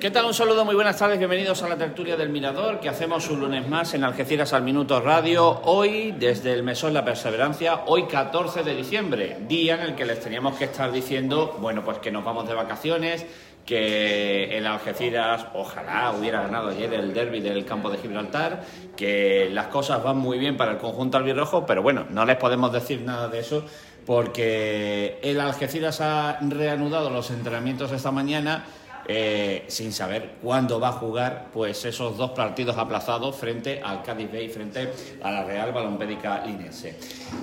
¿Qué 0.00 0.10
tal? 0.10 0.26
Un 0.26 0.34
saludo, 0.34 0.64
muy 0.64 0.74
buenas 0.74 0.98
tardes, 0.98 1.18
bienvenidos 1.18 1.62
a 1.62 1.68
la 1.68 1.76
tertulia 1.76 2.16
del 2.16 2.30
Mirador 2.30 2.80
que 2.80 2.88
hacemos 2.88 3.30
un 3.30 3.40
lunes 3.40 3.68
más 3.68 3.94
en 3.94 4.02
Algeciras 4.02 4.52
al 4.52 4.62
Minuto 4.62 5.00
Radio. 5.00 5.62
Hoy, 5.64 6.12
desde 6.18 6.52
el 6.52 6.62
Mesón 6.62 6.94
La 6.94 7.04
Perseverancia, 7.04 7.82
hoy 7.86 8.04
14 8.04 8.64
de 8.64 8.74
diciembre, 8.74 9.38
día 9.46 9.76
en 9.76 9.80
el 9.82 9.94
que 9.94 10.04
les 10.04 10.20
teníamos 10.20 10.56
que 10.56 10.64
estar 10.64 10.90
diciendo, 10.90 11.56
bueno, 11.60 11.84
pues 11.84 11.98
que 11.98 12.10
nos 12.10 12.24
vamos 12.24 12.48
de 12.48 12.54
vacaciones, 12.54 13.24
que 13.64 14.58
el 14.58 14.66
Algeciras 14.66 15.46
ojalá 15.54 16.12
hubiera 16.12 16.42
ganado 16.42 16.68
ayer 16.68 16.92
el 16.92 17.14
derby 17.14 17.40
del 17.40 17.64
campo 17.64 17.90
de 17.90 17.98
Gibraltar, 17.98 18.62
que 18.96 19.48
las 19.50 19.68
cosas 19.68 20.02
van 20.02 20.18
muy 20.18 20.38
bien 20.38 20.56
para 20.56 20.72
el 20.72 20.78
conjunto 20.78 21.18
albirrojo, 21.18 21.64
pero 21.64 21.82
bueno, 21.82 22.04
no 22.10 22.26
les 22.26 22.36
podemos 22.36 22.72
decir 22.72 23.00
nada 23.00 23.28
de 23.28 23.38
eso 23.38 23.64
porque 24.06 25.18
el 25.22 25.40
Algeciras 25.40 26.02
ha 26.02 26.38
reanudado 26.42 27.08
los 27.08 27.30
entrenamientos 27.30 27.90
esta 27.90 28.10
mañana 28.10 28.64
eh, 29.06 29.64
sin 29.68 29.92
saber 29.92 30.36
cuándo 30.42 30.80
va 30.80 30.88
a 30.88 30.92
jugar 30.92 31.48
pues 31.52 31.84
esos 31.84 32.16
dos 32.16 32.30
partidos 32.30 32.78
aplazados 32.78 33.36
frente 33.36 33.80
al 33.82 34.02
Cádiz 34.02 34.32
Bay 34.32 34.46
y 34.46 34.48
frente 34.48 34.90
a 35.22 35.30
la 35.30 35.44
Real 35.44 35.72
Balompédica 35.72 36.44
Linense. 36.44 36.96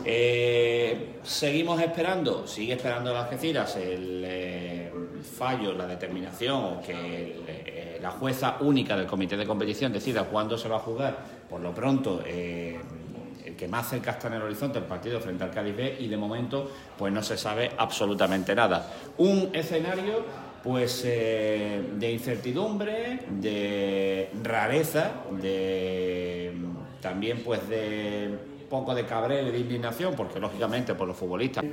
Eh, 0.04 1.20
seguimos 1.24 1.80
esperando, 1.82 2.48
sigue 2.48 2.74
esperando 2.74 3.12
el 3.12 3.18
Algeciras 3.18 3.76
el 3.76 4.24
eh, 4.26 4.92
fallo, 5.38 5.74
la 5.74 5.86
determinación 5.86 6.82
que 6.82 8.00
la 8.02 8.12
jueza 8.12 8.58
única 8.62 8.98
del 8.98 9.06
comité 9.06 9.38
de 9.38 9.46
competición 9.46 9.94
decida 9.94 10.24
cuándo 10.24 10.58
se 10.58 10.68
va 10.68 10.78
a 10.78 10.80
jugar. 10.80 11.18
Por 11.48 11.62
lo 11.62 11.74
pronto 11.76 12.24
el 12.26 13.56
que 13.56 13.68
más 13.68 13.90
cerca 13.90 14.12
está 14.12 14.28
en 14.28 14.36
el 14.36 14.42
horizonte 14.42 14.80
el 14.80 14.86
partido 14.86 15.20
frente 15.20 15.44
al 15.44 15.52
Cádiz 15.52 15.76
B 15.76 15.98
y 16.00 16.08
de 16.08 16.18
momento 16.18 16.72
pues 16.98 17.14
no 17.14 17.22
se 17.22 17.38
sabe 17.38 17.72
absolutamente 17.78 18.56
nada. 18.56 18.92
Un 19.18 19.50
escenario 19.54 20.24
pues 20.64 21.04
eh, 21.06 21.82
de 21.96 22.12
incertidumbre, 22.12 23.20
de 23.30 24.30
rareza, 24.44 25.12
de 25.42 26.54
también 27.02 27.42
pues 27.44 27.68
de 27.68 28.38
poco 28.70 28.94
de 28.94 29.06
cabreo 29.06 29.48
y 29.48 29.52
de 29.52 29.60
indignación, 29.60 30.14
porque 30.16 30.40
lógicamente 30.40 30.94
por 30.94 31.08
los 31.08 31.18
futbolistas. 31.18 31.64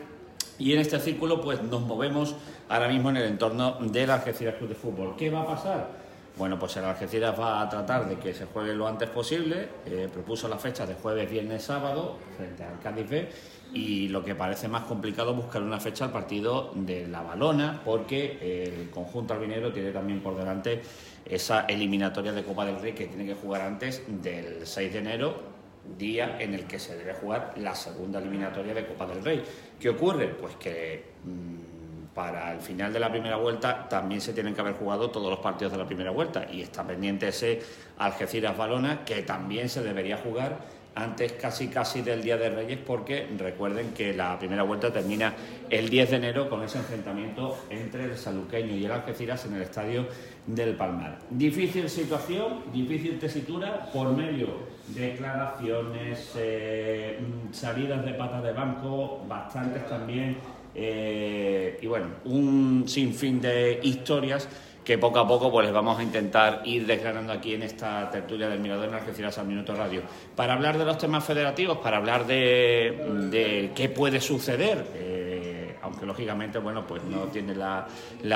Y 0.58 0.72
en 0.72 0.80
este 0.80 0.98
círculo 0.98 1.40
pues 1.40 1.62
nos 1.62 1.82
movemos 1.82 2.34
ahora 2.68 2.88
mismo 2.88 3.10
en 3.10 3.18
el 3.18 3.24
entorno 3.24 3.76
del 3.80 4.10
Algeciras 4.10 4.56
Club 4.56 4.70
de 4.70 4.74
Fútbol. 4.74 5.14
¿Qué 5.16 5.30
va 5.30 5.42
a 5.42 5.46
pasar? 5.46 6.08
Bueno, 6.36 6.58
pues 6.58 6.76
el 6.76 6.84
Algeciras 6.84 7.38
va 7.38 7.60
a 7.60 7.68
tratar 7.68 8.08
de 8.08 8.16
que 8.16 8.32
se 8.32 8.46
juegue 8.46 8.72
lo 8.72 8.86
antes 8.86 9.10
posible. 9.10 9.68
Eh, 9.86 10.08
propuso 10.12 10.48
la 10.48 10.56
fecha 10.56 10.86
de 10.86 10.94
jueves, 10.94 11.30
viernes, 11.30 11.62
sábado 11.62 12.16
frente 12.36 12.64
al 12.64 12.78
Cádiz 12.80 13.08
B 13.08 13.28
y 13.72 14.08
lo 14.08 14.24
que 14.24 14.34
parece 14.34 14.68
más 14.68 14.84
complicado 14.84 15.34
buscar 15.34 15.62
una 15.62 15.78
fecha 15.78 16.06
al 16.06 16.12
partido 16.12 16.72
de 16.74 17.06
la 17.06 17.22
balona 17.22 17.82
porque 17.84 18.38
el 18.40 18.90
conjunto 18.90 19.34
albinero 19.34 19.72
tiene 19.72 19.90
también 19.90 20.20
por 20.20 20.36
delante 20.36 20.80
esa 21.24 21.62
eliminatoria 21.66 22.32
de 22.32 22.42
Copa 22.42 22.64
del 22.64 22.80
Rey 22.80 22.92
que 22.92 23.06
tiene 23.06 23.26
que 23.26 23.34
jugar 23.34 23.62
antes 23.62 24.02
del 24.08 24.66
6 24.66 24.92
de 24.92 24.98
enero 24.98 25.58
día 25.96 26.36
en 26.40 26.54
el 26.54 26.64
que 26.64 26.78
se 26.78 26.96
debe 26.96 27.14
jugar 27.14 27.54
la 27.56 27.74
segunda 27.74 28.18
eliminatoria 28.18 28.74
de 28.74 28.86
Copa 28.86 29.06
del 29.06 29.24
Rey. 29.24 29.42
¿Qué 29.78 29.88
ocurre? 29.88 30.28
Pues 30.28 30.56
que 30.56 31.04
mm, 31.24 32.14
para 32.14 32.52
el 32.52 32.60
final 32.60 32.92
de 32.92 33.00
la 33.00 33.10
primera 33.10 33.36
vuelta 33.36 33.88
también 33.88 34.20
se 34.20 34.32
tienen 34.32 34.54
que 34.54 34.60
haber 34.60 34.74
jugado 34.74 35.10
todos 35.10 35.30
los 35.30 35.38
partidos 35.38 35.72
de 35.72 35.78
la 35.78 35.86
primera 35.86 36.10
vuelta 36.10 36.46
y 36.50 36.62
está 36.62 36.86
pendiente 36.86 37.28
ese 37.28 37.60
Algeciras 37.98 38.56
Balona 38.56 39.04
que 39.04 39.22
también 39.22 39.68
se 39.68 39.82
debería 39.82 40.16
jugar 40.16 40.58
antes 40.98 41.32
casi 41.32 41.68
casi 41.68 42.02
del 42.02 42.22
Día 42.22 42.36
de 42.36 42.50
Reyes 42.50 42.78
porque 42.84 43.28
recuerden 43.38 43.92
que 43.92 44.12
la 44.12 44.38
primera 44.38 44.62
vuelta 44.62 44.92
termina 44.92 45.34
el 45.70 45.88
10 45.88 46.10
de 46.10 46.16
enero 46.16 46.50
con 46.50 46.62
ese 46.62 46.78
enfrentamiento 46.78 47.56
entre 47.70 48.04
el 48.04 48.16
saluqueño 48.16 48.74
y 48.74 48.84
el 48.84 48.92
Algeciras 48.92 49.44
en 49.46 49.54
el 49.54 49.62
estadio 49.62 50.06
del 50.46 50.74
Palmar. 50.74 51.18
Difícil 51.30 51.88
situación, 51.88 52.64
difícil 52.72 53.18
tesitura 53.18 53.90
por 53.92 54.14
medio 54.16 54.48
de 54.88 55.12
declaraciones, 55.12 56.32
eh, 56.36 57.18
salidas 57.52 58.04
de 58.04 58.14
patas 58.14 58.42
de 58.42 58.52
banco, 58.52 59.24
bastantes 59.28 59.86
también 59.88 60.38
eh, 60.74 61.78
y 61.80 61.86
bueno, 61.86 62.06
un 62.24 62.84
sinfín 62.86 63.40
de 63.40 63.80
historias 63.82 64.48
que 64.88 64.96
poco 64.96 65.18
a 65.18 65.28
poco 65.28 65.50
pues 65.50 65.66
les 65.66 65.74
vamos 65.74 65.98
a 65.98 66.02
intentar 66.02 66.62
ir 66.64 66.86
desgranando 66.86 67.30
aquí 67.30 67.52
en 67.52 67.62
esta 67.62 68.10
tertulia 68.10 68.48
del 68.48 68.58
Mirador 68.58 68.88
en 68.88 68.94
Algeciras 68.94 69.36
al 69.36 69.46
Minuto 69.46 69.74
Radio. 69.74 70.00
Para 70.34 70.54
hablar 70.54 70.78
de 70.78 70.86
los 70.86 70.96
temas 70.96 71.22
federativos, 71.22 71.76
para 71.76 71.98
hablar 71.98 72.26
de, 72.26 73.70
qué 73.74 73.88
puede 73.90 74.18
suceder, 74.18 74.86
eh, 74.94 75.76
aunque 75.82 76.06
lógicamente 76.06 76.58
bueno 76.58 76.86
pues 76.86 77.02
no 77.04 77.24
tiene 77.24 77.54
la, 77.54 77.86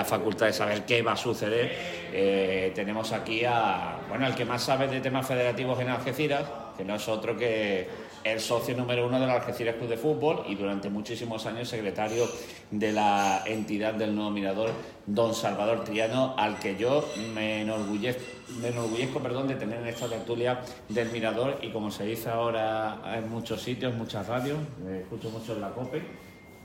facultad 0.05 0.45
de 0.45 0.53
saber 0.53 0.85
qué 0.85 1.01
va 1.01 1.13
a 1.13 1.17
suceder, 1.17 1.73
eh, 2.13 2.71
tenemos 2.75 3.13
aquí 3.13 3.47
a 3.47 4.01
bueno 4.11 4.27
al 4.27 4.35
que 4.35 4.45
más 4.45 4.63
sabe 4.63 4.89
de 4.89 5.01
temas 5.01 5.27
federativos 5.27 5.81
en 5.81 5.89
Algeciras, 5.89 6.45
que 6.77 6.85
no 6.85 6.97
es 6.97 7.09
otro 7.09 7.35
que 7.35 7.89
el 8.25 8.41
socio 8.41 8.77
número 8.77 9.07
uno 9.07 9.19
del 9.19 9.31
Algeciras 9.31 9.77
Club 9.77 9.89
de 9.89 9.97
Fútbol 9.97 10.43
y 10.49 10.55
durante 10.55 10.89
muchísimos 10.89 11.47
años 11.47 11.69
secretario 11.69 12.27
de 12.71 12.93
la 12.93 13.43
entidad 13.47 13.95
del 13.95 14.15
nuevo 14.15 14.31
mirador, 14.31 14.71
don 15.07 15.35
Salvador 15.35 15.85
Triano, 15.85 16.35
al 16.37 16.59
que 16.59 16.77
yo 16.77 17.05
me 17.35 17.63
enorgullezco, 17.63 18.23
me 18.61 18.69
enorgullezco 18.69 19.21
perdón, 19.21 19.49
de 19.49 19.57
tener 19.57 19.81
en 19.81 19.89
esta 19.89 20.09
tertulia 20.09 20.61
del 20.89 21.11
mirador 21.11 21.59
y 21.63 21.71
como 21.71 21.91
se 21.91 22.05
dice 22.05 22.31
ahora 22.31 23.01
en 23.17 23.29
muchos 23.29 23.61
sitios, 23.63 23.95
muchas 23.95 24.27
radios, 24.27 24.59
me 24.85 25.01
escucho 25.01 25.31
mucho 25.31 25.55
en 25.55 25.61
la 25.61 25.71
COPE. 25.71 26.03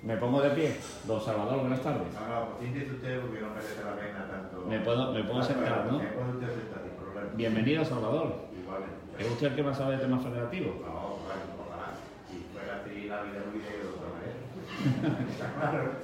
Me 0.04 0.16
pongo 0.16 0.40
de 0.42 0.52
pie. 0.52 0.76
Don 1.06 1.20
Salvador, 1.20 1.60
buenas 1.60 1.82
tardes. 1.82 2.08
No, 2.14 2.28
no, 2.28 2.50
pues 2.58 2.70
usted 2.70 3.20
porque 3.20 3.42
no 3.42 3.50
merece 3.50 3.84
la 3.84 3.96
pena 3.96 4.28
tanto. 4.30 4.66
Me 4.68 4.80
puedo, 4.80 5.12
me 5.12 5.24
puedo 5.24 5.42
sentar, 5.42 5.88
¿no? 5.92 5.98
Me 5.98 6.06
puedo 6.06 6.40
sentar. 6.40 6.88
Bienvenido, 7.36 7.84
Salvador. 7.84 8.48
Igualmente. 8.58 8.96
¿Es 9.18 9.32
usted 9.32 9.48
el 9.48 9.56
que 9.56 9.64
más 9.64 9.76
sabe 9.76 9.98
de 9.98 10.04
temas 10.04 10.24
federativos? 10.24 10.76
No 10.86 11.07
la 13.08 13.24
vida 13.24 13.40
lo 13.40 13.56
de 13.56 13.88
otra 13.88 14.10
manera. 14.12 14.36
claro, 15.56 15.96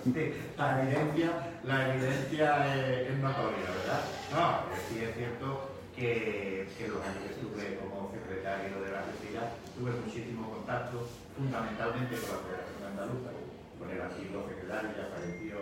la 0.57 0.81
evidencia, 0.81 1.29
la 1.63 1.93
evidencia 1.93 2.47
es, 2.75 3.17
notoria, 3.19 3.67
¿verdad? 3.75 4.01
No, 4.31 4.63
sí 4.87 5.03
es 5.03 5.15
cierto 5.15 5.69
que, 5.95 6.67
que, 6.77 6.87
los 6.87 7.03
años 7.03 7.21
que 7.27 7.33
estuve 7.35 7.77
como 7.83 8.11
secretario 8.11 8.81
de 8.81 8.91
la 8.91 8.99
Argentina 8.99 9.41
tuve 9.77 9.91
muchísimo 9.91 10.49
contacto, 10.49 11.07
fundamentalmente 11.35 12.15
con 12.23 12.29
la 12.31 12.43
Federación 12.47 12.83
Andaluza, 12.87 13.29
con 13.77 13.89
el 13.91 14.01
antiguo 14.01 14.47
secretario, 14.47 14.89
ya 14.95 15.11
falleció 15.11 15.57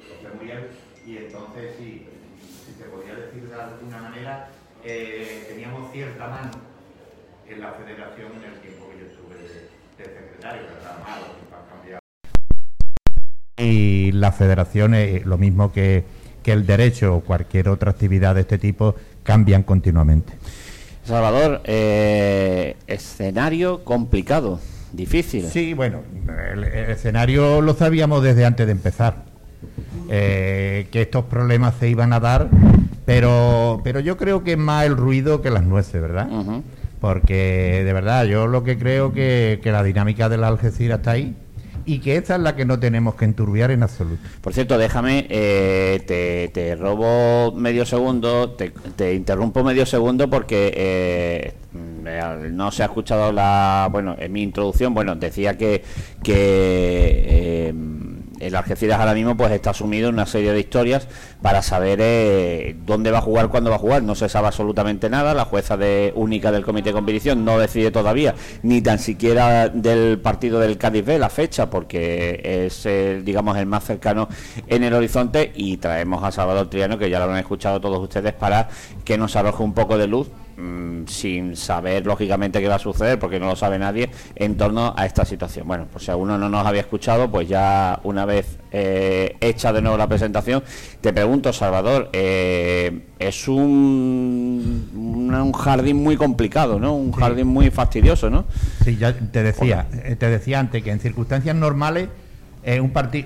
José 0.00 0.28
Muriel, 0.34 0.70
y 1.04 1.16
entonces 1.18 1.76
sí, 1.78 2.08
si 2.64 2.72
se 2.72 2.84
podía 2.88 3.14
decir 3.14 3.48
de 3.48 3.54
alguna 3.54 3.98
manera, 3.98 4.48
eh, 4.82 5.44
teníamos 5.48 5.92
cierta 5.92 6.26
mano 6.26 6.50
en 7.48 7.60
la 7.60 7.72
federación 7.72 8.32
en 8.42 8.44
el 8.50 8.60
tiempo 8.60 8.88
que 8.90 8.98
yo 8.98 9.06
estuve 9.06 9.36
y 13.56 14.12
la 14.12 14.32
federación, 14.32 14.94
lo 15.24 15.38
mismo 15.38 15.72
que, 15.72 16.04
el 16.44 16.64
derecho 16.64 17.16
o 17.16 17.20
cualquier 17.22 17.68
otra 17.68 17.90
actividad 17.90 18.36
de 18.36 18.42
este 18.42 18.56
tipo, 18.56 18.94
cambian 19.24 19.64
continuamente. 19.64 20.32
Salvador, 21.04 21.60
eh, 21.64 22.76
escenario 22.86 23.82
complicado, 23.82 24.60
difícil. 24.92 25.48
Sí, 25.48 25.74
bueno, 25.74 26.02
el, 26.52 26.62
escenario 26.62 27.60
lo 27.62 27.74
sabíamos 27.74 28.22
desde 28.22 28.44
antes 28.44 28.66
de 28.66 28.72
empezar. 28.72 29.24
Eh, 30.08 30.86
que 30.92 31.02
estos 31.02 31.24
problemas 31.24 31.74
se 31.80 31.88
iban 31.88 32.12
a 32.12 32.20
dar, 32.20 32.48
pero, 33.04 33.80
pero 33.82 33.98
yo 33.98 34.16
creo 34.16 34.44
que 34.44 34.52
es 34.52 34.58
más 34.58 34.86
el 34.86 34.96
ruido 34.96 35.42
que 35.42 35.50
las 35.50 35.64
nueces, 35.64 36.00
¿verdad? 36.00 36.28
Porque 37.06 37.82
de 37.84 37.92
verdad 37.92 38.24
yo 38.24 38.48
lo 38.48 38.64
que 38.64 38.76
creo 38.76 39.12
que, 39.12 39.60
que 39.62 39.70
la 39.70 39.84
dinámica 39.84 40.28
de 40.28 40.38
la 40.38 40.48
Algeciras 40.48 40.98
está 40.98 41.12
ahí 41.12 41.36
y 41.84 42.00
que 42.00 42.16
esta 42.16 42.34
es 42.34 42.40
la 42.40 42.56
que 42.56 42.64
no 42.64 42.80
tenemos 42.80 43.14
que 43.14 43.24
enturbiar 43.24 43.70
en 43.70 43.84
absoluto. 43.84 44.20
Por 44.40 44.52
cierto, 44.52 44.76
déjame, 44.76 45.24
eh, 45.30 46.50
te, 46.52 46.74
robo 46.74 47.52
medio 47.52 47.86
segundo, 47.86 48.50
te, 48.50 48.72
te, 48.96 49.14
interrumpo 49.14 49.62
medio 49.62 49.86
segundo 49.86 50.28
porque 50.28 50.72
eh, 50.74 51.54
no 52.50 52.72
se 52.72 52.82
ha 52.82 52.86
escuchado 52.86 53.30
la, 53.30 53.88
bueno, 53.92 54.16
en 54.18 54.32
mi 54.32 54.42
introducción, 54.42 54.92
bueno, 54.92 55.14
decía 55.14 55.56
que, 55.56 55.84
que 56.24 57.68
eh, 57.68 57.72
el 58.40 58.54
Algeciras 58.54 59.00
ahora 59.00 59.14
mismo 59.14 59.36
pues 59.36 59.52
está 59.52 59.72
sumido 59.74 60.08
en 60.08 60.14
una 60.14 60.26
serie 60.26 60.52
de 60.52 60.60
historias 60.60 61.08
para 61.42 61.62
saber 61.62 61.98
eh, 62.00 62.76
dónde 62.84 63.10
va 63.10 63.18
a 63.18 63.22
jugar, 63.22 63.48
cuándo 63.48 63.70
va 63.70 63.76
a 63.76 63.80
jugar. 63.80 64.02
No 64.02 64.14
se 64.14 64.28
sabe 64.28 64.48
absolutamente 64.48 65.08
nada. 65.10 65.34
La 65.34 65.44
jueza 65.44 65.76
de 65.76 66.12
única 66.14 66.52
del 66.52 66.64
comité 66.64 66.90
de 66.90 66.94
competición 66.94 67.44
no 67.44 67.58
decide 67.58 67.90
todavía 67.90 68.34
ni 68.62 68.82
tan 68.82 68.98
siquiera 68.98 69.68
del 69.68 70.18
partido 70.18 70.60
del 70.60 70.78
Cádiz 70.78 71.04
B 71.04 71.18
la 71.18 71.30
fecha 71.30 71.70
porque 71.70 72.66
es 72.66 72.86
digamos 73.24 73.56
el 73.56 73.66
más 73.66 73.84
cercano 73.84 74.28
en 74.66 74.84
el 74.84 74.94
horizonte 74.94 75.52
y 75.54 75.76
traemos 75.78 76.22
a 76.22 76.30
Salvador 76.30 76.70
Triano 76.70 76.98
que 76.98 77.10
ya 77.10 77.18
lo 77.18 77.30
han 77.30 77.38
escuchado 77.38 77.80
todos 77.80 77.98
ustedes 78.00 78.32
para 78.32 78.68
que 79.04 79.18
nos 79.18 79.36
arroje 79.36 79.62
un 79.62 79.74
poco 79.74 79.98
de 79.98 80.06
luz 80.06 80.28
mm, 80.56 81.06
sin 81.06 81.56
saber 81.56 82.06
lógicamente 82.06 82.60
qué 82.60 82.68
va 82.68 82.76
a 82.76 82.78
suceder, 82.78 83.18
porque 83.18 83.38
no 83.40 83.46
lo 83.46 83.56
sabe 83.56 83.78
nadie, 83.78 84.10
en 84.34 84.56
torno 84.56 84.94
a 84.96 85.06
esta 85.06 85.24
situación. 85.24 85.66
Bueno, 85.66 85.86
pues 85.90 86.04
si 86.04 86.10
alguno 86.10 86.38
no 86.38 86.48
nos 86.48 86.66
había 86.66 86.80
escuchado, 86.80 87.30
pues 87.30 87.48
ya 87.48 88.00
una 88.04 88.24
vez 88.24 88.58
eh, 88.70 89.36
hecha 89.40 89.72
de 89.72 89.82
nuevo 89.82 89.96
la 89.96 90.08
presentación, 90.08 90.62
te 91.00 91.12
pregunto, 91.12 91.52
Salvador, 91.52 92.10
eh, 92.12 93.06
es 93.18 93.48
un, 93.48 94.90
un 94.94 95.52
jardín 95.52 96.02
muy 96.02 96.16
complicado, 96.16 96.78
¿no? 96.78 96.94
Un 96.94 97.12
jardín 97.12 97.46
muy 97.46 97.70
fastidioso, 97.70 98.30
¿no? 98.30 98.44
Sí, 98.84 98.96
ya 98.96 99.14
te 99.14 99.42
decía, 99.42 99.86
eh, 99.92 100.16
te 100.16 100.28
decía 100.28 100.60
antes 100.60 100.82
que 100.82 100.90
en 100.90 101.00
circunstancias 101.00 101.56
normales 101.56 102.08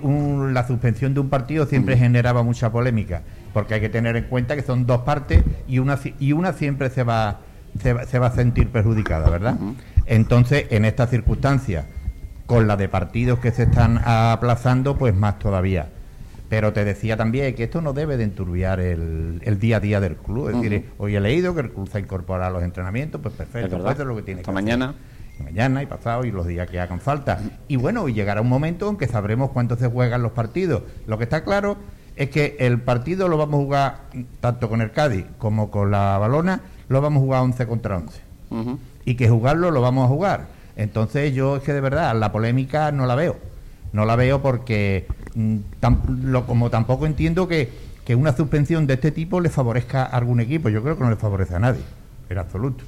un 0.03 0.53
la 0.53 0.67
suspensión 0.67 1.15
de 1.15 1.21
un 1.21 1.31
partido 1.31 1.67
siempre 1.67 1.97
generaba 1.97 2.43
mucha 2.43 2.71
polémica, 2.71 3.23
porque 3.53 3.75
hay 3.75 3.81
que 3.81 3.89
tener 3.89 4.17
en 4.17 4.25
cuenta 4.25 4.57
que 4.57 4.63
son 4.63 4.87
dos 4.87 5.03
partes 5.03 5.43
y 5.69 5.79
una, 5.79 5.99
y 6.19 6.33
una 6.33 6.53
siempre 6.53 6.91
se 6.91 7.03
va, 7.03 7.41
se, 7.81 8.19
va 8.19 8.27
a 8.27 8.33
sentir 8.33 8.69
perjudicada, 8.69 9.29
¿verdad? 9.31 9.57
Entonces, 10.07 10.67
en 10.71 10.85
estas 10.85 11.11
circunstancias, 11.11 11.85
con 12.47 12.67
la 12.67 12.77
de 12.77 12.89
partidos 12.89 13.39
que 13.39 13.53
se 13.53 13.65
están 13.65 14.01
aplazando, 14.05 14.99
pues 14.99 15.15
más 15.15 15.39
todavía. 15.39 15.89
Pero 16.49 16.73
te 16.73 16.85
decía 16.85 17.17
también 17.17 17.55
que 17.55 17.63
esto 17.63 17.81
no 17.81 17.93
debe 17.93 18.17
de 18.17 18.25
enturbiar 18.25 18.81
el, 18.81 19.59
día 19.61 19.77
a 19.77 19.81
día 19.81 20.01
del 20.01 20.17
club. 20.17 20.49
Es 20.49 20.57
decir, 20.57 20.91
hoy 20.99 21.15
he 21.15 21.21
leído 21.21 21.55
que 21.55 21.61
el 21.61 21.71
club 21.71 21.89
se 21.89 21.99
ha 21.99 22.01
incorporado 22.01 22.51
a 22.51 22.51
los 22.51 22.65
entrenamientos, 22.65 23.21
pues 23.21 23.35
perfecto, 23.35 23.79
pues 23.79 23.93
eso 23.93 24.03
es 24.03 24.09
lo 24.09 24.17
que 24.17 24.23
tiene 24.23 24.41
Esta 24.41 24.53
mañana 24.53 24.95
mañana 25.41 25.83
y 25.83 25.87
pasado 25.87 26.25
y 26.25 26.31
los 26.31 26.47
días 26.47 26.69
que 26.69 26.81
hagan 26.81 27.01
falta. 27.01 27.41
Y 27.69 27.77
bueno, 27.77 28.09
y 28.09 28.15
llegará 28.15 28.41
un 28.41 28.49
momento 28.49 28.89
en 28.89 28.97
que 28.97 29.07
sabremos 29.07 29.51
cuánto 29.51 29.77
se 29.77 29.89
juegan 29.89 30.23
los 30.23 30.33
partidos. 30.33 30.83
Lo 31.07 31.19
que 31.19 31.25
está 31.25 31.45
claro 31.45 31.77
es 32.21 32.29
que 32.29 32.59
el 32.61 32.79
partido 32.83 33.29
lo 33.29 33.39
vamos 33.39 33.55
a 33.55 33.63
jugar 33.63 34.01
tanto 34.43 34.69
con 34.69 34.83
el 34.83 34.93
Cádiz 34.93 35.25
como 35.39 35.71
con 35.71 35.91
la 35.91 36.19
Balona, 36.19 36.61
lo 36.91 37.01
vamos 37.01 37.23
a 37.23 37.25
jugar 37.25 37.43
11 37.45 37.67
contra 37.67 37.97
11. 37.97 38.21
Y 39.07 39.15
que 39.15 39.31
jugarlo 39.31 39.71
lo 39.71 39.81
vamos 39.81 40.05
a 40.05 40.09
jugar. 40.09 40.49
Entonces 40.77 41.35
yo 41.35 41.57
es 41.57 41.63
que 41.63 41.73
de 41.73 41.81
verdad 41.81 42.15
la 42.15 42.31
polémica 42.31 42.93
no 42.93 43.07
la 43.07 43.15
veo. 43.15 43.39
No 43.95 44.05
la 44.05 44.17
veo 44.17 44.43
porque 44.43 45.07
mm, 45.35 45.57
lo, 46.25 46.47
como 46.47 46.69
tampoco 46.69 47.07
entiendo 47.07 47.49
que, 47.49 47.73
que 48.05 48.15
una 48.15 48.37
suspensión 48.37 48.87
de 48.87 48.95
este 48.95 49.13
tipo 49.13 49.41
le 49.41 49.49
favorezca 49.49 50.03
a 50.03 50.09
algún 50.09 50.41
equipo. 50.41 50.69
Yo 50.69 50.83
creo 50.83 50.99
que 50.99 51.05
no 51.05 51.09
le 51.09 51.17
favorece 51.17 51.55
a 51.55 51.59
nadie, 51.59 51.81
en 52.29 52.37
absoluto. 52.37 52.85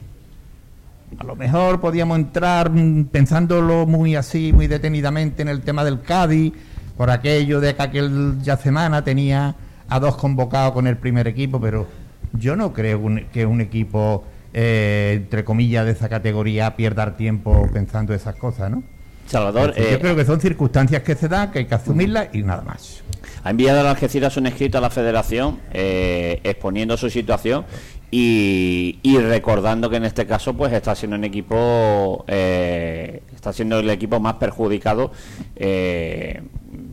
A 1.19 1.25
lo 1.25 1.37
mejor 1.37 1.81
podíamos 1.81 2.19
entrar 2.19 2.71
mm, 2.71 3.05
pensándolo 3.07 3.87
muy 3.87 4.15
así, 4.15 4.53
muy 4.53 4.67
detenidamente 4.67 5.41
en 5.41 5.49
el 5.49 5.63
tema 5.63 5.85
del 5.85 6.03
Cádiz, 6.03 6.53
por 6.97 7.11
aquello 7.11 7.61
de 7.61 7.75
que 7.75 7.83
aquella 7.83 8.57
semana 8.57 9.05
tenía 9.05 9.55
a 9.89 10.01
dos 10.01 10.17
convocados 10.17 10.73
con 10.73 10.87
el 10.87 10.97
primer 10.97 11.29
equipo, 11.29 11.61
pero 11.61 11.87
yo 12.33 12.57
no 12.57 12.73
creo 12.73 13.01
que 13.33 13.47
un 13.47 13.61
equipo, 13.61 14.25
eh, 14.55 15.15
entre 15.17 15.45
comillas, 15.45 15.85
de 15.85 15.93
esa 15.93 16.09
categoría 16.09 16.77
pierda 16.77 17.17
tiempo 17.17 17.69
pensando 17.73 18.15
esas 18.15 18.37
cosas, 18.37 18.71
¿no? 18.71 18.83
Salvador, 19.27 19.75
yo 19.75 19.83
eh, 19.83 19.99
creo 20.01 20.17
que 20.17 20.25
son 20.25 20.41
circunstancias 20.41 21.03
que 21.03 21.15
se 21.15 21.29
dan, 21.29 21.51
que 21.51 21.61
hay 21.61 21.65
que 21.67 21.75
asumirlas 21.75 22.29
y 22.33 22.43
nada 22.43 22.63
más. 22.63 23.03
Ha 23.45 23.51
enviado 23.51 23.87
a 23.87 23.91
Algeciras 23.91 24.37
un 24.37 24.47
escrito 24.47 24.79
a 24.79 24.81
la 24.81 24.91
Federación 24.91 25.59
eh, 25.73 26.41
exponiendo 26.45 26.97
su 26.97 27.09
situación 27.09 27.65
y, 28.11 28.99
recordando 29.03 29.89
que 29.89 29.97
en 29.97 30.05
este 30.05 30.27
caso 30.27 30.55
pues 30.55 30.73
está 30.73 30.95
siendo 30.95 31.17
un 31.17 31.25
equipo 31.25 32.27
eh, 32.29 33.23
está 33.35 33.55
siendo 33.55 33.79
el 33.79 33.89
equipo 33.89 34.21
más 34.21 34.35
perjudicado 34.35 35.13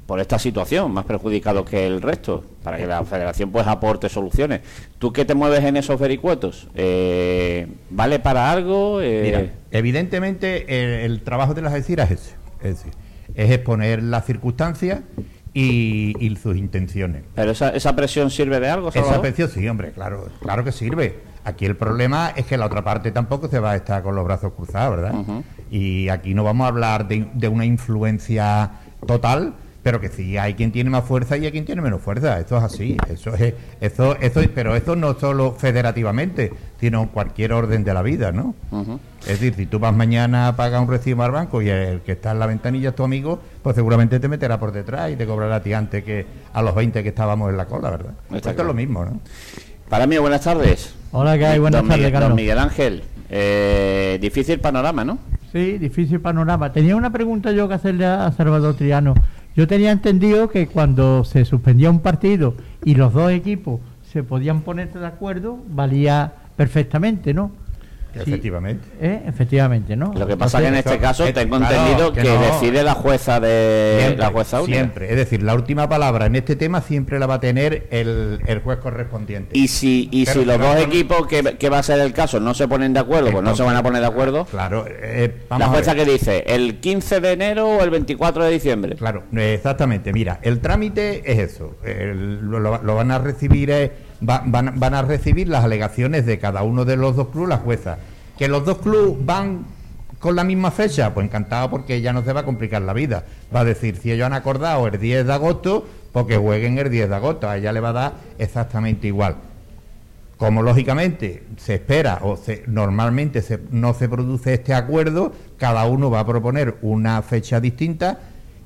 por 0.10 0.20
esta 0.20 0.40
situación 0.40 0.92
más 0.92 1.06
perjudicado 1.06 1.64
que 1.64 1.86
el 1.86 2.02
resto 2.02 2.44
para 2.64 2.78
que 2.78 2.88
la 2.88 3.06
federación 3.06 3.52
pues 3.52 3.68
aporte 3.68 4.10
soluciones 4.10 4.62
tú 4.98 5.14
que 5.14 5.24
te 5.24 5.36
mueves 5.36 5.64
en 5.64 5.78
esos 5.78 6.00
vericuetos 6.00 6.68
eh, 6.74 7.68
vale 7.92 8.18
para 8.18 8.52
algo 8.52 9.02
Mira, 9.02 9.52
evidentemente 9.70 11.06
el, 11.06 11.22
trabajo 11.22 11.54
de 11.54 11.62
las 11.62 11.74
Algeciras 11.74 12.10
es 12.10 12.36
es, 12.64 12.86
es 13.36 13.52
exponer 13.52 14.02
las 14.02 14.26
circunstancias 14.26 15.02
y, 15.54 16.38
sus 16.42 16.56
intenciones. 16.56 17.24
¿Pero 17.36 17.52
esa, 17.52 17.70
esa 17.70 17.96
presión 17.96 18.30
sirve 18.30 18.60
de 18.60 18.70
algo? 18.70 18.90
Esa 18.90 19.22
presión 19.22 19.50
sí, 19.50 19.68
hombre, 19.68 19.92
claro, 19.92 20.30
claro 20.42 20.64
que 20.64 20.72
sirve. 20.72 21.20
Aquí 21.44 21.66
el 21.66 21.76
problema 21.76 22.32
es 22.36 22.46
que 22.46 22.58
la 22.58 22.66
otra 22.66 22.84
parte 22.84 23.12
tampoco 23.12 23.48
se 23.48 23.60
va 23.60 23.72
a 23.72 23.76
estar 23.76 24.04
con 24.04 24.16
los 24.16 24.24
brazos 24.26 24.54
cruzados, 24.54 24.98
¿verdad? 24.98 25.44
Y 25.70 26.10
aquí 26.10 26.34
no 26.34 26.44
vamos 26.44 26.66
a 26.66 26.68
hablar 26.68 27.08
de, 27.08 27.28
de 27.34 27.48
una 27.48 27.66
influencia 27.66 28.72
total, 29.06 29.54
pero 29.84 30.02
que 30.02 30.10
sí 30.10 30.38
hay 30.38 30.56
quien 30.56 30.72
tiene 30.72 30.90
más 30.90 31.06
fuerza 31.06 31.38
y 31.38 31.46
hay 31.46 31.52
quien 31.52 31.66
tiene 31.66 31.82
menos 31.82 32.02
fuerza. 32.02 32.40
Esto 32.40 32.58
es 32.58 32.64
así. 32.64 32.98
Eso 33.10 33.34
es, 33.36 33.54
eso, 33.80 34.16
eso, 34.20 34.42
pero 34.54 34.76
esto 34.76 34.96
no 34.96 35.18
solo 35.18 35.54
federativamente, 35.54 36.52
sino 36.80 37.04
en 37.04 37.08
cualquier 37.08 37.54
orden 37.54 37.84
de 37.84 37.94
la 37.94 38.02
vida, 38.02 38.32
¿no? 38.32 38.56
Es 39.22 39.40
decir, 39.40 39.56
si 39.56 39.66
tú 39.66 39.80
vas 39.80 39.96
mañana 39.96 40.50
a 40.50 40.56
pagar 40.56 40.82
un 40.82 40.90
recibo 40.90 41.24
al 41.24 41.32
banco 41.32 41.62
y 41.62 41.70
el 41.70 42.02
que 42.02 42.14
está 42.14 42.32
en 42.32 42.40
la 42.40 42.46
ventanilla 42.46 42.90
es 42.90 42.96
tu 42.96 43.04
amigo, 43.04 43.40
pues 43.64 43.76
seguramente 43.76 44.20
te 44.20 44.28
meterá 44.28 44.60
por 44.60 44.72
detrás 44.72 45.12
y 45.12 45.16
te 45.16 45.26
cobrará 45.26 45.58
a 45.58 45.64
ti 45.64 45.74
antes 45.74 46.04
que 46.04 46.26
a 46.54 46.62
los 46.62 46.76
20 46.76 47.04
que 47.04 47.10
estábamos 47.10 47.50
en 47.50 47.58
la 47.58 47.66
cola, 47.66 47.92
¿verdad? 47.92 48.14
esto 48.34 48.50
es 48.50 48.58
lo 48.58 48.74
mismo, 48.74 49.06
¿no? 49.06 49.20
Para 49.90 50.06
mí, 50.06 50.18
buenas 50.18 50.42
tardes. 50.42 50.94
Hola, 51.12 51.38
¿qué 51.38 51.48
hay? 51.48 51.60
Buenas 51.60 51.88
tardes, 51.88 52.12
Carlos. 52.12 52.36
Miguel 52.36 52.60
Ángel, 52.60 53.04
eh, 53.30 54.20
difícil 54.22 54.60
panorama, 54.60 55.04
¿no? 55.04 55.18
Sí, 55.52 55.80
difícil 55.80 56.20
panorama. 56.20 56.72
Tenía 56.72 56.96
una 56.96 57.12
pregunta 57.12 57.52
yo 57.52 57.68
que 57.68 57.74
hacerle 57.74 58.06
a 58.06 58.32
Salvador 58.32 58.76
Triano. 58.76 59.16
Yo 59.56 59.68
tenía 59.68 59.92
entendido 59.92 60.50
que 60.50 60.68
cuando 60.68 61.24
se 61.24 61.46
suspendía 61.46 61.90
un 61.90 62.00
partido 62.00 62.56
y 62.86 62.96
los 62.96 63.14
dos 63.14 63.32
equipos 63.32 63.82
se 64.04 64.24
podían 64.24 64.62
poner 64.62 64.92
de 64.92 65.06
acuerdo, 65.06 65.60
valía 65.70 66.34
perfectamente, 66.56 67.34
¿no? 67.34 67.52
Efectivamente. 68.14 68.88
¿Eh? 69.02 69.24
Efectivamente, 69.28 69.96
¿no? 69.96 70.14
Lo 70.14 70.28
que 70.28 70.38
pasa 70.38 70.58
es 70.58 70.64
que 70.64 70.68
en 70.70 70.76
este 70.76 70.98
caso 70.98 71.32
tengo 71.34 71.58
entendido 71.58 72.12
que, 72.14 72.22
decide 72.22 72.84
la 72.84 72.94
jueza 72.94 73.40
de 73.40 74.16
la 74.18 74.30
jueza 74.30 74.62
única. 74.62 74.80
Siempre, 74.80 75.10
es 75.10 75.16
decir, 75.16 75.44
la 75.44 75.54
última 75.54 75.88
palabra 75.88 76.26
en 76.26 76.36
este 76.36 76.56
tema 76.56 76.82
siempre 76.82 77.20
la 77.20 77.28
va 77.28 77.36
a 77.36 77.40
tener 77.40 77.88
el, 77.92 78.40
juez 78.64 78.80
correspondiente. 78.80 79.58
Y 79.58 79.68
si 79.68 80.10
y 80.12 80.26
si 80.26 80.46
los 80.46 80.60
dos 80.60 80.78
equipos 80.78 81.28
que, 81.28 81.70
va 81.70 81.80
a 81.80 81.84
ser 81.84 82.00
el 82.00 82.14
caso 82.14 82.40
no 82.40 82.54
se 82.54 82.68
ponen 82.68 82.94
de 82.94 83.00
acuerdo, 83.00 83.32
pues 83.32 83.44
no 83.44 83.56
se 83.56 83.64
van 83.64 83.76
a 83.76 83.84
poner 83.84 84.02
de 84.02 84.08
acuerdo. 84.08 84.46
Claro, 84.46 84.86
eh, 84.88 85.34
la 85.50 85.68
jueza 85.68 85.96
que 85.96 86.06
dice, 86.06 86.44
el 86.48 86.80
15 86.80 87.20
de 87.20 87.32
enero 87.32 87.68
o 87.68 87.84
el 87.84 87.90
24 87.90 88.44
de 88.46 88.52
diciembre. 88.52 88.96
Claro, 88.96 89.24
exactamente. 89.34 90.14
Mira, 90.14 90.40
el 90.42 90.60
trámite 90.60 91.32
es 91.32 91.40
eso. 91.40 91.78
lo, 91.84 92.96
van 92.96 93.12
a 93.12 93.20
recibir 93.20 93.70
eh, 93.72 93.92
van, 94.22 94.52
van, 94.52 94.94
a 94.94 95.02
recibir 95.02 95.48
las 95.48 95.64
alegaciones 95.64 96.26
de 96.26 96.40
cada 96.40 96.64
uno 96.64 96.86
de 96.86 96.98
los 96.98 97.16
dos 97.16 97.30
clubes, 97.30 97.50
la 97.50 97.58
jueza. 97.58 97.98
Que 98.38 98.48
los 98.48 98.66
dos 98.66 98.80
clubes 98.80 99.26
van 99.26 99.66
con 100.20 100.36
la 100.36 100.44
misma 100.44 100.72
fecha, 100.72 101.14
pues 101.14 101.26
encantado 101.26 101.70
porque 101.70 102.02
ya 102.02 102.14
no 102.14 102.24
se 102.24 102.34
va 102.34 102.42
a 102.42 102.46
complicar 102.46 102.82
la 102.82 102.94
vida. 102.94 103.24
Va 103.54 103.62
a 103.62 103.66
decir, 103.66 103.98
si 103.98 104.12
ellos 104.12 104.26
han 104.26 104.34
acordado 104.34 104.88
el 104.88 105.00
10 105.00 105.26
de 105.26 105.34
agosto, 105.34 105.86
porque 106.12 106.36
pues 106.36 106.46
jueguen 106.46 106.78
el 106.78 106.90
10 106.90 107.10
de 107.10 107.16
agosto, 107.16 107.50
a 107.50 107.58
ella 107.58 107.72
le 107.72 107.80
va 107.80 107.90
a 107.90 107.94
dar 107.94 108.14
exactamente 108.38 109.08
igual. 109.08 109.36
Como 110.38 110.62
lógicamente 110.64 111.44
se 111.58 111.76
espera 111.76 112.20
o 112.22 112.38
se, 112.38 112.64
normalmente 112.68 113.42
se, 113.42 113.60
no 113.72 113.94
se 113.94 114.08
produce 114.08 114.54
este 114.54 114.74
acuerdo, 114.74 115.34
cada 115.58 115.86
uno 115.86 116.10
va 116.10 116.22
a 116.22 116.26
proponer 116.26 116.78
una 116.82 117.22
fecha 117.22 117.60
distinta 117.60 118.20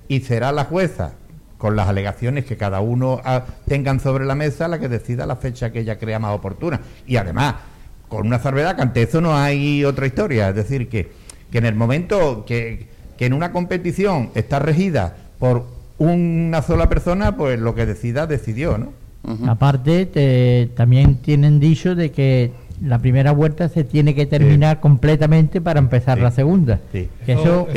y 0.07 0.21
será 0.21 0.51
la 0.51 0.65
jueza 0.65 1.13
con 1.63 1.77
las 1.77 1.87
alegaciones 1.87 2.43
que 2.43 2.57
cada 2.57 2.81
uno 2.81 3.21
ah, 3.23 3.45
tengan 3.65 4.01
sobre 4.01 4.25
la 4.25 4.35
mesa, 4.35 4.67
la 4.67 4.79
que 4.79 4.89
decida 4.89 5.25
la 5.25 5.37
fecha 5.37 5.71
que 5.71 5.79
ella 5.79 5.97
crea 5.97 6.19
más 6.19 6.35
oportuna. 6.35 6.81
Y 7.07 7.15
además, 7.15 7.55
con 8.09 8.27
una 8.27 8.37
salvedad 8.37 8.75
que 8.75 8.81
ante 8.81 9.03
eso 9.03 9.21
no 9.21 9.33
hay 9.33 9.85
otra 9.85 10.05
historia, 10.05 10.49
es 10.49 10.55
decir, 10.55 10.89
que, 10.89 11.13
que 11.49 11.59
en 11.59 11.65
el 11.65 11.73
momento 11.73 12.43
que, 12.43 12.87
que 13.17 13.27
en 13.27 13.31
una 13.31 13.53
competición 13.53 14.31
está 14.35 14.59
regida 14.59 15.15
por 15.39 15.65
una 15.99 16.61
sola 16.63 16.89
persona, 16.89 17.37
pues 17.37 17.57
lo 17.57 17.73
que 17.75 17.85
decida 17.85 18.27
decidió, 18.27 18.77
¿no? 18.77 18.91
Aparte, 19.47 20.69
también 20.75 21.15
tienen 21.21 21.61
dicho 21.61 21.95
de 21.95 22.11
que 22.11 22.51
la 22.83 22.99
primera 22.99 23.31
vuelta 23.31 23.69
se 23.69 23.85
tiene 23.85 24.13
que 24.13 24.25
terminar 24.25 24.81
completamente 24.81 25.61
para 25.61 25.79
empezar 25.79 26.19
la 26.19 26.31
segunda. 26.31 26.81
Sí. 26.91 27.07
eso, 27.25 27.67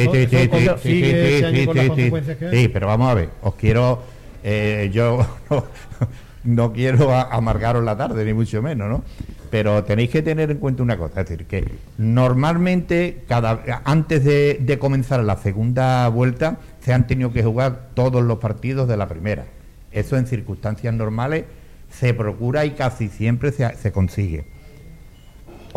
sí, 2.50 2.68
pero 2.72 2.88
vamos 2.88 3.10
a 3.10 3.14
ver, 3.14 3.28
os 3.42 3.54
quiero, 3.54 4.02
eh, 4.42 4.90
yo 4.92 5.25
no, 6.44 6.72
quiero 6.72 7.14
amargaros 7.14 7.84
la 7.84 7.96
tarde, 7.96 8.25
ni 8.25 8.34
mucho 8.34 8.60
menos, 8.62 8.88
¿no? 8.88 9.04
Pero 9.48 9.84
tenéis 9.84 10.10
que 10.10 10.22
tener 10.22 10.50
en 10.50 10.58
cuenta 10.58 10.82
una 10.82 10.98
cosa, 10.98 11.20
es 11.20 11.28
decir, 11.28 11.46
que 11.46 11.64
normalmente 11.98 13.22
cada 13.28 13.62
antes 13.84 14.25
de, 14.25 14.58
de 14.60 14.78
comenzar 14.80 15.22
la 15.22 15.36
segunda 15.36 16.08
vuelta 16.08 16.58
se 16.80 16.92
han 16.92 17.06
tenido 17.06 17.32
que 17.32 17.44
jugar 17.44 17.90
todos 17.94 18.25
los 18.25 18.38
partidos 18.38 18.88
de 18.88 18.96
la 18.96 19.06
primera. 19.06 19.44
Eso 19.92 20.16
en 20.16 20.26
circunstancias 20.26 20.92
normales 20.92 21.44
se 21.90 22.12
procura 22.12 22.64
y 22.64 22.72
casi 22.72 23.08
siempre 23.08 23.52
se, 23.52 23.72
se 23.76 23.92
consigue. 23.92 24.55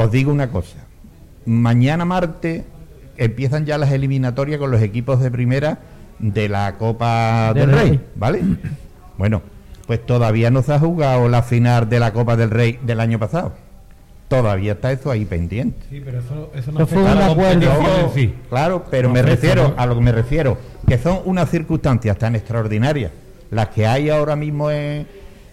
Os 0.01 0.11
digo 0.11 0.31
una 0.31 0.49
cosa, 0.49 0.77
mañana 1.45 2.05
martes 2.05 2.63
empiezan 3.17 3.65
ya 3.65 3.77
las 3.77 3.91
eliminatorias 3.91 4.59
con 4.59 4.71
los 4.71 4.81
equipos 4.81 5.19
de 5.19 5.29
primera 5.29 5.79
de 6.19 6.47
la 6.49 6.77
Copa 6.77 7.51
del, 7.53 7.71
Rey, 7.71 7.99
¿vale? 8.15 8.41
Bueno, 9.17 9.41
pues 9.85 10.05
todavía 10.05 10.49
no 10.49 10.61
se 10.61 10.71
ha 10.73 10.79
jugado 10.79 11.27
la 11.27 11.43
final 11.43 11.89
de 11.89 11.99
la 11.99 12.13
Copa 12.13 12.37
del 12.37 12.49
Rey 12.51 12.79
del 12.81 13.01
año 13.01 13.19
pasado. 13.19 13.51
todavía 14.29 14.71
está 14.73 14.91
eso 14.93 15.11
ahí 15.11 15.25
pendiente. 15.25 15.77
Sí, 15.89 16.01
pero 16.05 16.19
eso, 16.19 16.51
eso 16.55 16.71
Eso 16.71 16.87
fue 16.87 16.99
un 17.03 17.15
la 17.19 17.25
acuerdo. 17.27 18.11
sí. 18.15 18.33
Claro, 18.49 18.85
pero 18.89 19.09
No 19.09 19.15
me 19.15 19.21
refiero 19.21 19.69
¿no? 19.69 19.73
a 19.75 19.85
lo 19.85 19.95
que 19.95 20.01
me 20.01 20.11
refiero, 20.13 20.57
que 20.87 20.97
son 20.97 21.19
unas 21.25 21.49
circunstancias 21.49 22.17
tan 22.17 22.35
extraordinarias 22.35 23.11
las 23.51 23.67
que 23.69 23.85
hay 23.87 24.09
ahora 24.09 24.35
mismo 24.37 24.71
en, 24.71 25.05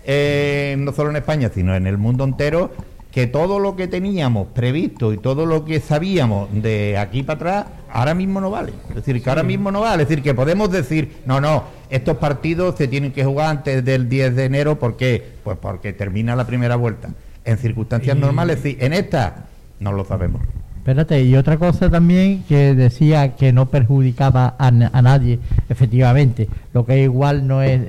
en- 0.04 0.84
no 0.84 0.92
solo 0.92 1.10
en 1.10 1.16
España, 1.16 1.50
sino 1.52 1.74
en 1.74 1.86
el 1.88 1.98
mundo 1.98 2.22
entero, 2.22 2.70
que 3.16 3.26
todo 3.26 3.58
lo 3.60 3.76
que 3.76 3.88
teníamos 3.88 4.48
previsto 4.48 5.10
y 5.10 5.16
todo 5.16 5.46
lo 5.46 5.64
que 5.64 5.80
sabíamos 5.80 6.50
de 6.52 6.98
aquí 6.98 7.22
para 7.22 7.36
atrás, 7.38 7.66
ahora 7.90 8.12
mismo 8.12 8.42
no 8.42 8.50
vale. 8.50 8.74
Es 8.90 8.96
decir, 8.96 9.22
que 9.22 9.30
ahora 9.30 9.42
mismo 9.42 9.70
no 9.70 9.80
vale. 9.80 10.02
Es 10.02 10.08
decir, 10.10 10.22
que 10.22 10.34
podemos 10.34 10.70
decir, 10.70 11.22
no, 11.24 11.40
no, 11.40 11.64
estos 11.88 12.18
partidos 12.18 12.74
se 12.76 12.88
tienen 12.88 13.12
que 13.12 13.24
jugar 13.24 13.48
antes 13.48 13.82
del 13.82 14.10
10 14.10 14.36
de 14.36 14.44
enero, 14.44 14.78
¿por 14.78 14.98
qué? 14.98 15.32
Pues 15.44 15.56
porque 15.56 15.94
termina 15.94 16.36
la 16.36 16.46
primera 16.46 16.76
vuelta. 16.76 17.08
En 17.46 17.56
circunstancias 17.56 18.18
Y- 18.18 18.20
normales, 18.20 18.58
sí. 18.62 18.76
En 18.78 18.92
esta, 18.92 19.46
no 19.80 19.92
lo 19.92 20.04
sabemos. 20.04 20.42
Espérate, 20.76 21.22
y 21.22 21.36
otra 21.36 21.56
cosa 21.56 21.88
también 21.88 22.44
que 22.46 22.74
decía 22.74 23.34
que 23.34 23.50
no 23.50 23.70
perjudicaba 23.70 24.56
a, 24.58 24.66
a 24.66 25.00
nadie, 25.00 25.38
efectivamente, 25.70 26.50
lo 26.74 26.84
que 26.84 27.02
igual 27.04 27.46
no 27.46 27.62
es 27.62 27.80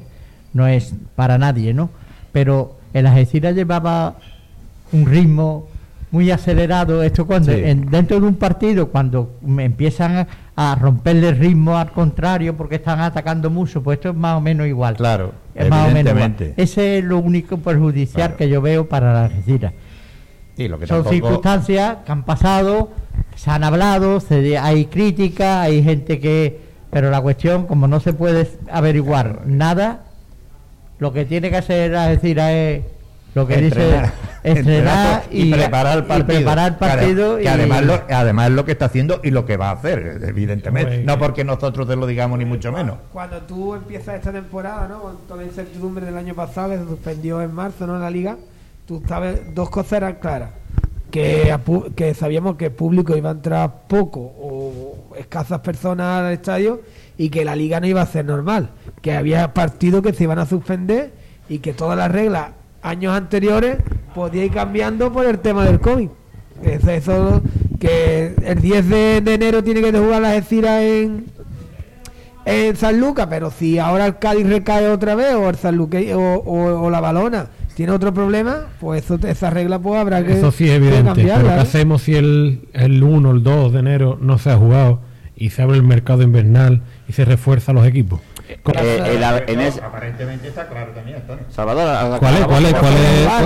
no 0.53 0.67
es 0.67 0.93
para 1.17 1.37
nadie, 1.37 1.73
¿no? 1.73 1.89
Pero 2.31 2.77
el 2.93 3.05
Algeciras 3.07 3.55
llevaba 3.55 4.15
un 4.93 5.05
ritmo 5.05 5.67
muy 6.11 6.31
acelerado, 6.31 7.03
esto 7.03 7.27
cuando 7.27 7.51
Sí. 7.51 7.59
en- 7.63 7.89
dentro 7.89 8.19
de 8.19 8.25
un 8.27 8.35
partido 8.35 8.87
cuando 8.89 9.35
me 9.41 9.65
empiezan 9.65 10.15
a, 10.55 10.71
a 10.71 10.75
romperle 10.75 11.29
el 11.29 11.37
ritmo 11.37 11.77
al 11.77 11.91
contrario 11.91 12.55
porque 12.55 12.75
están 12.75 13.01
atacando 13.01 13.49
mucho, 13.49 13.83
pues 13.83 13.97
esto 13.97 14.09
es 14.09 14.15
más 14.15 14.37
o 14.37 14.41
menos 14.41 14.67
igual. 14.67 14.95
Claro, 14.95 15.33
es 15.53 15.69
más 15.69 15.89
o 15.89 15.93
menos 15.93 16.13
igual. 16.13 16.35
Ese 16.55 16.99
es 16.99 17.03
lo 17.03 17.17
único 17.19 17.57
perjudicial 17.57 18.15
Claro. 18.29 18.37
que 18.37 18.49
yo 18.49 18.61
veo 18.61 18.87
para 18.87 19.11
la 19.13 19.25
Algeciras. 19.25 19.73
Sí, 20.55 20.67
lo 20.67 20.79
que 20.79 20.87
Son 20.87 21.03
tampoco- 21.03 21.13
circunstancias 21.13 21.97
que 22.05 22.11
han 22.11 22.23
pasado, 22.23 22.89
se 23.35 23.51
han 23.51 23.63
hablado, 23.65 24.19
se 24.21 24.57
hay 24.57 24.85
crítica, 24.85 25.61
hay 25.61 25.83
gente 25.83 26.19
que... 26.19 26.65
Pero 26.89 27.11
la 27.11 27.19
cuestión, 27.21 27.67
como 27.67 27.87
no 27.89 27.99
se 27.99 28.13
puede 28.13 28.49
averiguar 28.71 29.41
nada, 29.45 30.05
lo 30.99 31.11
que 31.11 31.25
tiene 31.25 31.49
que 31.51 31.57
hacer 31.57 31.93
es 31.93 32.07
decir 32.09 32.39
es 32.39 32.81
lo 33.37 33.47
que 33.47 33.55
Entrenar. 33.55 34.01
dice 34.03 34.27
entrenar 34.43 35.23
y, 35.31 35.51
preparar 35.51 35.97
el 35.99 36.03
y 36.03 36.07
partido. 36.07 36.25
preparar 36.27 36.67
el 36.67 36.73
Que 36.73 36.79
partido 36.79 37.37
que 37.37 37.43
y- 37.43 37.47
además, 37.47 37.83
lo, 37.85 38.01
además 38.09 38.51
lo 38.51 38.65
que 38.65 38.71
está 38.73 38.85
haciendo 38.85 39.19
y 39.23 39.31
lo 39.31 39.45
que 39.45 39.57
va 39.57 39.69
a 39.69 39.73
hacer, 39.73 40.19
evidentemente. 40.27 41.03
No 41.03 41.13
que- 41.13 41.19
porque 41.19 41.43
nosotros 41.43 41.87
te 41.87 41.95
lo 41.95 42.05
digamos 42.07 42.37
ni 42.39 42.45
mucho 42.45 42.71
menos. 42.71 42.97
Cuando 43.13 43.37
tú 43.43 43.73
empiezas 43.75 44.15
esta 44.15 44.31
temporada, 44.31 44.87
¿no? 44.87 45.01
Con 45.01 45.17
toda 45.27 45.41
la 45.41 45.47
incertidumbre 45.47 46.05
del 46.05 46.17
año 46.17 46.33
pasado, 46.33 46.69
que 46.71 46.77
se 46.77 46.85
suspendió 46.85 47.41
en 47.41 47.53
marzo, 47.53 47.85
¿no? 47.87 47.95
En 47.95 48.01
la 48.01 48.09
liga, 48.09 48.37
tú 48.85 49.01
sabes, 49.07 49.39
dos 49.53 49.69
cosas 49.69 49.93
eran 49.93 50.15
claras. 50.15 50.49
Que, 51.11 51.55
que 51.95 52.13
sabíamos 52.13 52.57
que 52.57 52.65
el 52.65 52.71
público 52.71 53.15
iba 53.15 53.29
a 53.29 53.33
entrar 53.33 53.87
poco 53.87 54.19
o 54.19 55.13
escasas 55.17 55.59
personas 55.61 56.25
al 56.25 56.33
estadio 56.33 56.81
y 57.17 57.29
que 57.29 57.45
la 57.45 57.55
liga 57.55 57.79
no 57.79 57.87
iba 57.87 58.01
a 58.01 58.05
ser 58.05 58.25
normal. 58.25 58.71
Que 59.01 59.13
había 59.15 59.53
partidos 59.53 60.01
que 60.03 60.13
se 60.13 60.23
iban 60.25 60.37
a 60.37 60.45
suspender 60.45 61.11
y 61.49 61.59
que 61.59 61.73
todas 61.73 61.97
las 61.97 62.11
reglas 62.11 62.49
años 62.81 63.13
anteriores 63.15 63.77
podía 64.15 64.45
ir 64.45 64.51
cambiando 64.51 65.11
por 65.11 65.25
el 65.25 65.39
tema 65.39 65.65
del 65.65 65.79
COVID. 65.79 66.09
Eso, 66.63 66.89
eso 66.91 67.41
que 67.79 68.33
el 68.43 68.59
10 68.61 68.89
de, 68.89 69.21
de 69.21 69.33
enero 69.35 69.63
tiene 69.63 69.81
que 69.81 69.91
jugar 69.97 70.21
la 70.21 70.31
Algeciras 70.31 70.81
en, 70.81 71.25
en 72.45 72.75
San 72.75 72.99
Lucas, 72.99 73.27
pero 73.29 73.51
si 73.51 73.77
ahora 73.77 74.05
el 74.05 74.17
Cádiz 74.17 74.47
recae 74.47 74.87
otra 74.89 75.15
vez 75.15 75.35
o 75.35 75.49
el 75.49 75.55
San 75.55 75.75
Luque- 75.77 76.13
o, 76.15 76.19
o- 76.19 76.81
o 76.85 76.89
la 76.89 76.99
Balona 77.01 77.47
tiene 77.75 77.91
otro 77.91 78.11
problema, 78.13 78.61
pues 78.79 79.03
eso, 79.03 79.19
esa 79.27 79.51
regla 79.51 79.77
pues 79.77 79.99
habrá 79.99 80.23
que, 80.25 80.33
Eso 80.33 80.51
sí 80.51 80.63
es 80.63 80.71
que 80.71 80.75
evidente. 80.77 81.03
cambiarla, 81.03 81.35
pero 81.43 81.49
¿qué 81.53 81.59
¿eh? 81.59 81.61
hacemos 81.61 82.01
si 82.01 82.15
el, 82.15 82.61
el 82.73 83.03
1, 83.03 83.31
el 83.31 83.43
2 83.43 83.73
de 83.73 83.79
enero 83.79 84.17
no 84.19 84.39
se 84.39 84.49
ha 84.49 84.57
jugado 84.57 85.01
y 85.35 85.51
se 85.51 85.61
abre 85.61 85.75
el 85.77 85.83
mercado 85.83 86.23
invernal 86.23 86.81
y 87.07 87.13
se 87.13 87.23
refuerzan 87.23 87.75
los 87.75 87.85
equipos? 87.85 88.19
Eh, 88.49 89.01
el- 89.05 89.49
en 89.49 89.61
ese- 89.61 89.81
Aparentemente 89.81 90.47
está 90.47 90.67
claro 90.67 90.91
también, 90.91 91.17
Antonio. 91.17 91.43
Salvador, 91.49 92.19
¿Cuál 92.19 92.35
es? 92.35 92.45
¿Cuál 92.45 92.65
es? 92.65 92.73
¿Cuál 92.73 92.93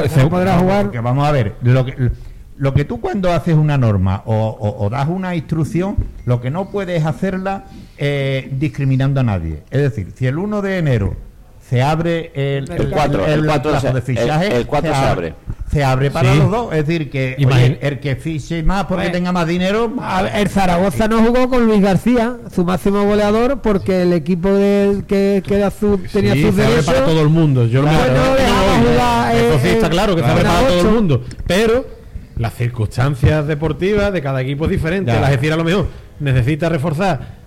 es? 0.06 0.12
se- 0.12 0.28
podrá 0.28 0.58
jugar. 0.60 0.84
Porque 0.84 1.00
vamos 1.00 1.28
a 1.28 1.32
ver, 1.32 1.56
lo 1.62 1.86
que, 1.86 2.12
lo 2.58 2.74
que 2.74 2.86
tú 2.86 3.00
cuando 3.02 3.32
haces 3.32 3.56
una 3.56 3.78
norma 3.78 4.22
o, 4.26 4.36
o- 4.36 4.86
o 4.86 4.90
das 4.90 5.08
una 5.08 5.36
instrucción, 5.36 5.96
lo 6.26 6.42
que 6.42 6.52
no 6.52 6.70
puedes 6.70 7.06
hacerla 7.06 7.66
eh, 7.98 8.50
discriminando 8.60 9.20
a 9.20 9.24
nadie. 9.24 9.64
Es 9.72 9.82
decir, 9.82 10.12
si 10.16 10.28
el 10.28 10.38
1 10.38 10.62
de 10.62 10.78
enero 10.78 11.16
se 11.72 11.82
abre 11.82 12.32
el, 12.36 12.70
El 12.70 12.90
cuatro, 12.90 13.26
el 13.26 13.46
cuatro 13.46 13.72
plazo 13.72 13.88
se- 13.88 13.94
de 13.94 14.02
fichaje, 14.02 14.48
el- 14.48 14.54
el 14.54 14.66
cuatro 14.68 14.94
se 14.94 15.00
abre. 15.00 15.34
Se 15.72 15.86
abre 15.86 16.12
para 16.12 16.34
Sí. 16.34 16.38
los 16.40 16.52
dos. 16.52 16.74
Es 16.74 16.86
decir, 16.86 17.10
que 17.10 17.38
oye, 17.48 17.80
el 17.82 18.02
que 18.02 18.18
fiche 18.18 18.62
más 18.62 18.84
porque 18.88 19.04
Bueno, 19.04 19.12
tenga 19.14 19.32
más 19.32 19.48
dinero. 19.48 19.88
Ver, 19.90 20.32
el 20.36 20.50
Zaragoza 20.50 21.08
no 21.08 21.24
jugó 21.24 21.48
con 21.48 21.66
Luis 21.66 21.82
García, 21.82 22.36
su 22.54 22.66
máximo 22.66 23.06
goleador, 23.06 23.62
porque 23.62 24.02
el 24.02 24.12
equipo 24.12 24.50
del 24.50 25.06
que, 25.06 25.42
que 25.48 25.56
era 25.56 25.72
su, 25.72 25.98
tenía 26.12 26.34
Sí, 26.34 26.42
sus 26.44 26.56
se 26.56 26.62
abre 26.64 26.74
derechos. 26.76 26.94
para 26.94 27.06
todo 27.06 27.22
el 27.22 27.30
mundo. 27.30 27.66
Yo 27.68 27.84
Claro, 27.84 27.98
me- 28.12 28.20
no 28.20 28.26
no, 28.26 28.92
jugar, 28.92 29.34
Eso 29.38 29.60
sí 29.62 29.68
eh, 29.70 29.72
está 29.72 29.88
eh, 29.88 29.92
claro 29.92 30.16
que 30.18 30.24
se 30.24 30.28
abre 30.28 30.44
claro. 30.44 30.58
para 30.60 30.68
todo 30.78 30.90
el 30.90 30.94
mundo. 30.94 31.24
Pero 31.48 31.86
las 32.36 32.54
circunstancias 32.56 33.48
deportivas 33.48 34.12
de 34.12 34.22
cada 34.22 34.42
equipo 34.42 34.66
es 34.66 34.72
diferente. 34.72 35.14
Ya. 35.14 35.22
La 35.22 35.28
Algeciras 35.28 35.54
a 35.56 35.58
lo 35.60 35.64
mejor 35.64 35.88
necesita 36.20 36.68
reforzar 36.68 37.40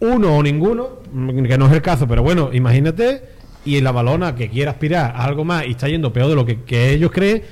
uno 0.00 0.34
o 0.34 0.42
ninguno, 0.42 1.00
que 1.46 1.58
no 1.58 1.66
es 1.66 1.72
el 1.74 1.82
caso, 1.82 2.08
pero 2.08 2.22
bueno, 2.22 2.48
imagínate. 2.54 3.35
Y 3.66 3.80
la 3.82 3.92
balona 3.92 4.34
que 4.34 4.48
quiera 4.48 4.70
aspirar 4.70 5.12
a 5.14 5.24
algo 5.24 5.44
más 5.44 5.66
y 5.66 5.72
está 5.72 5.88
yendo 5.88 6.12
peor 6.12 6.28
de 6.30 6.34
lo 6.36 6.46
que, 6.46 6.62
que 6.62 6.90
ellos 6.94 7.10
creen, 7.12 7.42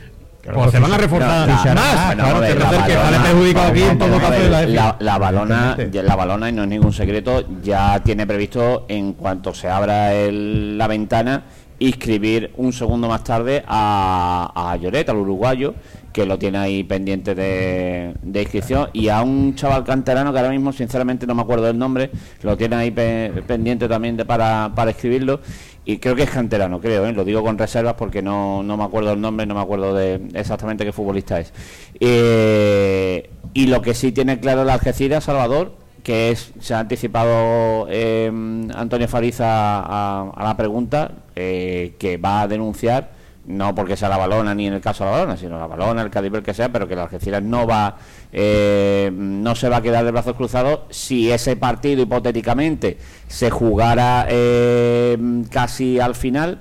Claro, 0.40 0.58
pues 0.58 0.72
se 0.72 0.78
van 0.78 0.92
a 0.92 0.98
reforzar 0.98 1.48
No, 1.48 1.54
la- 1.56 1.74
más. 1.74 2.06
bueno, 2.06 2.22
claro, 2.22 2.36
a 2.36 2.40
ver, 2.40 2.52
que 2.52 2.58
la 2.58 2.64
no 2.70 2.86
que 2.86 3.28
perjudicado 3.28 3.68
aquí 3.70 3.82
en 3.82 3.98
todo 3.98 4.16
caso 4.18 4.30
la 4.30 4.58
Algeciras. 4.58 4.70
la, 4.70 4.96
la 5.00 5.18
balona, 5.18 5.76
la 5.90 6.16
balona, 6.16 6.48
y 6.50 6.52
no 6.52 6.62
es 6.64 6.68
ningún 6.68 6.92
secreto, 6.92 7.44
ya 7.62 8.00
tiene 8.04 8.26
previsto 8.26 8.84
en 8.88 9.14
cuanto 9.14 9.54
se 9.54 9.68
abra 9.70 10.12
el- 10.14 10.76
la 10.76 10.86
ventana 10.86 11.44
inscribir 11.78 12.52
un 12.58 12.72
segundo 12.72 13.08
más 13.08 13.24
tarde 13.24 13.64
a, 13.66 14.52
a 14.54 14.76
Lloret, 14.76 15.08
al 15.08 15.16
uruguayo, 15.16 15.74
que 16.12 16.24
lo 16.26 16.38
tiene 16.38 16.58
ahí 16.58 16.84
pendiente 16.84 17.34
de, 17.34 18.14
de 18.22 18.42
inscripción, 18.42 18.88
y 18.92 19.08
a 19.08 19.22
un 19.22 19.54
chaval 19.56 19.82
canterano 19.82 20.30
que 20.32 20.38
ahora 20.38 20.50
mismo 20.52 20.72
sinceramente 20.72 21.26
no 21.26 21.34
me 21.34 21.42
acuerdo 21.42 21.64
del 21.64 21.76
nombre, 21.78 22.10
lo 22.42 22.56
tiene 22.56 22.76
ahí 22.76 22.90
pe- 22.90 23.32
pendiente 23.46 23.88
también 23.88 24.16
de, 24.16 24.24
para, 24.24 24.70
para 24.74 24.90
escribirlo, 24.92 25.40
y 25.84 25.98
creo 25.98 26.16
que 26.16 26.22
es 26.22 26.30
canterano, 26.30 26.80
creo, 26.80 27.06
¿eh? 27.06 27.12
lo 27.12 27.24
digo 27.24 27.42
con 27.42 27.58
reservas 27.58 27.94
porque 27.94 28.22
no, 28.22 28.62
no 28.62 28.76
me 28.76 28.84
acuerdo 28.84 29.12
el 29.12 29.20
nombre, 29.20 29.44
no 29.44 29.54
me 29.54 29.60
acuerdo 29.60 29.94
de 29.94 30.20
exactamente 30.34 30.84
qué 30.84 30.92
futbolista 30.92 31.40
es. 31.40 31.52
Eh, 32.00 33.30
y 33.52 33.66
lo 33.66 33.82
que 33.82 33.94
sí 33.94 34.10
tiene 34.10 34.40
claro 34.40 34.62
el 34.62 34.70
Algeciras, 34.70 35.24
Salvador, 35.24 35.72
que 36.02 36.30
es, 36.30 36.52
se 36.60 36.74
ha 36.74 36.80
anticipado 36.80 37.86
eh, 37.90 38.30
Antonio 38.74 39.08
Fariza 39.08 39.46
a, 39.80 40.30
a 40.34 40.44
la 40.44 40.56
pregunta, 40.56 41.12
eh, 41.36 41.94
que 41.98 42.16
va 42.16 42.42
a 42.42 42.48
denunciar, 42.48 43.10
no 43.46 43.74
porque 43.74 43.96
sea 43.96 44.08
la 44.08 44.16
balona 44.16 44.54
ni 44.54 44.66
en 44.66 44.74
el 44.74 44.80
caso 44.80 45.04
de 45.04 45.10
la 45.10 45.16
balona, 45.18 45.36
sino 45.36 45.58
la 45.58 45.66
balona, 45.66 46.02
el 46.02 46.10
el 46.34 46.42
que 46.42 46.54
sea, 46.54 46.70
pero 46.70 46.86
que 46.88 46.94
el 46.94 47.00
Algeciras 47.00 47.42
no 47.42 47.66
va, 47.66 47.96
eh, 48.32 49.10
no 49.14 49.54
se 49.54 49.68
va 49.68 49.76
a 49.78 49.82
quedar 49.82 50.04
de 50.04 50.10
brazos 50.10 50.36
cruzados 50.36 50.80
si 50.90 51.30
ese 51.30 51.56
partido 51.56 52.02
hipotéticamente 52.02 52.98
se 53.28 53.50
jugara 53.50 54.26
eh, 54.28 55.18
casi 55.50 56.00
al 56.00 56.14
final 56.14 56.60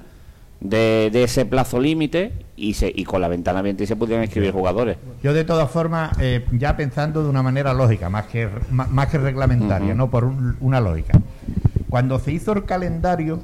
de, 0.59 1.09
de 1.11 1.23
ese 1.23 1.45
plazo 1.45 1.79
límite 1.79 2.31
y, 2.55 2.73
se, 2.75 2.91
y 2.93 3.03
con 3.03 3.19
la 3.21 3.27
ventana 3.27 3.59
abierta 3.59 3.83
y 3.83 3.87
se 3.87 3.95
pudieran 3.95 4.23
inscribir 4.23 4.51
jugadores. 4.51 4.97
Yo 5.21 5.33
de 5.33 5.43
todas 5.43 5.69
formas, 5.71 6.17
eh, 6.21 6.45
ya 6.51 6.77
pensando 6.77 7.23
de 7.23 7.29
una 7.29 7.43
manera 7.43 7.73
lógica, 7.73 8.09
más 8.09 8.25
que, 8.27 8.47
más, 8.71 8.89
más 8.89 9.07
que 9.07 9.17
reglamentaria, 9.17 9.93
no 9.95 10.09
por 10.09 10.23
un- 10.25 10.55
una 10.61 10.79
lógica. 10.79 11.19
Cuando 11.89 12.19
se 12.19 12.31
hizo 12.31 12.53
el 12.53 12.65
calendario 12.65 13.39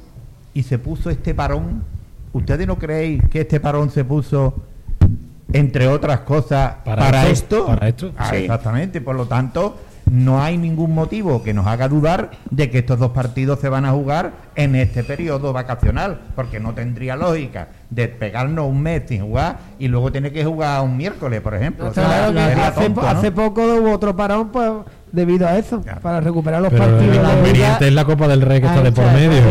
y 0.54 0.62
se 0.62 0.78
puso 0.78 1.10
este 1.10 1.34
parón, 1.34 1.84
¿ustedes 2.32 2.66
no 2.66 2.78
creéis 2.78 3.22
que 3.28 3.40
este 3.42 3.60
parón 3.60 3.90
se 3.90 4.04
puso, 4.04 4.54
entre 5.52 5.88
otras 5.88 6.20
cosas, 6.20 6.74
¿Para 6.84 7.02
para, 7.02 7.28
esto? 7.28 7.56
esto? 7.58 7.66
¿Para 7.66 7.88
esto? 7.88 8.12
Ah, 8.16 8.28
Sí. 8.30 8.36
Exactamente, 8.36 9.00
por 9.00 9.16
lo 9.16 9.26
tanto, 9.26 9.76
no 10.10 10.42
hay 10.42 10.58
ningún 10.58 10.92
motivo 10.92 11.42
que 11.42 11.54
nos 11.54 11.66
haga 11.68 11.86
dudar 11.88 12.30
de 12.50 12.68
que 12.68 12.78
estos 12.78 12.98
dos 12.98 13.12
partidos 13.12 13.60
se 13.60 13.68
van 13.68 13.84
a 13.84 13.92
jugar 13.92 14.32
en 14.56 14.74
este 14.74 15.04
periodo 15.04 15.52
vacacional, 15.52 16.20
porque 16.34 16.58
no 16.58 16.72
tendría 16.74 17.14
lógica 17.14 17.68
de 17.90 18.08
pegarnos 18.08 18.66
un 18.66 18.82
mes 18.82 19.02
sin 19.08 19.22
jugar 19.22 19.58
y 19.78 19.86
luego 19.88 20.10
tener 20.10 20.32
que 20.32 20.44
jugar 20.44 20.82
un 20.82 20.96
miércoles, 20.96 21.40
por 21.40 21.54
ejemplo. 21.54 21.84
No, 21.84 21.90
O 21.90 21.94
sea, 21.94 22.02
está 22.04 22.16
claro 22.16 22.32
que 22.32 22.40
sería 22.48 22.66
hace, 22.68 22.80
tonto, 22.86 23.02
¿no? 23.02 23.08
hace 23.08 23.30
poco 23.32 23.62
hubo 23.62 23.92
otro 23.92 24.16
parón, 24.16 24.48
pues 24.50 24.70
debido 25.12 25.46
a 25.46 25.58
eso, 25.58 25.80
Claro. 25.82 26.00
para 26.00 26.20
recuperar 26.20 26.62
los 26.62 26.70
Pero 26.72 26.84
partidos. 26.84 27.16
lo 27.16 27.22
de- 27.22 27.28
conveniente 27.34 27.88
es 27.88 27.92
la 27.94 28.04
Copa 28.04 28.28
del 28.28 28.40
Rey 28.42 28.60
que 28.60 28.66
está 28.66 28.82
de 28.82 28.92
por 28.92 29.04
medio. 29.12 29.42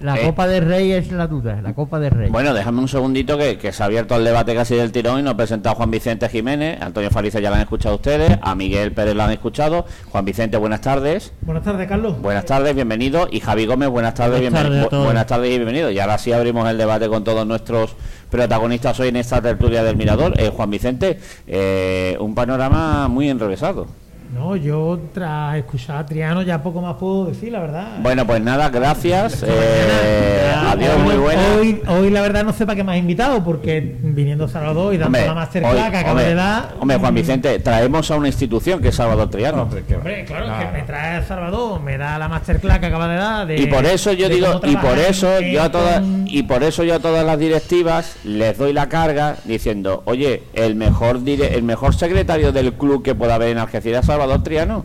La 0.00 0.16
Eh. 0.16 0.22
Copa 0.26 0.46
del 0.46 0.64
Rey 0.66 0.92
es 0.92 1.12
la 1.12 1.26
duda, 1.26 1.60
la 1.62 1.74
Copa 1.74 1.98
del 1.98 2.10
Rey. 2.10 2.30
Bueno, 2.30 2.54
déjame 2.54 2.80
un 2.80 2.88
segundito 2.88 3.36
que, 3.36 3.58
que 3.58 3.70
se 3.72 3.82
ha 3.82 3.86
abierto 3.86 4.16
el 4.16 4.24
debate 4.24 4.54
casi 4.54 4.74
del 4.74 4.92
tirón 4.92 5.20
y 5.20 5.22
nos 5.22 5.34
presenta 5.34 5.72
a 5.72 5.74
Juan 5.74 5.90
Vicente 5.90 6.28
Jiménez, 6.28 6.80
Antonio 6.80 7.10
Fariza 7.10 7.38
ya 7.40 7.50
lo 7.50 7.56
han 7.56 7.62
escuchado 7.62 7.96
ustedes, 7.96 8.38
a 8.40 8.54
Miguel 8.54 8.92
Pérez 8.92 9.14
lo 9.14 9.22
han 9.22 9.30
escuchado, 9.32 9.84
Juan 10.10 10.24
Vicente, 10.24 10.56
buenas 10.56 10.80
tardes. 10.80 11.32
Buenas 11.42 11.64
tardes, 11.64 11.86
Carlos. 11.88 12.20
Buenas 12.20 12.44
tardes, 12.46 12.74
bienvenido. 12.74 13.28
Y 13.30 13.40
Javi 13.40 13.66
Gómez, 13.66 13.88
buenas 13.90 14.14
tardes, 14.14 14.40
Buenas 14.40 14.62
bienvenido. 14.68 15.04
buenas 15.04 15.26
tardes 15.26 15.48
y 15.50 15.56
bienvenido. 15.56 15.90
Y 15.90 15.98
ahora 15.98 16.16
sí 16.18 16.32
abrimos 16.32 16.68
el 16.68 16.78
debate 16.78 17.08
con 17.08 17.22
todos 17.24 17.46
nuestros 17.46 17.94
protagonistas 18.30 18.98
hoy 19.00 19.08
en 19.08 19.16
esta 19.16 19.42
tertulia 19.42 19.82
del 19.82 19.96
Mirador. 19.96 20.32
Eh, 20.38 20.50
Juan 20.54 20.70
Vicente, 20.70 21.18
eh, 21.46 22.16
un 22.20 22.34
panorama 22.34 23.08
muy 23.08 23.28
enrevesado. 23.28 23.86
No, 24.34 24.54
yo 24.54 24.98
tras 25.12 25.56
escuchar 25.56 25.96
a 25.96 26.06
Triano 26.06 26.42
ya 26.42 26.62
poco 26.62 26.80
más 26.80 26.94
puedo 26.94 27.26
decir, 27.26 27.50
la 27.50 27.58
verdad. 27.60 27.88
Bueno, 28.00 28.24
pues 28.26 28.40
nada, 28.40 28.68
gracias. 28.70 29.42
eh, 29.46 30.52
adiós, 30.68 30.98
muy 31.00 31.16
buenas. 31.16 31.44
Hoy, 31.58 31.82
hoy 31.88 32.10
la 32.10 32.20
verdad 32.22 32.44
no 32.44 32.52
sé 32.52 32.64
para 32.64 32.76
qué 32.76 32.84
me 32.84 32.92
has 32.92 32.98
invitado, 32.98 33.42
porque 33.42 33.96
viniendo 34.02 34.46
Salvador 34.46 34.94
y 34.94 34.98
dando 34.98 35.06
Hombre, 35.18 35.26
la 35.26 35.34
masterclass 35.34 35.74
hoy- 35.74 35.90
que 35.90 35.96
acaba 35.96 36.10
hombre, 36.12 36.26
de 36.28 36.34
dar. 36.36 36.74
hombre, 36.78 36.96
Juan 36.98 37.14
Vicente, 37.14 37.58
traemos 37.58 38.08
a 38.10 38.16
una 38.16 38.28
institución 38.28 38.80
que 38.80 38.88
es 38.88 38.94
Salvador 38.94 39.28
Triano. 39.30 39.62
Hombre. 39.62 39.82
Hombre, 39.96 40.24
claro, 40.24 40.46
que 40.64 40.78
me 40.78 40.82
trae 40.84 41.16
a 41.16 41.22
Salvador, 41.24 41.80
me 41.80 41.98
da 41.98 42.16
la 42.18 42.28
masterclass 42.28 42.78
que 42.78 42.86
acaba 42.86 43.08
de 43.08 43.16
dar. 43.16 43.46
De, 43.48 43.56
y 43.56 43.66
por 43.66 43.84
eso 43.84 44.12
yo 44.12 44.28
digo 44.28 44.60
y 44.62 44.76
por 44.76 44.96
eso 44.98 45.38
en- 45.38 45.50
yo 45.50 45.62
a 45.64 45.72
todas 45.72 46.00
con- 46.00 46.26
y 46.28 46.44
por 46.44 46.62
eso 46.62 46.84
yo 46.84 46.94
a 46.94 46.98
todas 47.00 47.26
las 47.26 47.36
directivas 47.38 48.14
les 48.22 48.56
doy 48.56 48.72
la 48.72 48.88
carga 48.88 49.36
diciendo 49.44 50.02
oye 50.06 50.44
el 50.54 50.76
mejor 50.76 51.20
dire- 51.24 51.52
el 51.54 51.64
mejor 51.64 51.94
secretario 51.94 52.52
del 52.52 52.74
club 52.74 53.02
que 53.02 53.16
pueda 53.16 53.34
haber 53.34 53.48
en 53.48 53.58
Algeciras 53.58 54.08
es 54.08 54.19
Salvador 54.20 54.42
Triano 54.44 54.84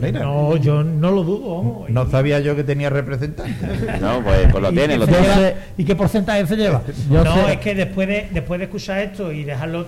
Mira, 0.00 0.20
No, 0.20 0.56
yo 0.56 0.84
no 0.84 1.10
lo 1.10 1.24
dudo. 1.24 1.86
no 1.88 2.10
sabía 2.10 2.38
yo 2.40 2.54
que 2.54 2.62
tenía 2.62 2.90
representante. 2.90 3.54
no 4.00 4.22
pues, 4.22 4.46
pues 4.52 4.62
lo 4.62 4.70
¿Y 4.70 4.74
tiene 4.74 4.92
qué 4.94 4.98
lo 4.98 5.06
tiene 5.06 5.22
lleva? 5.22 5.34
sé- 5.36 5.56
¿Y 5.78 5.84
qué 5.84 5.96
porcentaje 5.96 6.46
se 6.46 6.56
lleva? 6.56 6.82
Yo 7.10 7.24
no, 7.24 7.34
sé- 7.34 7.52
es 7.54 7.58
que 7.60 7.74
después 7.74 8.06
de, 8.06 8.28
después 8.30 8.58
de 8.60 8.64
escuchar 8.66 8.98
esto 9.00 9.32
y 9.32 9.42
dejarlo, 9.44 9.86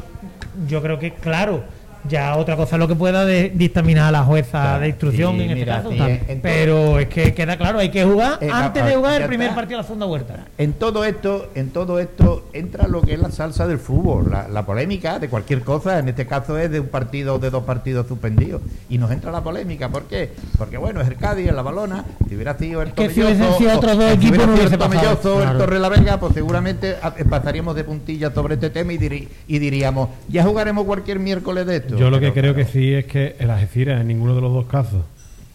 yo 0.66 0.80
creo 0.82 0.98
que 0.98 1.12
claro, 1.12 1.62
ya 2.08 2.36
otra 2.36 2.56
cosa 2.56 2.76
es 2.76 2.80
lo 2.80 2.88
que 2.88 2.94
pueda 2.94 3.24
de, 3.24 3.50
dictaminar 3.54 4.06
a 4.08 4.10
la 4.12 4.22
jueza 4.24 4.50
Claro, 4.62 4.80
de 4.80 4.88
instrucción 4.88 5.34
en 5.36 5.40
este 5.42 5.54
mira, 5.54 5.76
caso. 5.82 5.90
en- 5.92 6.40
Pero 6.40 6.98
es 6.98 7.08
que 7.08 7.34
queda 7.34 7.56
claro, 7.56 7.78
hay 7.78 7.90
que 7.90 8.04
jugar 8.04 8.38
Eh, 8.40 8.48
antes 8.52 8.82
a- 8.82 8.86
de 8.86 8.92
a- 8.92 8.96
jugar 8.96 9.22
el 9.22 9.28
primer 9.28 9.46
está. 9.48 9.56
partido 9.56 9.78
de 9.78 9.82
la 9.82 9.86
segunda 9.86 10.06
vuelta. 10.06 10.46
En 10.58 10.72
todo 10.74 11.04
esto, 11.04 11.50
en 11.54 11.70
todo 11.70 11.98
esto 11.98 12.48
entra 12.52 12.86
lo 12.88 13.02
que 13.02 13.14
es 13.14 13.18
la 13.20 13.30
salsa 13.30 13.66
del 13.66 13.78
fútbol, 13.78 14.30
la, 14.30 14.48
la 14.48 14.64
polémica 14.66 15.18
de 15.18 15.28
cualquier 15.28 15.62
cosa, 15.62 15.98
en 15.98 16.08
este 16.08 16.26
caso 16.26 16.56
es 16.58 16.70
de 16.70 16.80
un 16.80 16.88
partido 16.88 17.34
o 17.34 17.38
de 17.38 17.50
dos 17.50 17.64
partidos 17.64 18.06
suspendidos. 18.06 18.62
Y 18.88 18.98
nos 18.98 19.10
entra 19.10 19.32
la 19.32 19.42
polémica, 19.42 19.88
¿por 19.88 20.04
qué? 20.04 20.30
Porque 20.56 20.76
bueno, 20.76 21.00
es 21.00 21.08
el 21.08 21.16
Cádiz, 21.16 21.48
es 21.48 21.54
la 21.54 21.62
balona, 21.62 22.04
si 22.28 22.34
hubiera 22.34 22.56
sido 22.56 22.82
el 22.82 22.92
que 22.92 23.10
si 23.10 23.22
hubiesen 23.22 23.52
sido 23.54 23.76
otros 23.76 23.96
dos 23.98 24.10
si 24.10 24.16
equipos 24.16 24.46
no 24.46 24.52
hubiese 24.54 24.74
el 24.74 24.78
pasado. 24.78 25.42
El. 25.42 25.58
Torre 25.58 25.78
la 25.78 25.88
Vega, 25.88 26.18
pues 26.20 26.34
seguramente 26.34 26.96
a- 27.02 27.12
pasaríamos 27.28 27.74
de 27.74 27.84
puntillas 27.84 28.32
sobre 28.34 28.54
este 28.54 28.70
tema 28.70 28.92
y, 28.92 28.98
diri- 28.98 29.28
y 29.46 29.58
diríamos, 29.58 30.08
ya 30.28 30.44
jugaremos 30.44 30.84
cualquier 30.84 31.18
miércoles 31.18 31.66
de 31.66 31.76
esto. 31.76 31.87
Yo 31.96 32.10
lo 32.10 32.20
que 32.20 32.32
creo 32.32 32.54
que 32.54 32.64
sí 32.64 32.92
es 32.92 33.06
que 33.06 33.36
el 33.38 33.50
Algeciras 33.50 34.00
en 34.00 34.08
ninguno 34.08 34.34
de 34.34 34.40
los 34.40 34.52
dos 34.52 34.66
casos 34.66 35.02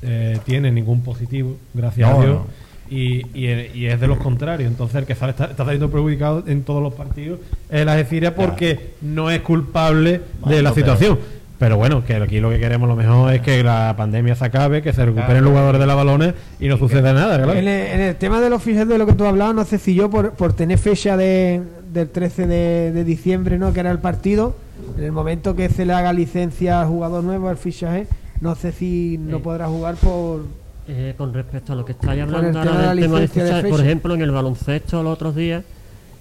eh, 0.02 0.40
tiene 0.46 0.72
ningún 0.72 1.02
positivo, 1.02 1.56
gracias 1.74 2.10
No, 2.10 2.18
a 2.20 2.26
Dios. 2.26 2.36
no. 2.36 2.64
Y, 2.90 3.26
y- 3.34 3.72
y 3.74 3.86
es 3.88 4.00
de 4.00 4.08
los 4.08 4.18
contrarios. 4.18 4.70
Entonces 4.70 4.96
el 4.98 5.06
que 5.06 5.16
sale, 5.16 5.32
está, 5.32 5.46
está 5.46 5.64
saliendo 5.64 5.90
perjudicado 5.90 6.44
en 6.48 6.64
todos 6.64 6.84
los 6.84 6.94
partidos 6.94 7.40
es 7.70 7.82
el 7.82 7.90
Algeciras 7.90 8.34
porque 8.34 8.94
no 9.02 9.32
es 9.32 9.42
culpable 9.42 10.22
de 10.48 10.62
la 10.62 10.74
pero- 10.74 10.76
situación. 10.86 11.20
Pero 11.60 11.78
bueno, 11.78 12.04
que 12.04 12.16
aquí 12.16 12.42
lo 12.42 12.50
que 12.50 12.60
queremos 12.60 12.90
lo 12.90 12.96
mejor 12.98 13.32
es 13.34 13.42
que 13.42 13.64
la 13.64 13.94
pandemia 13.96 14.36
se 14.36 14.44
acabe, 14.44 14.82
que 14.82 14.92
se 14.92 15.06
recuperen 15.06 15.28
Claro. 15.28 15.42
los 15.46 15.52
jugadores 15.52 15.80
de 15.80 15.88
la 15.88 15.96
balones 15.96 16.34
y 16.60 16.68
no 16.68 16.78
suceda 16.78 17.14
nada, 17.14 17.38
claro. 17.38 17.54
En 17.54 17.60
el, 17.60 17.68
en 17.68 18.02
el 18.02 18.16
tema 18.18 18.42
de 18.42 18.50
los 18.50 18.62
fichajes 18.62 18.90
de 18.90 18.98
lo 18.98 19.06
que 19.06 19.14
tú 19.14 19.24
hablabas, 19.24 19.56
no 19.56 19.64
sé 19.64 19.78
si 19.78 19.96
yo 19.96 20.10
por, 20.10 20.32
por 20.34 20.52
tener 20.54 20.78
fecha 20.78 21.16
de, 21.16 21.62
del 21.94 22.10
13 22.10 22.48
de, 22.48 22.92
de 22.92 23.04
diciembre, 23.06 23.58
¿no? 23.58 23.72
que 23.72 23.80
era 23.80 23.92
el 23.92 24.00
partido, 24.00 24.58
en 24.98 25.04
el 25.04 25.12
momento 25.12 25.56
que 25.56 25.70
se 25.70 25.86
le 25.86 25.94
haga 25.94 26.14
licencia 26.14 26.82
al 26.82 26.88
jugador 26.88 27.24
nuevo, 27.24 27.48
al 27.50 27.58
fichaje, 27.58 28.08
no 28.42 28.56
sé 28.56 28.72
si 28.72 29.18
no 29.20 29.38
Eh. 29.38 29.40
podrá 29.40 29.68
jugar 29.68 29.96
por... 29.96 30.42
Eh, 30.88 31.14
con 31.18 31.34
respecto 31.34 31.72
a 31.74 31.76
lo 31.78 31.86
que 31.86 31.94
estáis 31.94 32.22
hablando 32.22 32.60
ahora 32.60 32.72
de 32.82 32.88
del 32.90 33.00
tema 33.06 33.16
de 33.16 33.22
licencia 33.22 33.44
de 33.44 33.50
fichaje, 33.52 33.70
por 33.70 33.80
ejemplo, 33.82 34.14
en 34.16 34.22
el 34.22 34.32
baloncesto 34.32 35.02
los 35.04 35.14
otros 35.14 35.36
días, 35.36 35.64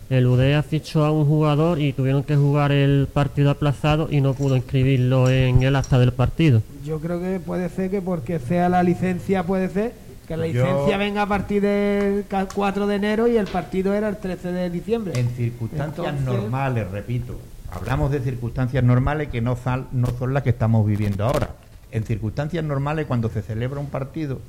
el 0.09 0.27
UDEA 0.27 0.63
fichó 0.63 1.05
a 1.05 1.11
un 1.11 1.25
jugador 1.27 1.81
y 1.81 1.93
tuvieron 1.95 2.23
que 2.23 2.37
jugar 2.37 2.71
el 2.71 3.09
partido 3.13 3.51
aplazado 3.51 4.09
y 4.11 4.21
no 4.21 4.35
pudo 4.35 4.57
inscribirlo 4.57 5.29
en 5.31 5.63
el 5.63 5.75
acta 5.75 5.99
del 5.99 6.13
partido. 6.13 6.63
Yo 6.85 7.01
creo 7.01 7.19
que 7.21 7.41
puede 7.41 7.69
ser 7.71 7.91
que 7.91 8.03
porque 8.03 8.39
sea 8.39 8.69
la 8.69 8.83
licencia, 8.83 9.43
puede 9.45 9.69
ser 9.71 9.95
que 10.29 10.37
la 10.37 10.47
Yo- 10.47 10.63
licencia 10.65 10.97
venga 10.99 11.23
a 11.23 11.27
partir 11.27 11.63
del 11.63 12.25
ca- 12.29 12.47
4 12.55 12.87
de 12.87 12.95
enero 12.97 13.27
y 13.27 13.37
el 13.37 13.47
partido 13.47 13.95
era 13.95 14.09
el 14.11 14.19
13 14.19 14.53
de 14.53 14.71
diciembre. 14.71 15.19
En 15.19 15.29
circunstancias 15.31 16.07
Entonces- 16.19 16.25
normales, 16.43 16.91
repito, 16.91 17.39
hablamos 17.73 18.11
de 18.11 18.21
circunstancias 18.21 18.85
normales 18.85 19.29
que 19.29 19.41
no, 19.41 19.57
no 19.93 20.07
son 20.19 20.35
las 20.35 20.43
que 20.43 20.51
estamos 20.51 20.87
viviendo 20.87 21.25
ahora. 21.25 21.51
En 21.91 22.05
circunstancias 22.05 22.65
normales, 22.65 23.07
cuando 23.07 23.29
se 23.29 23.43
celebra 23.43 23.81
un 23.81 23.87
partido, 23.87 24.41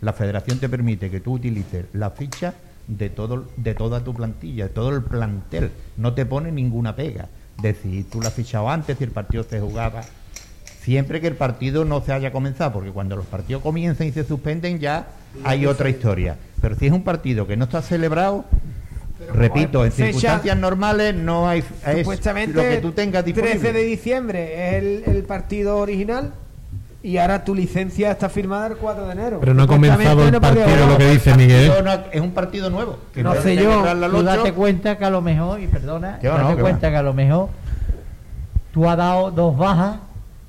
la 0.00 0.12
federación 0.12 0.58
te 0.58 0.68
permite 0.68 1.10
que 1.10 1.20
tú 1.20 1.34
utilices 1.34 1.86
la 1.92 2.10
ficha 2.10 2.54
de 2.86 3.08
todo 3.08 3.46
de 3.56 3.74
toda 3.74 4.04
tu 4.04 4.12
plantilla, 4.12 4.64
de 4.64 4.70
todo 4.70 4.90
el 4.90 5.02
plantel. 5.02 5.70
No 5.96 6.12
te 6.14 6.26
pone 6.26 6.52
ninguna 6.52 6.96
pega. 6.96 7.28
Decir, 7.62 8.10
tú 8.10 8.20
la 8.20 8.28
has 8.28 8.34
fichado 8.34 8.68
antes, 8.68 8.98
si 8.98 9.04
el 9.04 9.10
partido 9.10 9.44
se 9.44 9.60
jugaba 9.60 10.02
siempre 10.84 11.22
que 11.22 11.28
el 11.28 11.34
partido 11.34 11.86
no 11.86 12.02
se 12.02 12.12
haya 12.12 12.30
comenzado, 12.30 12.74
porque 12.74 12.90
cuando 12.90 13.16
los 13.16 13.24
partidos 13.24 13.62
comienzan 13.62 14.06
y 14.06 14.12
se 14.12 14.22
suspenden 14.22 14.78
ya 14.78 15.06
hay 15.42 15.64
otra 15.64 15.88
historia. 15.88 16.36
Pero 16.60 16.76
si 16.76 16.86
es 16.86 16.92
un 16.92 17.02
partido 17.02 17.46
que 17.46 17.56
no 17.56 17.64
está 17.64 17.80
celebrado, 17.80 18.44
repito, 19.32 19.84
en 19.84 19.92
fecha- 19.92 20.04
circunstancias 20.06 20.56
normales 20.56 21.14
no 21.14 21.48
hay 21.48 21.60
es 21.86 21.98
Supuestamente 22.00 22.54
lo 22.54 22.62
que 22.68 22.76
tú 22.78 22.92
tengas 22.92 23.24
disponible. 23.24 23.58
13 23.58 23.72
de 23.78 23.84
diciembre 23.84 24.68
es 24.76 24.82
el, 24.82 25.04
el 25.16 25.22
partido 25.24 25.78
original 25.78 26.32
y 27.02 27.18
ahora 27.18 27.44
tu 27.44 27.54
licencia 27.54 28.10
está 28.10 28.28
firmada 28.28 28.66
el 28.68 28.76
4 28.76 29.06
de 29.06 29.12
enero. 29.12 29.38
Pero 29.40 29.52
no 29.54 29.64
ha 29.64 29.66
comenzado 29.66 30.26
el 30.26 30.40
partido, 30.40 30.86
lo 30.88 30.96
que 30.98 31.10
dice 31.10 31.30
El 31.32 31.36
Miguel. 31.36 31.72
es 32.12 32.20
un 32.20 32.30
partido 32.32 32.70
nuevo. 32.70 32.98
que 33.12 33.22
No 33.22 33.34
sé 33.34 33.56
yo, 33.56 33.82
Tú 34.10 34.22
date 34.22 34.52
cuenta 34.52 34.96
que 34.98 35.04
a 35.04 35.10
lo 35.10 35.20
mejor, 35.20 35.60
y 35.60 35.66
perdona, 35.66 36.18
date 36.22 36.28
no, 36.54 36.58
cuenta 36.58 36.86
va. 36.86 36.90
que 36.92 36.96
a 36.96 37.02
lo 37.02 37.12
mejor 37.14 37.48
tú 38.72 38.88
has 38.88 38.96
dado 38.96 39.30
dos 39.30 39.56
bajas 39.56 39.96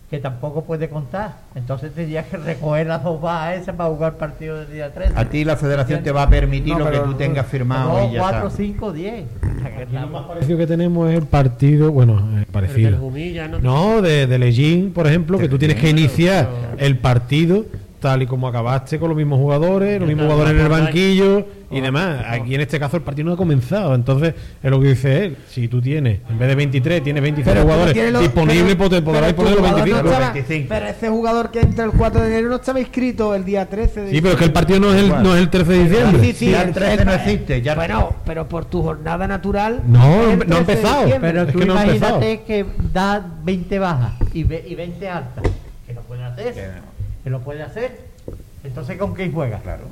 que 0.10 0.20
tampoco 0.20 0.64
puede 0.64 0.88
contar. 0.88 1.34
Entonces 1.56 1.92
tendrías 1.94 2.28
que 2.28 2.38
recoger 2.38 2.86
las 2.88 3.04
dos 3.04 3.20
bajas 3.20 3.58
esas 3.62 3.76
para 3.76 3.90
jugar 3.90 4.14
el 4.14 4.18
partido 4.20 4.58
del 4.60 4.72
día 4.72 4.94
13. 4.94 5.14
A 5.16 5.26
ti 5.30 5.44
la 5.44 5.56
federación 5.58 6.04
te 6.04 6.12
va 6.12 6.24
a 6.24 6.30
permitir 6.30 6.74
No, 6.78 6.80
lo 6.86 6.92
que 6.92 7.00
tú 7.00 7.14
tengas 7.16 7.48
firmado 7.48 7.90
Dos, 8.00 8.12
y 8.12 8.14
ya 8.14 8.20
cuatro, 8.20 8.48
está. 8.48 8.58
cinco, 8.58 8.94
diez. 8.94 9.26
O 9.42 9.60
sea, 9.62 9.76
que 9.76 9.84
Aquí 9.84 9.94
lo 9.94 10.00
estamos- 10.00 10.12
más 10.12 10.24
parecido 10.24 10.58
que 10.60 10.68
tenemos 10.68 11.10
es 11.10 11.18
el 11.18 11.26
partido, 11.26 11.92
bueno, 11.92 12.20
eh, 12.34 12.36
del 12.38 12.46
parecido. 12.46 12.92
¿no? 13.00 13.60
No, 13.60 14.02
de, 14.04 14.28
de 14.28 14.38
Lejín, 14.38 14.92
por 14.94 15.08
ejemplo, 15.08 15.40
que 15.40 15.50
tú 15.50 15.58
tienes 15.58 15.78
que 15.80 15.90
iniciar 15.90 16.48
el 16.78 16.98
partido 17.00 17.66
tal 18.06 18.22
y 18.22 18.28
como 18.28 18.48
acabaste 18.48 19.00
con 19.00 19.10
los 19.10 19.18
mismos 19.18 19.40
jugadores, 19.40 20.00
los 20.00 20.08
mismos 20.08 20.26
jugadores 20.28 20.54
en 20.54 20.60
el 20.60 20.70
banquillo 20.70 21.48
y 21.72 21.82
demás. 21.82 22.24
Aquí 22.30 22.54
en 22.54 22.62
este 22.62 22.80
caso 22.80 22.98
el 22.98 23.02
partido 23.04 23.28
no 23.30 23.34
ha 23.34 23.38
comenzado. 23.38 23.96
Entonces, 23.96 24.36
es 24.62 24.70
lo 24.70 24.80
que 24.80 24.90
dice 24.90 25.26
él. 25.26 25.38
Si 25.50 25.68
tú 25.68 25.82
tienes, 25.82 26.20
en 26.30 26.38
vez 26.38 26.48
de 26.50 26.54
23, 26.56 27.02
tienes 27.04 27.24
26 27.24 27.52
Pero 27.52 27.62
tú 27.62 27.68
jugadores 27.68 27.94
tienes 27.94 28.14
los- 28.14 28.22
disponibles, 28.22 28.76
pero- 28.76 28.90
pues 28.90 29.02
podrás 29.02 29.34
poner 29.34 29.52
los 29.54 29.60
jugador 29.60 29.80
no 29.80 29.86
25. 29.86 30.08
estaba- 30.10 30.34
25. 30.34 30.70
Pero 30.70 30.86
ese 30.88 31.10
jugador 31.10 31.50
que 31.52 31.60
entra 31.62 31.86
el 31.86 31.92
4 31.94 32.22
de 32.22 32.28
enero 32.28 32.50
no 32.50 32.56
estaba 32.58 32.80
inscrito 32.80 33.34
el 33.34 33.44
día 33.44 33.66
13 33.68 34.02
de 34.02 34.12
Sí, 34.12 34.22
pero 34.22 34.34
es 34.34 34.38
que 34.40 34.46
el 34.46 34.54
partido 34.54 34.80
no 34.80 34.94
es 34.94 35.02
el, 35.02 35.10
no 35.24 35.34
es 35.36 35.42
el 35.42 35.50
13 35.50 35.72
de 35.72 35.84
diciembre. 35.90 36.22
Sí, 36.24 36.34
sí, 36.34 36.52
Ya 36.52 36.62
el 36.62 36.68
el 36.68 36.74
13 36.76 37.06
no 37.06 37.14
existe, 37.14 37.62
ya 37.64 37.74
Bueno, 37.74 38.16
pero 38.24 38.48
por 38.48 38.66
tu 38.66 38.84
jornada 38.84 39.28
natural. 39.28 39.82
No, 39.88 39.98
no 39.98 40.32
ha 40.34 40.36
13 40.38 40.46
de 40.46 40.58
empezado. 40.60 41.10
Pero 41.20 41.42
Es 41.42 41.52
tú 41.52 41.58
que 41.60 41.66
no 41.66 41.74
imagínate 41.74 42.42
que 42.46 42.66
da 42.94 43.26
20 43.44 43.80
bajas 43.80 44.14
y, 44.32 44.44
ve- 44.44 44.64
y 44.68 44.76
20 44.76 45.10
altas. 45.10 45.44
Que 45.88 45.94
lo 45.94 46.02
puede 46.02 46.24
hacer. 46.24 46.95
Que 47.26 47.30
lo 47.32 47.42
puede 47.42 47.64
hacer. 47.64 47.98
Entonces, 48.64 48.98
¿con 48.98 49.14
quién 49.16 49.34
juega? 49.34 49.58
Claro. 49.60 49.84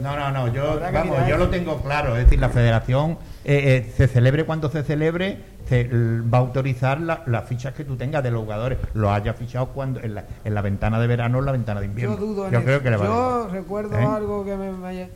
No, 0.00 0.14
no, 0.16 0.30
no, 0.30 0.52
yo, 0.54 0.80
vamos, 0.92 1.18
yo 1.28 1.36
lo 1.36 1.48
tengo 1.48 1.80
claro, 1.80 2.16
es 2.16 2.24
decir, 2.26 2.38
la 2.38 2.48
federación 2.50 3.12
eh, 3.46 3.86
eh, 3.86 3.92
se 3.96 4.06
celebre 4.08 4.44
cuando 4.44 4.70
se 4.70 4.82
celebre, 4.84 5.38
se 5.68 5.88
va 5.92 6.36
a 6.38 6.40
autorizar 6.42 7.00
la- 7.00 7.22
las 7.26 7.48
fichas 7.48 7.72
que 7.74 7.82
tú 7.82 7.96
tengas 7.96 8.22
de 8.22 8.30
los 8.30 8.42
jugadores, 8.42 8.78
los 8.94 9.10
haya 9.10 9.32
fichado 9.34 9.68
cuando 9.68 10.00
en 10.00 10.14
la, 10.14 10.24
en 10.44 10.54
la 10.54 10.60
ventana 10.62 11.00
de 11.00 11.06
verano 11.06 11.38
o 11.38 11.40
en 11.40 11.46
la 11.46 11.52
ventana 11.52 11.80
de 11.80 11.86
invierno. 11.86 12.14
Yo 12.18 12.26
dudo 12.26 12.46
en 12.46 12.52
Yo 12.52 12.58
eso. 12.58 12.66
creo 12.66 12.82
que 12.82 12.90
le 12.90 12.96
va 12.98 13.04
a 13.04 13.08
Yo 13.08 13.48
recuerdo 13.50 13.98
¿Eh? 13.98 14.04
algo 14.04 14.44
que 14.44 14.54
me 14.56 14.70
vaya. 14.72 15.08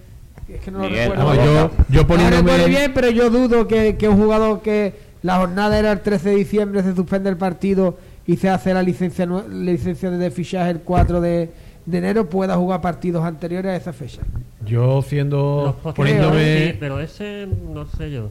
Es 0.48 0.60
que 0.62 0.70
no 0.72 0.78
Miguel, 0.80 1.10
lo 1.10 1.14
recuerdo. 1.14 1.44
Yo, 1.44 1.70
yo 1.90 2.00
No 2.00 2.06
poniéndome. 2.08 2.40
recuerdo 2.42 2.66
bien, 2.66 2.92
pero 2.94 3.10
yo 3.10 3.30
dudo 3.30 3.68
que, 3.68 3.96
que 3.96 4.08
un 4.08 4.16
jugador 4.16 4.62
que 4.62 4.98
la 5.22 5.36
jornada 5.36 5.78
era 5.78 5.92
el 5.92 6.00
13 6.00 6.30
de 6.30 6.34
diciembre, 6.36 6.82
se 6.82 6.94
suspende 6.96 7.28
el 7.28 7.36
partido 7.36 7.98
y 8.32 8.36
se 8.36 8.48
hace 8.48 8.72
la 8.74 8.82
licencia 8.82 9.26
la 9.26 9.42
licencia 9.48 10.10
de 10.10 10.30
fichaje 10.30 10.70
el 10.70 10.80
4 10.80 11.20
de, 11.20 11.50
de 11.86 11.98
enero, 11.98 12.28
pueda 12.28 12.56
jugar 12.56 12.80
partidos 12.80 13.24
anteriores 13.24 13.72
a 13.72 13.76
esa 13.76 13.92
fecha. 13.92 14.20
Yo 14.64 15.02
siendo. 15.02 15.76
Poniéndome. 15.96 16.66
sí, 16.70 16.76
pero 16.78 17.00
ese 17.00 17.48
no 17.72 17.86
sé 17.86 18.10
yo. 18.10 18.30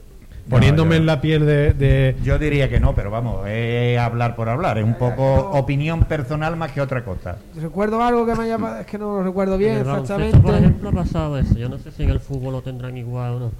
poniéndome 0.50 0.92
yo- 0.96 0.98
en 1.02 1.06
la 1.06 1.20
piel 1.22 1.46
de, 1.46 1.74
de- 1.74 2.16
Yo 2.24 2.38
diría 2.40 2.70
que 2.70 2.80
no, 2.80 2.94
pero 2.96 3.10
vamos, 3.12 3.48
es 3.48 3.98
hablar 4.00 4.36
por 4.36 4.48
hablar, 4.50 4.78
es 4.78 4.84
un 4.86 4.94
poco 4.96 5.52
opinión 5.52 6.02
personal 6.06 6.56
más 6.56 6.72
que 6.72 6.82
otra 6.82 7.04
cosa. 7.04 7.38
Recuerdo 7.60 8.02
algo 8.04 8.26
que 8.26 8.36
me 8.36 8.44
haya 8.44 8.80
es 8.82 8.86
que 8.88 8.98
no 8.98 9.18
lo 9.18 9.24
recuerdo 9.24 9.54
En 9.56 9.60
bien 9.60 9.84
baloncesto, 9.86 10.14
por 10.16 10.24
exactamente. 10.24 10.66
ejemplo, 10.68 10.90
ha 10.90 10.94
pasado 10.94 11.38
eso. 11.38 11.56
Yo 11.58 11.68
no 11.70 11.78
sé 11.78 11.92
si 11.92 12.04
en 12.04 12.12
el 12.12 12.20
fútbol 12.20 12.54
lo 12.54 12.62
tendrán 12.62 12.96
igual 12.98 13.32
o 13.34 13.40
no. 13.40 13.52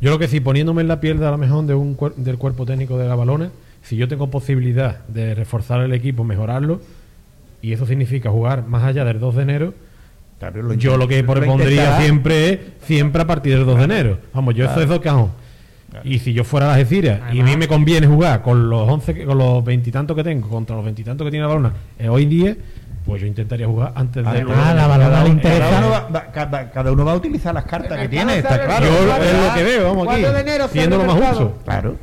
Yo 0.00 0.10
lo 0.10 0.18
que 0.18 0.28
sí, 0.28 0.40
poniéndome 0.40 0.80
en 0.82 0.88
la 0.88 0.98
piel 1.00 1.18
de 1.18 1.26
a 1.26 1.30
lo 1.30 1.36
mejor 1.38 1.66
de 1.66 1.74
un 1.74 1.96
del 2.16 2.38
cuerpo 2.38 2.64
técnico 2.64 2.96
de 2.96 3.06
la 3.06 3.14
balona, 3.16 3.50
si 3.82 3.96
yo 3.96 4.08
tengo 4.08 4.30
posibilidad 4.30 5.04
de 5.08 5.34
reforzar 5.34 5.80
el 5.80 5.92
equipo, 5.92 6.24
mejorarlo, 6.24 6.80
y 7.62 7.72
eso 7.72 7.86
significa 7.86 8.30
jugar 8.30 8.66
más 8.66 8.84
allá 8.84 9.04
del 9.04 9.20
2 9.20 9.36
de 9.36 9.42
enero, 9.42 9.74
Claro, 10.38 10.72
yo 10.72 10.96
lo 10.96 11.06
que 11.06 11.22
propondría 11.22 12.00
siempre 12.00 12.50
es 12.50 12.58
siempre 12.84 13.20
a 13.20 13.26
partir 13.26 13.56
del 13.58 13.66
2 13.66 13.76
de 13.76 13.84
enero. 13.84 14.18
Vamos, 14.32 14.54
yo 14.54 14.64
eso 14.64 14.80
es 14.80 14.88
dos 14.88 15.00
cajón. 15.00 15.30
Y 16.04 16.20
si 16.20 16.32
yo 16.32 16.44
fuera 16.44 16.64
a 16.66 16.68
las 16.70 16.78
Algeciras 16.78 17.20
y 17.34 17.40
a 17.40 17.44
mí 17.44 17.56
me 17.58 17.68
conviene 17.68 18.06
jugar 18.06 18.40
con 18.42 18.70
los 18.70 18.88
11, 18.88 19.12
que- 19.12 19.24
con 19.26 19.36
los 19.36 19.62
veintitantos 19.62 20.16
que 20.16 20.24
tengo 20.24 20.48
contra 20.48 20.76
los 20.76 20.84
veintitantos 20.84 21.24
que 21.26 21.30
tiene 21.30 21.42
la 21.44 21.48
balona 21.48 21.72
eh, 21.98 22.08
hoy 22.08 22.22
en 22.22 22.28
día, 22.30 22.56
pues 23.04 23.20
yo 23.20 23.26
intentaría 23.26 23.66
jugar 23.66 23.92
antes 23.96 24.24
de... 24.24 24.30
Ah, 24.30 24.72
la 24.74 24.86
balona 24.86 25.10
cada, 25.10 25.24
le 25.24 25.30
uno- 25.30 25.34
interesa. 25.34 25.60
cada 25.68 25.78
uno 25.78 25.90
va, 25.90 26.08
va- 26.08 26.26
cada, 26.32 26.70
cada 26.70 26.92
uno 26.92 27.04
va 27.04 27.12
a 27.12 27.16
utilizar 27.16 27.52
las 27.52 27.64
cartas 27.64 27.98
que 28.00 28.08
tiene, 28.08 28.38
está 28.38 28.64
claro. 28.64 28.86
Yo 28.86 28.92
es 29.14 29.48
lo 29.48 29.54
que 29.54 29.62
veo, 29.64 29.84
vamos 29.88 30.08
aquí. 30.08 30.22
cuatro 30.22 30.32
de 30.32 30.40
enero 30.40 30.68
Siendo 30.68 30.96
lo 30.96 31.04
más 31.04 31.16
justo. 31.28 31.58
Claro. 31.64 31.96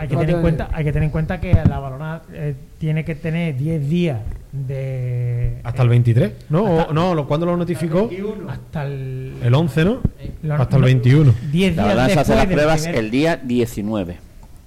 Hay 0.00 0.08
que, 0.08 0.14
No 0.14 0.20
tener 0.20 0.36
en 0.36 0.40
cuenta, 0.40 0.68
hay 0.72 0.84
que 0.84 0.92
tener 0.92 1.04
en 1.06 1.10
cuenta 1.10 1.40
que 1.40 1.52
la 1.52 1.78
balona 1.78 2.22
eh, 2.32 2.54
tiene 2.78 3.04
que 3.04 3.14
tener 3.14 3.54
10 3.56 3.88
días 3.90 4.18
de. 4.50 5.58
Hasta 5.62 5.82
el 5.82 5.88
23, 5.90 6.32
¿no? 6.48 6.62
O- 6.64 6.80
Hasta- 6.80 6.92
no, 6.94 7.26
¿cuándo 7.26 7.44
lo 7.46 7.56
notificó? 7.56 8.08
Hasta 8.48 8.86
el. 8.86 9.34
El 9.42 9.54
11, 9.54 9.84
¿no? 9.84 10.00
lo- 10.42 10.54
Hasta 10.54 10.76
el 10.76 10.80
no, 10.80 10.86
21. 10.86 11.34
10 11.52 11.76
La 11.76 11.82
días 11.82 11.94
verdad 11.94 12.02
se 12.04 12.08
después 12.16 12.28
hace 12.30 12.34
las 12.36 12.46
pruebas 12.46 12.82
primer- 12.82 12.98
el 13.04 13.10
día 13.10 13.36
19. 13.36 14.16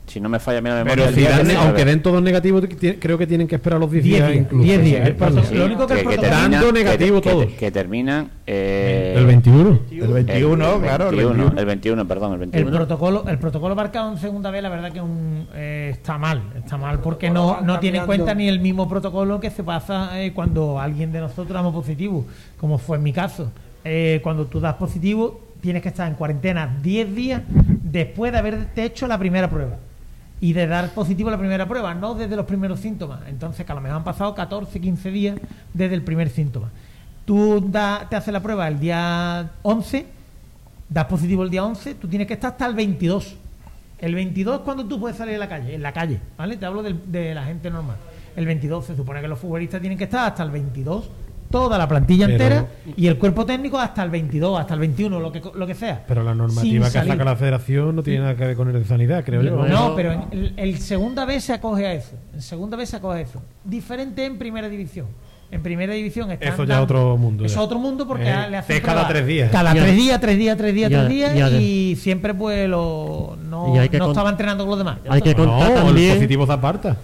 Si 0.05 0.19
no 0.19 0.27
me 0.27 0.37
falla 0.37 0.59
bien 0.59 0.75
la 0.75 0.83
memoria. 0.83 0.95
Pero 0.95 1.09
el 1.09 1.15
si 1.15 1.21
día 1.21 1.29
dan- 1.29 1.39
19. 1.47 1.65
aunque 1.67 1.85
den 1.85 2.01
todos 2.03 2.21
negativos, 2.21 2.67
ti- 2.67 2.93
creo 2.95 3.17
que 3.17 3.25
tienen 3.25 3.47
que 3.47 3.55
esperar 3.55 3.79
los 3.79 3.89
10 3.89 4.03
10 4.03 4.17
días, 4.17 4.27
días, 4.31 4.41
incluso. 4.43 4.63
10 4.63 4.83
días. 4.83 5.01
Sí, 5.01 5.07
El 5.09 5.15
protocolo- 5.15 5.45
sí. 5.49 5.55
lo 5.55 5.65
único 5.65 5.87
que 5.87 5.93
el 5.93 5.99
protocolo- 6.03 6.29
Dando 6.29 6.65
que- 6.67 6.73
negativo 6.73 7.21
que, 7.21 7.29
todos. 7.29 7.45
que 7.53 7.71
terminan 7.71 8.29
eh, 8.45 9.13
El 9.17 9.25
21. 9.25 9.79
El 9.89 10.07
21, 10.13 10.81
claro, 10.81 11.09
el 11.09 11.15
21, 11.15 11.37
21. 11.45 11.59
el 11.59 11.65
21, 11.65 12.07
perdón, 12.07 12.33
el 12.33 12.41
El 12.43 12.49
21. 12.49 12.71
protocolo, 12.77 13.23
el 13.27 13.39
protocolo 13.39 13.75
marcado 13.75 14.11
en 14.11 14.17
segunda 14.17 14.51
vez, 14.51 14.61
la 14.61 14.69
verdad 14.69 14.91
que 14.91 14.99
un, 15.01 15.47
eh, 15.55 15.89
está 15.93 16.17
mal, 16.17 16.41
está 16.57 16.77
mal 16.77 16.99
porque 16.99 17.29
no, 17.29 17.61
no 17.61 17.79
tiene 17.79 17.99
en 17.99 18.05
cuenta 18.05 18.35
ni 18.35 18.49
el 18.49 18.59
mismo 18.59 18.89
protocolo 18.89 19.39
que 19.39 19.49
se 19.51 19.63
pasa 19.63 20.21
eh, 20.21 20.33
cuando 20.33 20.79
alguien 20.81 21.13
de 21.13 21.21
nosotros 21.21 21.53
damos 21.53 21.73
positivo, 21.73 22.25
como 22.59 22.77
fue 22.77 22.97
en 22.97 23.03
mi 23.03 23.13
caso. 23.13 23.51
Eh, 23.85 24.19
cuando 24.21 24.45
tú 24.45 24.59
das 24.59 24.75
positivo, 24.75 25.41
tienes 25.61 25.81
que 25.81 25.87
estar 25.89 26.07
en 26.09 26.15
cuarentena 26.15 26.77
10 26.83 27.15
días 27.15 27.41
después 27.83 28.33
de 28.33 28.37
haberte 28.37 28.83
hecho 28.83 29.07
la 29.07 29.17
primera 29.17 29.49
prueba 29.49 29.77
y 30.43 30.51
de 30.51 30.67
dar 30.67 30.89
positivo 30.89 31.31
la 31.31 31.37
primera 31.37 31.65
prueba, 31.69 31.93
no 31.93 32.15
desde 32.15 32.35
los 32.35 32.45
primeros 32.45 32.81
síntomas. 32.81 33.21
Entonces, 33.29 33.65
que 33.65 33.71
a 33.71 33.75
lo 33.75 33.79
mejor 33.79 33.99
han 33.99 34.03
pasado 34.03 34.35
14, 34.35 34.81
15 34.81 35.09
días 35.09 35.39
desde 35.73 35.95
el 35.95 36.01
primer 36.01 36.29
síntoma. 36.29 36.69
Tú 37.23 37.71
te 37.71 37.77
haces 38.17 38.33
la 38.33 38.41
prueba 38.41 38.67
el 38.67 38.77
día 38.77 39.51
11, 39.61 40.05
das 40.89 41.05
positivo 41.05 41.43
el 41.43 41.49
día 41.49 41.63
11, 41.63 41.95
tú 41.95 42.09
tienes 42.09 42.27
que 42.27 42.33
estar 42.33 42.51
hasta 42.51 42.65
el 42.65 42.75
22. 42.75 43.37
El 43.99 44.15
22 44.15 44.55
es 44.55 44.61
cuando 44.63 44.85
tú 44.85 44.99
puedes 44.99 45.15
salir 45.15 45.35
a 45.35 45.37
la 45.37 45.47
calle, 45.47 45.75
en 45.75 45.81
la 45.81 45.93
calle, 45.93 46.19
¿vale? 46.37 46.57
Te 46.57 46.65
hablo 46.65 46.83
de, 46.83 47.33
la 47.33 47.45
gente 47.45 47.69
normal. 47.71 47.95
El 48.35 48.45
22 48.45 48.87
se 48.87 48.97
supone 48.97 49.21
que 49.21 49.29
los 49.29 49.39
futbolistas 49.39 49.79
tienen 49.79 49.97
que 49.97 50.03
estar 50.03 50.27
hasta 50.27 50.43
el 50.43 50.51
22, 50.51 51.09
toda 51.53 51.77
la 51.77 51.87
plantilla 51.87 52.25
Pero- 52.25 52.43
entera, 52.43 52.65
y 52.97 53.05
el 53.05 53.17
cuerpo 53.19 53.45
técnico 53.45 53.77
hasta 53.77 54.01
el 54.03 54.09
22, 54.09 54.59
hasta 54.59 54.73
el 54.73 54.79
21, 54.79 55.19
lo 55.19 55.31
que, 55.31 55.39
lo 55.53 55.67
que 55.67 55.75
sea. 55.75 56.03
Pero 56.07 56.23
la 56.23 56.33
normativa 56.33 56.85
que 56.87 56.91
saca 56.91 57.23
la 57.23 57.35
federación 57.35 57.95
no 57.95 58.01
tiene 58.01 58.21
nada 58.21 58.35
que 58.35 58.47
ver 58.47 58.55
con 58.55 58.67
el 58.69 58.73
de 58.73 58.83
sanidad, 58.85 59.23
creo 59.23 59.43
yo. 59.43 59.51
No, 59.55 59.67
No, 59.67 59.95
pero 59.95 60.11
en 60.13 60.21
el, 60.31 60.53
el 60.57 60.79
segunda 60.79 61.25
vez 61.25 61.43
se 61.43 61.53
acoge 61.53 61.85
a 61.85 61.93
eso. 61.93 62.15
En 62.33 62.41
segunda 62.41 62.75
vez 62.75 62.89
se 62.89 62.95
acoge 62.97 63.19
a 63.19 63.21
eso. 63.21 63.39
Diferente 63.63 64.25
en 64.25 64.39
primera 64.39 64.67
división. 64.67 65.05
En 65.51 65.61
primera 65.61 65.93
división 65.93 66.31
están 66.31 66.51
Eso 66.51 66.63
ya 66.63 66.77
es 66.77 66.81
otro 66.81 67.15
mundo, 67.15 67.45
Es 67.45 67.55
otro 67.55 67.77
mundo 67.77 68.07
porque 68.07 68.27
Eh, 68.27 68.49
le 68.49 68.57
hacen 68.57 68.75
es 68.77 68.81
cada 68.81 69.07
tres 69.07 69.27
días. 69.27 69.51
Cada 69.51 69.75
Ya. 69.75 69.83
tres 69.83 69.95
días, 69.95 70.19
tres 70.19 70.37
días, 70.39 70.57
tres 70.57 70.73
días, 70.73 70.89
Ya, 70.89 70.97
tres 71.01 71.09
días. 71.11 71.35
ya 71.35 71.49
y 71.51 71.95
siempre 71.95 72.33
pues 72.33 72.67
lo, 72.67 73.37
no, 73.47 73.67
no 73.67 73.87
con- 73.99 74.09
estaba 74.09 74.31
entrenando 74.31 74.63
con 74.63 74.71
los 74.71 74.79
demás. 74.79 74.97
Hay 75.07 75.19
está. 75.19 75.29
que 75.29 75.35
contar 75.35 75.69
No, 75.69 75.77
el 75.77 75.83
también- 75.85 76.15
positivo 76.15 76.47
se 76.47 76.51
aparta. 76.53 76.97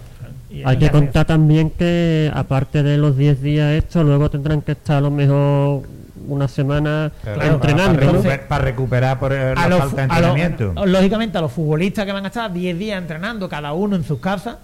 Y 0.50 0.62
Hay 0.64 0.78
que 0.78 0.90
contar 0.90 1.26
también 1.26 1.70
que, 1.70 2.30
aparte 2.34 2.82
de 2.82 2.98
los 2.98 3.16
10 3.16 3.40
días 3.40 3.72
estos, 3.72 4.04
luego 4.04 4.30
tendrán 4.30 4.62
que 4.62 4.72
estar 4.72 4.96
a 4.96 5.00
lo 5.00 5.10
mejor 5.10 5.82
una 6.28 6.48
semana 6.48 7.12
Claro, 7.22 7.42
entrenando. 7.54 7.98
para, 8.00 8.12
¿no? 8.12 8.22
recuper- 8.22 8.46
para 8.48 8.64
recuperar 8.64 9.18
por 9.20 9.32
el- 9.32 9.56
a 9.56 9.68
los 9.68 9.78
falta 9.80 10.02
de 10.02 10.08
fu- 10.08 10.12
a 10.14 10.20
los- 10.20 10.30
entrenamiento. 10.36 10.86
lógicamente 10.86 11.38
a 11.38 11.40
los 11.40 11.52
futbolistas 11.52 12.04
que 12.04 12.12
van 12.12 12.24
a 12.24 12.28
estar 12.28 12.52
10 12.52 12.76
días 12.78 13.00
entrenando 13.00 13.48
cada 13.48 13.72
uno 13.72 13.94
en 13.96 14.02
sus 14.04 14.18
casas, 14.20 14.56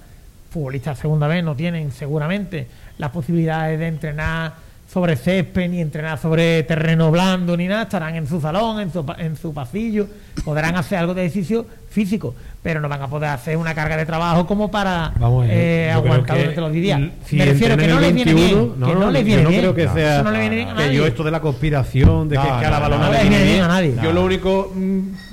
futbolistas 0.51 0.96
de 0.96 1.03
segunda 1.03 1.29
vez 1.29 1.44
no 1.44 1.55
tienen 1.55 1.92
seguramente 1.92 2.66
las 2.99 3.11
posibilidades 3.11 3.79
de 3.79 3.87
entrenar 3.87 4.55
sobre 4.97 5.15
césped 5.17 5.69
ni 5.69 5.83
entrenar 5.83 6.19
sobre 6.19 6.63
terreno 6.63 7.11
blando 7.11 7.55
ni 7.55 7.69
nada, 7.69 7.83
estarán 7.83 8.17
en 8.17 8.27
su 8.27 8.41
salón, 8.41 8.81
en 8.81 8.91
su, 8.91 9.05
pa- 9.05 9.17
en 9.19 9.37
su 9.37 9.53
pasillo, 9.53 10.07
podrán 10.43 10.75
hacer 10.75 10.97
algo 10.97 11.13
de 11.13 11.27
ejercicio 11.27 11.67
físico, 11.91 12.35
pero 12.63 12.81
no 12.81 12.89
van 12.89 13.03
a 13.03 13.07
poder 13.09 13.29
hacer 13.29 13.59
una 13.59 13.75
carga 13.75 13.99
de 13.99 14.07
trabajo 14.07 14.47
como 14.47 14.71
para 14.71 15.13
Vamos, 15.21 15.47
yo- 15.47 15.53
eh, 15.53 15.91
yo 15.93 16.01
creo 16.01 16.13
aguantar 16.15 16.37
que 16.37 16.41
durante 16.45 16.61
los 16.63 16.73
10 16.73 16.83
días. 16.83 17.01
si 17.27 17.37
Me 17.37 17.45
refiero 17.45 17.77
que 17.77 17.89
no 17.89 18.01
les 18.01 18.15
viene 18.15 18.33
bien, 18.33 18.47
21, 18.55 18.87
que 18.87 18.95
no 18.95 19.11
les 19.11 19.21
yo 19.21 19.27
viene 19.27 19.43
no 19.43 19.49
bien. 19.51 19.61
creo 19.61 19.75
que 19.75 19.89
sea 19.89 20.15
Eso 20.15 20.25
no 20.25 20.31
le 20.31 20.41
viene 20.41 20.57
bien 20.57 20.69
a 20.71 20.75
que 20.77 20.83
nadie. 20.85 20.97
yo 20.97 21.07
esto 21.07 21.25
de 21.25 21.31
la 21.31 21.41
conspiración 21.43 22.29
de 22.31 22.37
que, 22.39 22.43
No, 22.49 22.59
que 22.59 22.65
a 22.65 22.71
la 22.71 22.77
no, 22.79 22.83
balona 22.83 23.05
no, 23.05 23.13
le 23.13 23.17
no 23.19 23.23
viene 23.23 23.37
le 23.37 23.43
viene 23.45 23.53
bien. 23.53 23.65
a 23.65 23.69
nadie. 23.69 23.95
Yo 23.97 24.03
No. 24.03 24.13
lo 24.13 24.25
único 24.25 24.73
mm, 24.75 24.81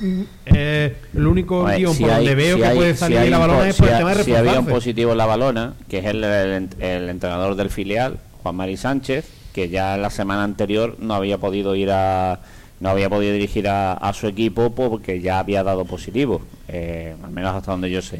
mm, 0.01 0.23
eh, 0.47 0.95
el 1.15 1.25
único 1.25 1.59
Hombre, 1.59 1.77
guion 1.77 1.93
si 1.93 2.03
por 2.03 2.09
hay- 2.11 2.15
donde 2.17 2.35
veo 2.35 2.55
si 2.57 2.61
que 2.61 2.67
hay- 2.67 2.75
puede 2.75 2.93
si 2.95 2.99
salir 2.99 3.17
hay 3.19 3.29
la 3.29 3.37
balona 3.37 3.69
es 3.69 3.77
por 3.77 3.87
si 3.87 3.91
el 3.93 3.97
tema 3.97 4.13
de 4.13 4.23
Si 4.25 4.35
había 4.35 4.59
un 4.59 4.65
positivo 4.65 5.13
en 5.13 5.17
la 5.19 5.25
balona, 5.25 5.73
que 5.87 5.99
es 5.99 6.05
el, 6.05 6.21
el- 6.21 6.69
el 6.81 7.09
entrenador 7.09 7.55
del 7.55 7.69
filial, 7.69 8.17
Juan 8.43 8.55
Mari 8.57 8.75
Sánchez, 8.75 9.25
que 9.53 9.69
ya 9.69 9.97
la 9.97 10.09
semana 10.09 10.43
anterior 10.43 10.97
no 10.99 11.13
había 11.13 11.37
podido 11.37 11.75
ir 11.75 11.91
a 11.91 12.39
no 12.79 12.89
había 12.89 13.09
podido 13.09 13.31
dirigir 13.31 13.67
a, 13.69 14.11
su 14.13 14.27
equipo 14.27 14.71
porque 14.71 15.21
ya 15.21 15.39
había 15.39 15.63
dado 15.63 15.85
positivo, 15.85 16.41
eh, 16.67 17.15
al 17.23 17.31
menos 17.31 17.55
hasta 17.55 17.71
donde 17.71 17.89
yo 17.89 18.01
sé. 18.01 18.19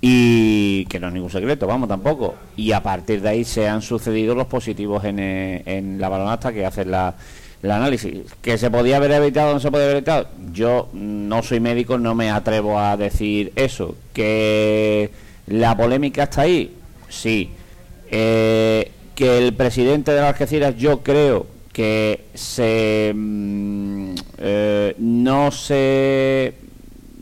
Y 0.00 0.86
que 0.86 0.98
no 0.98 1.08
es 1.08 1.12
ningún 1.12 1.28
secreto, 1.28 1.66
vamos, 1.66 1.90
tampoco. 1.90 2.34
Y 2.56 2.72
a 2.72 2.82
partir 2.82 3.20
de 3.20 3.28
ahí 3.28 3.44
se 3.44 3.68
han 3.68 3.82
sucedido 3.82 4.34
los 4.34 4.46
positivos 4.46 5.04
en, 5.04 5.18
eh, 5.18 5.62
en 5.66 6.00
la 6.00 6.08
balona 6.08 6.34
hasta 6.34 6.54
que 6.54 6.64
hacen 6.64 6.90
la, 6.90 7.16
el 7.62 7.70
análisis. 7.70 8.20
¿Que 8.40 8.56
se 8.56 8.70
podía 8.70 8.96
haber 8.96 9.10
evitado 9.12 9.52
no 9.52 9.60
se 9.60 9.70
podía 9.70 9.84
haber 9.84 9.96
evitado? 9.96 10.28
Yo 10.52 10.88
no 10.94 11.42
soy 11.42 11.60
médico, 11.60 11.98
no 11.98 12.14
me 12.14 12.30
atrevo 12.30 12.78
a 12.78 12.96
decir 12.96 13.52
eso. 13.56 13.96
¿Que 14.12 15.10
la 15.48 15.76
polémica 15.76 16.24
está 16.24 16.42
ahí? 16.42 16.74
Sí. 17.08 17.50
Eh, 18.10 18.90
que 19.18 19.36
el 19.36 19.52
presidente 19.52 20.12
de 20.12 20.20
las 20.20 20.28
Algeciras, 20.28 20.76
yo 20.76 21.00
creo 21.02 21.44
que 21.72 22.26
se. 22.34 23.12
mm, 23.12 24.14
eh, 24.38 24.94
no 24.96 25.50
se. 25.50 26.54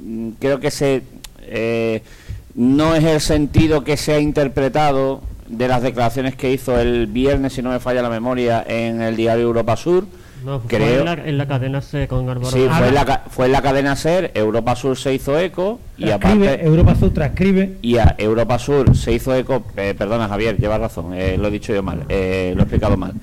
mm, 0.05 0.29
Creo 0.39 0.61
que 0.61 0.71
se. 0.71 1.03
eh, 1.41 2.03
no 2.55 2.95
es 2.95 3.03
el 3.03 3.23
sentido 3.23 3.83
que 3.83 3.97
se 3.97 4.13
ha 4.13 4.21
interpretado 4.21 5.23
de 5.49 5.69
las 5.69 5.81
declaraciones 5.81 6.37
que 6.37 6.53
hizo 6.53 6.79
el 6.79 7.07
viernes, 7.07 7.55
si 7.55 7.63
no 7.63 7.71
me 7.71 7.81
falla 7.81 8.03
la 8.03 8.11
memoria, 8.11 8.63
en 8.69 9.01
el 9.01 9.17
diario 9.17 9.45
Europa 9.45 9.75
Sur. 9.79 10.05
No, 10.47 10.61
fue 10.61 10.69
creo. 10.69 11.01
en 11.01 11.05
la, 11.05 11.13
en 11.15 11.39
la 11.39 11.49
cadena 11.49 11.81
C 11.81 12.07
con 12.07 12.21
Álvaro 12.29 12.47
Sí, 12.53 12.65
fue 12.79 12.87
en, 12.89 12.95
la, 12.95 13.23
fue 13.29 13.47
en 13.47 13.53
la 13.53 13.63
cadena 13.63 13.97
SER, 13.97 14.31
Europa 14.33 14.77
Sur 14.77 14.97
se 14.97 15.13
hizo 15.13 15.37
eco 15.37 15.81
y 15.99 16.05
Transcribe, 16.07 16.47
aparte 16.49 16.65
Europa 16.65 16.95
Sur 16.95 17.13
transcribe. 17.13 17.79
y 17.83 17.97
a 17.99 18.15
Europa 18.17 18.59
Sur 18.61 18.97
se 18.97 19.13
hizo 19.13 19.35
eco, 19.35 19.65
eh, 19.77 19.95
perdona 19.99 20.29
Javier, 20.29 20.57
llevas 20.57 20.79
razón, 20.81 21.15
eh, 21.15 21.37
lo 21.37 21.49
he 21.49 21.51
dicho 21.51 21.75
yo 21.75 21.83
mal, 21.83 22.05
eh, 22.09 22.53
lo 22.55 22.61
he 22.61 22.63
explicado 22.63 22.97
mal. 22.97 23.15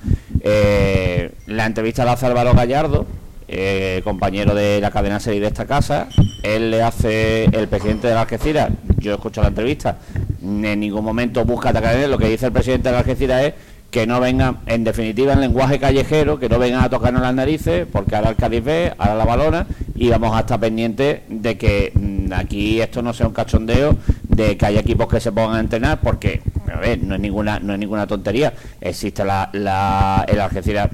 Eh, 0.42 1.32
la 1.46 1.64
entrevista 1.64 2.04
la 2.04 2.12
hace 2.12 2.26
Álvaro 2.26 2.52
Gallardo, 2.52 3.06
eh, 3.48 4.02
compañero 4.04 4.54
de 4.54 4.80
la 4.82 4.90
cadena 4.90 5.18
SER 5.18 5.34
y 5.34 5.40
de 5.40 5.46
esta 5.46 5.64
casa, 5.64 6.08
él 6.42 6.70
le 6.70 6.82
hace 6.82 7.44
el 7.44 7.68
presidente 7.68 8.06
de 8.08 8.14
la 8.14 8.20
Algeciras, 8.22 8.70
yo 8.98 9.12
he 9.12 9.14
escuchado 9.14 9.44
la 9.44 9.48
entrevista, 9.48 9.96
en 10.42 10.78
ningún 10.78 11.02
momento 11.02 11.42
busca 11.46 11.70
atacar 11.70 11.96
a 11.96 12.04
él, 12.04 12.10
lo 12.10 12.18
que 12.18 12.28
dice 12.28 12.44
el 12.46 12.52
presidente 12.52 12.88
de 12.90 12.92
la 12.92 12.98
Algeciras 12.98 13.42
es 13.44 13.54
que 13.94 14.08
no 14.08 14.18
vengan, 14.18 14.58
en 14.66 14.82
definitiva, 14.82 15.34
en 15.34 15.40
lenguaje 15.40 15.78
callejero, 15.78 16.40
que 16.40 16.48
no 16.48 16.58
vengan 16.58 16.82
a 16.82 16.90
tocarnos 16.90 17.22
las 17.22 17.32
narices, 17.32 17.86
porque 17.86 18.16
ahora 18.16 18.30
el 18.30 18.34
Cádiz 18.34 18.64
B, 18.64 18.92
ahora 18.98 19.14
la 19.14 19.24
balona, 19.24 19.66
y 19.94 20.08
vamos 20.08 20.36
a 20.36 20.40
estar 20.40 20.58
pendientes 20.58 21.20
de 21.28 21.56
que 21.56 21.92
mm, 21.94 22.32
aquí 22.32 22.80
esto 22.80 23.02
no 23.02 23.14
sea 23.14 23.28
un 23.28 23.32
cachondeo, 23.32 23.96
de 24.24 24.56
que 24.56 24.66
haya 24.66 24.80
equipos 24.80 25.06
que 25.06 25.20
se 25.20 25.30
pongan 25.30 25.58
a 25.58 25.60
entrenar, 25.60 26.00
porque, 26.00 26.42
a 26.74 26.80
ver, 26.80 27.04
no 27.04 27.14
es 27.14 27.20
ninguna, 27.20 27.60
no 27.60 27.72
es 27.72 27.78
ninguna 27.78 28.04
tontería. 28.08 28.52
Existe 28.80 29.24
la, 29.24 29.48
la 29.52 30.24
el 30.26 30.40
Algeciras. 30.40 30.90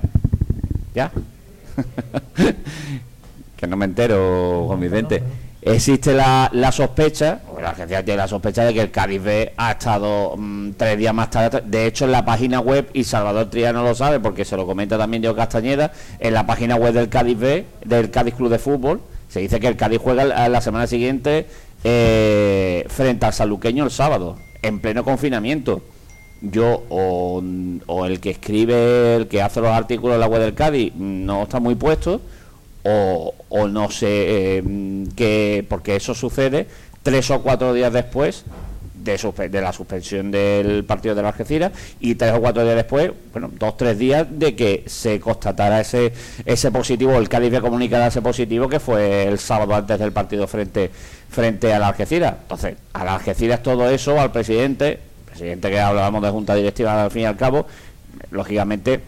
¿Ya? 0.95 1.11
que 3.57 3.67
no 3.67 3.79
me 3.79 3.87
entero, 3.87 4.65
Juan 4.67 4.79
Vicente. 4.79 5.23
Existe 5.63 6.15
la, 6.15 6.49
la 6.55 6.73
sospecha, 6.73 7.43
o 7.55 7.61
la 7.61 7.71
agencia 7.71 8.03
tiene 8.03 8.17
la 8.17 8.29
sospecha 8.29 8.65
de 8.65 8.73
que 8.73 8.81
el 8.81 8.91
Cádiz 8.91 9.23
B 9.23 9.53
ha 9.59 9.73
estado 9.73 10.35
mm, 10.37 10.71
tres 10.73 10.97
días 10.97 11.13
más 11.13 11.29
tarde. 11.29 11.63
De 11.67 11.87
hecho, 11.87 12.07
en 12.07 12.13
la 12.13 12.25
página 12.25 12.61
web, 12.61 12.89
y 12.95 13.05
Salvador 13.05 13.51
Triano 13.51 13.83
lo 13.83 13.95
sabe 13.95 14.21
porque 14.21 14.47
se 14.47 14.57
lo 14.57 14.67
comenta 14.67 14.97
también 14.97 15.23
yo 15.23 15.37
Castañeda, 15.37 15.93
en 16.19 16.33
la 16.33 16.47
página 16.47 16.77
web 16.77 16.95
del 16.95 17.11
Cádiz 17.11 17.39
B, 17.39 17.67
del 17.85 18.11
Cádiz 18.11 18.35
Club 18.35 18.49
de 18.49 18.59
Fútbol, 18.59 19.03
Se 19.29 19.41
dice 19.41 19.61
que 19.61 19.69
el 19.69 19.77
Cádiz 19.77 20.01
juega 20.03 20.25
la, 20.25 20.61
semana 20.63 20.87
siguiente 20.87 21.47
eh, 21.85 22.87
frente 22.89 23.27
al 23.27 23.35
Saluqueño 23.35 23.85
el 23.85 23.91
sábado, 23.91 24.39
en 24.63 24.81
pleno 24.81 25.05
confinamiento. 25.05 25.83
Yo 26.41 26.85
o, 26.89 27.43
o 27.87 28.07
el 28.07 28.19
que 28.19 28.31
escribe, 28.31 29.17
el 29.17 29.29
que 29.29 29.43
hace 29.43 29.61
los 29.61 29.71
artículos 29.71 30.17
de 30.17 30.21
la 30.21 30.27
web 30.27 30.41
del 30.41 30.55
Cádiz, 30.55 30.95
no 30.97 31.43
está 31.43 31.61
muy 31.61 31.75
puesto, 31.75 32.23
o, 32.85 33.35
o 33.49 33.69
no 33.69 33.91
sé 33.91 34.07
eh, 34.59 34.63
qué, 35.17 35.65
porque 35.69 35.97
eso 35.97 36.15
sucede 36.15 36.67
tres 37.03 37.31
o 37.31 37.43
cuatro 37.43 37.73
días 37.73 37.93
después 37.93 38.45
de, 38.95 39.49
de 39.49 39.61
la 39.61 39.73
suspensión 39.73 40.31
del 40.31 40.85
partido 40.85 41.15
de 41.15 41.23
la 41.23 41.29
Algeciras 41.29 41.73
y 42.01 42.15
tres 42.15 42.35
o 42.35 42.41
cuatro 42.41 42.63
días 42.63 42.77
después, 42.77 43.13
bueno, 43.33 43.51
dos 43.59 43.77
tres 43.77 43.99
días 43.99 44.27
de 44.31 44.55
que 44.55 44.85
se 44.87 45.21
constatara 45.21 45.81
ese 45.81 46.13
ese 46.45 46.71
positivo, 46.71 47.17
el 47.17 47.29
Cádiz 47.29 47.53
de 47.53 47.61
comunicara 47.61 48.09
ese 48.09 48.23
positivo 48.23 48.69
que 48.69 48.81
fue 48.81 49.27
el 49.27 49.39
sábado 49.39 49.75
antes 49.75 49.99
del 49.99 50.13
partido 50.13 50.47
frente 50.47 50.91
frente 51.31 51.73
a 51.73 51.79
la 51.79 51.89
Algeciras. 51.89 52.35
Entonces, 52.43 52.77
a 52.93 53.05
la 53.05 53.15
Algeciras 53.15 53.63
todo 53.63 53.89
eso, 53.89 54.21
al 54.21 54.33
presidente, 54.33 54.99
presidente 55.27 55.71
que 55.71 55.81
hablábamos 55.81 56.23
de 56.23 56.31
junta 56.31 56.55
directiva 56.55 57.03
al 57.03 57.11
fin 57.11 57.23
y 57.23 57.27
al 57.27 57.37
cabo, 57.37 57.67
lógicamente 58.31 59.01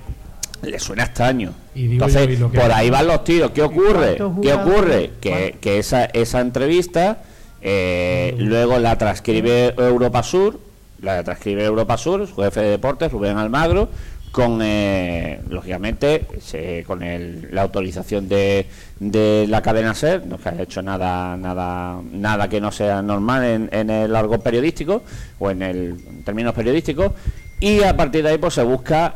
le 0.63 0.79
suena 0.79 1.05
extraño. 1.05 1.53
Y 1.75 1.83
digo 1.89 2.07
Entonces, 2.07 2.27
yo, 2.29 2.33
y 2.35 2.37
lo 2.37 2.51
que- 2.51 2.59
por 2.59 2.73
ahí 2.73 2.91
van 2.91 3.07
los 3.07 3.25
tiros. 3.25 3.51
¿Qué 3.51 3.63
ocurre? 3.63 4.17
¿Qué 4.43 4.53
ocurre? 4.55 5.11
Que, 5.21 5.57
que 5.61 5.79
esa, 5.79 6.05
esa 6.07 6.41
entrevista 6.41 7.23
eh, 7.61 8.35
luego 8.39 8.79
la 8.79 8.97
transcribe 8.99 9.75
Europa 9.77 10.23
Sur, 10.23 10.59
la 11.01 11.23
transcribe 11.25 11.65
Europa 11.65 11.97
Sur, 11.97 12.27
su 12.27 12.37
jefe 12.43 12.61
de 12.61 12.71
deportes, 12.71 13.11
Rubén 13.13 13.37
Almagro, 13.39 13.89
con, 14.33 14.61
eh, 14.63 15.41
lógicamente, 15.51 16.27
se- 16.41 16.85
con 16.87 17.03
el- 17.03 17.49
la 17.53 17.63
autorización 17.63 18.29
de, 18.29 18.67
de 18.99 19.47
la 19.49 19.61
cadena 19.63 19.95
SER, 19.95 20.27
no 20.27 20.39
que 20.39 20.49
ha 20.49 20.63
hecho 20.63 20.81
nada 20.81 21.37
nada 21.37 22.01
nada 22.13 22.49
que 22.49 22.61
no 22.61 22.73
sea 22.73 23.03
normal 23.03 23.45
en, 23.45 23.69
en 23.73 23.91
el 23.91 24.13
largo 24.13 24.39
periodístico 24.41 25.03
o 25.39 25.51
en, 25.51 25.61
el, 25.63 25.97
en 26.09 26.23
términos 26.25 26.55
periodísticos, 26.55 27.13
y 27.61 27.83
a 27.83 27.95
partir 27.97 28.23
de 28.25 28.31
ahí 28.31 28.39
pues 28.39 28.55
se 28.55 28.63
busca 28.63 29.15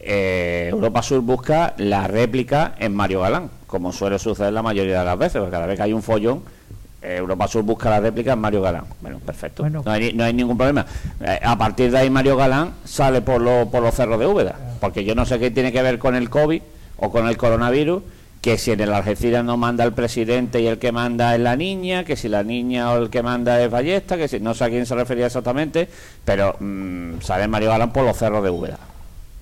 eh, 0.00 0.68
Europa 0.70 1.02
Sur 1.02 1.20
busca 1.20 1.74
la 1.78 2.06
réplica 2.06 2.74
en 2.78 2.94
Mario 2.94 3.20
Galán, 3.20 3.50
como 3.66 3.92
suele 3.92 4.18
suceder 4.18 4.52
la 4.52 4.62
mayoría 4.62 5.00
de 5.00 5.04
las 5.04 5.18
veces, 5.18 5.38
porque 5.38 5.52
cada 5.52 5.66
vez 5.66 5.76
que 5.76 5.82
hay 5.82 5.92
un 5.92 6.02
follón, 6.02 6.42
eh, 7.02 7.16
Europa 7.18 7.48
Sur 7.48 7.62
busca 7.62 7.90
la 7.90 8.00
réplica 8.00 8.32
en 8.32 8.38
Mario 8.38 8.62
Galán. 8.62 8.84
Bueno, 9.00 9.18
perfecto. 9.20 9.62
Bueno. 9.62 9.82
no, 9.84 9.90
hay, 9.90 10.12
no 10.12 10.24
hay 10.24 10.32
ningún 10.32 10.56
problema. 10.56 10.86
Eh, 11.20 11.38
a 11.42 11.56
partir 11.56 11.90
de 11.90 11.98
ahí 11.98 12.10
Mario 12.10 12.36
Galán 12.36 12.72
sale 12.84 13.20
por, 13.22 13.40
lo- 13.40 13.70
por 13.70 13.82
los 13.82 13.94
cerros 13.94 14.18
de 14.18 14.26
Úbeda, 14.26 14.54
porque 14.80 15.04
yo 15.04 15.14
no 15.14 15.24
sé 15.26 15.38
qué 15.38 15.50
tiene 15.50 15.72
que 15.72 15.82
ver 15.82 15.98
con 15.98 16.14
el 16.16 16.28
COVID 16.30 16.62
o 16.98 17.10
con 17.10 17.26
el 17.28 17.36
coronavirus, 17.36 18.02
que 18.40 18.56
si 18.56 18.70
en 18.72 18.80
el 18.80 18.92
Algeciras 18.94 19.44
no 19.44 19.58
manda 19.58 19.84
el 19.84 19.92
presidente 19.92 20.62
y 20.62 20.66
el 20.66 20.78
que 20.78 20.92
manda 20.92 21.34
es 21.34 21.40
la 21.42 21.56
niña, 21.56 22.04
que 22.04 22.16
si 22.16 22.26
la 22.28 22.42
niña 22.42 22.90
o 22.92 22.96
el 22.96 23.10
que 23.10 23.22
manda 23.22 23.62
es 23.62 23.70
Ballesta, 23.70 24.16
que 24.16 24.28
si 24.28 24.40
no 24.40 24.54
sé 24.54 24.64
a 24.64 24.70
quién 24.70 24.86
se 24.86 24.94
refería 24.94 25.26
exactamente, 25.26 25.88
pero 26.24 26.56
mm, 26.58 27.20
sale 27.20 27.46
Mario 27.48 27.68
Galán 27.68 27.92
por 27.92 28.04
los 28.04 28.16
cerros 28.16 28.42
de 28.42 28.48
Úbeda 28.48 28.78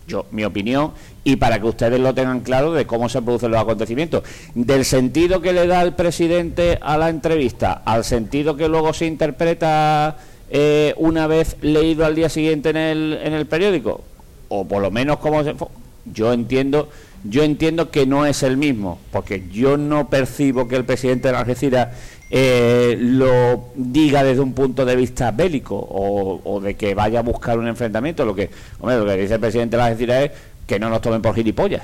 yo 0.09 0.27
mi 0.33 0.45
opinión 0.45 0.93
y 1.23 1.37
para 1.37 1.61
que 1.61 1.67
ustedes 1.67 2.01
lo 2.01 2.15
tengan 2.15 2.41
claro 2.41 2.73
de 2.73 2.87
cómo 2.87 3.09
se 3.09 3.23
producen 3.23 3.51
los 3.53 3.61
acontecimientos. 3.61 4.25
Del 4.55 4.85
sentido 4.85 5.41
que 5.41 5.53
le 5.53 5.67
da 5.67 5.83
el 5.83 5.93
presidente 5.93 6.79
a 6.81 6.97
la 6.97 7.11
entrevista 7.11 7.83
al 7.85 8.05
sentido 8.05 8.57
que 8.57 8.69
luego 8.69 8.93
se 8.93 9.07
interpreta 9.07 10.17
eh, 10.51 10.95
una 10.97 11.27
vez 11.27 11.57
leído 11.61 12.07
al 12.07 12.15
día 12.15 12.29
siguiente 12.29 12.71
en 12.71 12.77
el, 12.79 13.21
en 13.23 13.35
el 13.35 13.47
periódico 13.47 14.03
o 14.49 14.67
por 14.67 14.81
lo 14.81 14.91
menos 14.91 15.19
como 15.19 15.45
se 15.45 15.55
yo 16.07 16.33
entiendo 16.33 16.89
yo 17.25 17.43
entiendo 17.43 17.91
que 17.91 18.07
no 18.07 18.25
es 18.25 18.43
el 18.43 18.57
mismo 18.57 18.99
porque 19.13 19.45
yo 19.53 19.77
no 19.77 20.09
percibo 20.09 20.67
que 20.67 20.77
el 20.77 20.85
presidente 20.87 21.29
de 21.29 21.33
la 21.33 21.41
Algeciras 21.41 21.89
eh, 22.31 22.97
lo 23.01 23.69
diga 23.75 24.23
desde 24.23 24.41
un 24.41 24.53
punto 24.53 24.85
de 24.85 24.97
vista 24.97 25.31
bélico 25.31 25.77
o, 25.77 26.41
o 26.45 26.61
de 26.61 26.75
que 26.75 26.95
vaya 26.95 27.21
a 27.21 27.23
buscar 27.23 27.59
un 27.59 27.67
enfrentamiento 27.67 28.25
lo 28.27 28.35
que 28.35 28.51
hombre, 28.81 28.99
lo 28.99 29.07
que 29.07 29.17
dice 29.17 29.35
el 29.35 29.41
presidente 29.41 29.77
de 29.77 29.83
la 29.83 29.87
Algeciras 29.87 30.25
es 30.25 30.31
que 30.67 30.79
no 30.79 30.91
nos 30.91 31.01
tomen 31.01 31.23
por 31.23 31.35
gilipollas 31.35 31.83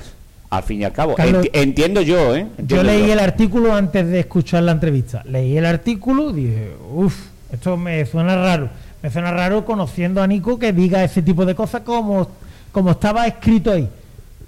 al 0.51 0.61
fin 0.61 0.81
y 0.81 0.83
al 0.85 0.91
cabo 0.91 1.15
Carlos, 1.15 1.47
entiendo 1.51 2.01
yo 2.01 2.35
¿eh? 2.35 2.45
Yo 2.59 2.83
leí 2.83 3.07
yo. 3.07 3.13
el 3.13 3.19
artículo 3.19 3.73
antes 3.73 4.07
de 4.07 4.19
escuchar 4.19 4.63
la 4.63 4.71
entrevista. 4.73 5.23
Leí 5.25 5.57
el 5.57 5.65
artículo 5.65 6.29
y 6.29 6.33
dije, 6.33 6.71
uff, 6.93 7.15
esto 7.51 7.75
me 7.77 8.05
suena 8.05 8.35
raro. 8.35 8.69
Me 9.01 9.09
suena 9.09 9.31
raro 9.31 9.65
conociendo 9.65 10.21
a 10.21 10.27
Nico 10.27 10.59
que 10.59 10.73
diga 10.73 11.03
ese 11.03 11.21
tipo 11.21 11.45
de 11.45 11.55
cosas 11.55 11.81
como, 11.81 12.29
como 12.71 12.91
estaba 12.91 13.25
escrito 13.27 13.71
ahí. 13.71 13.89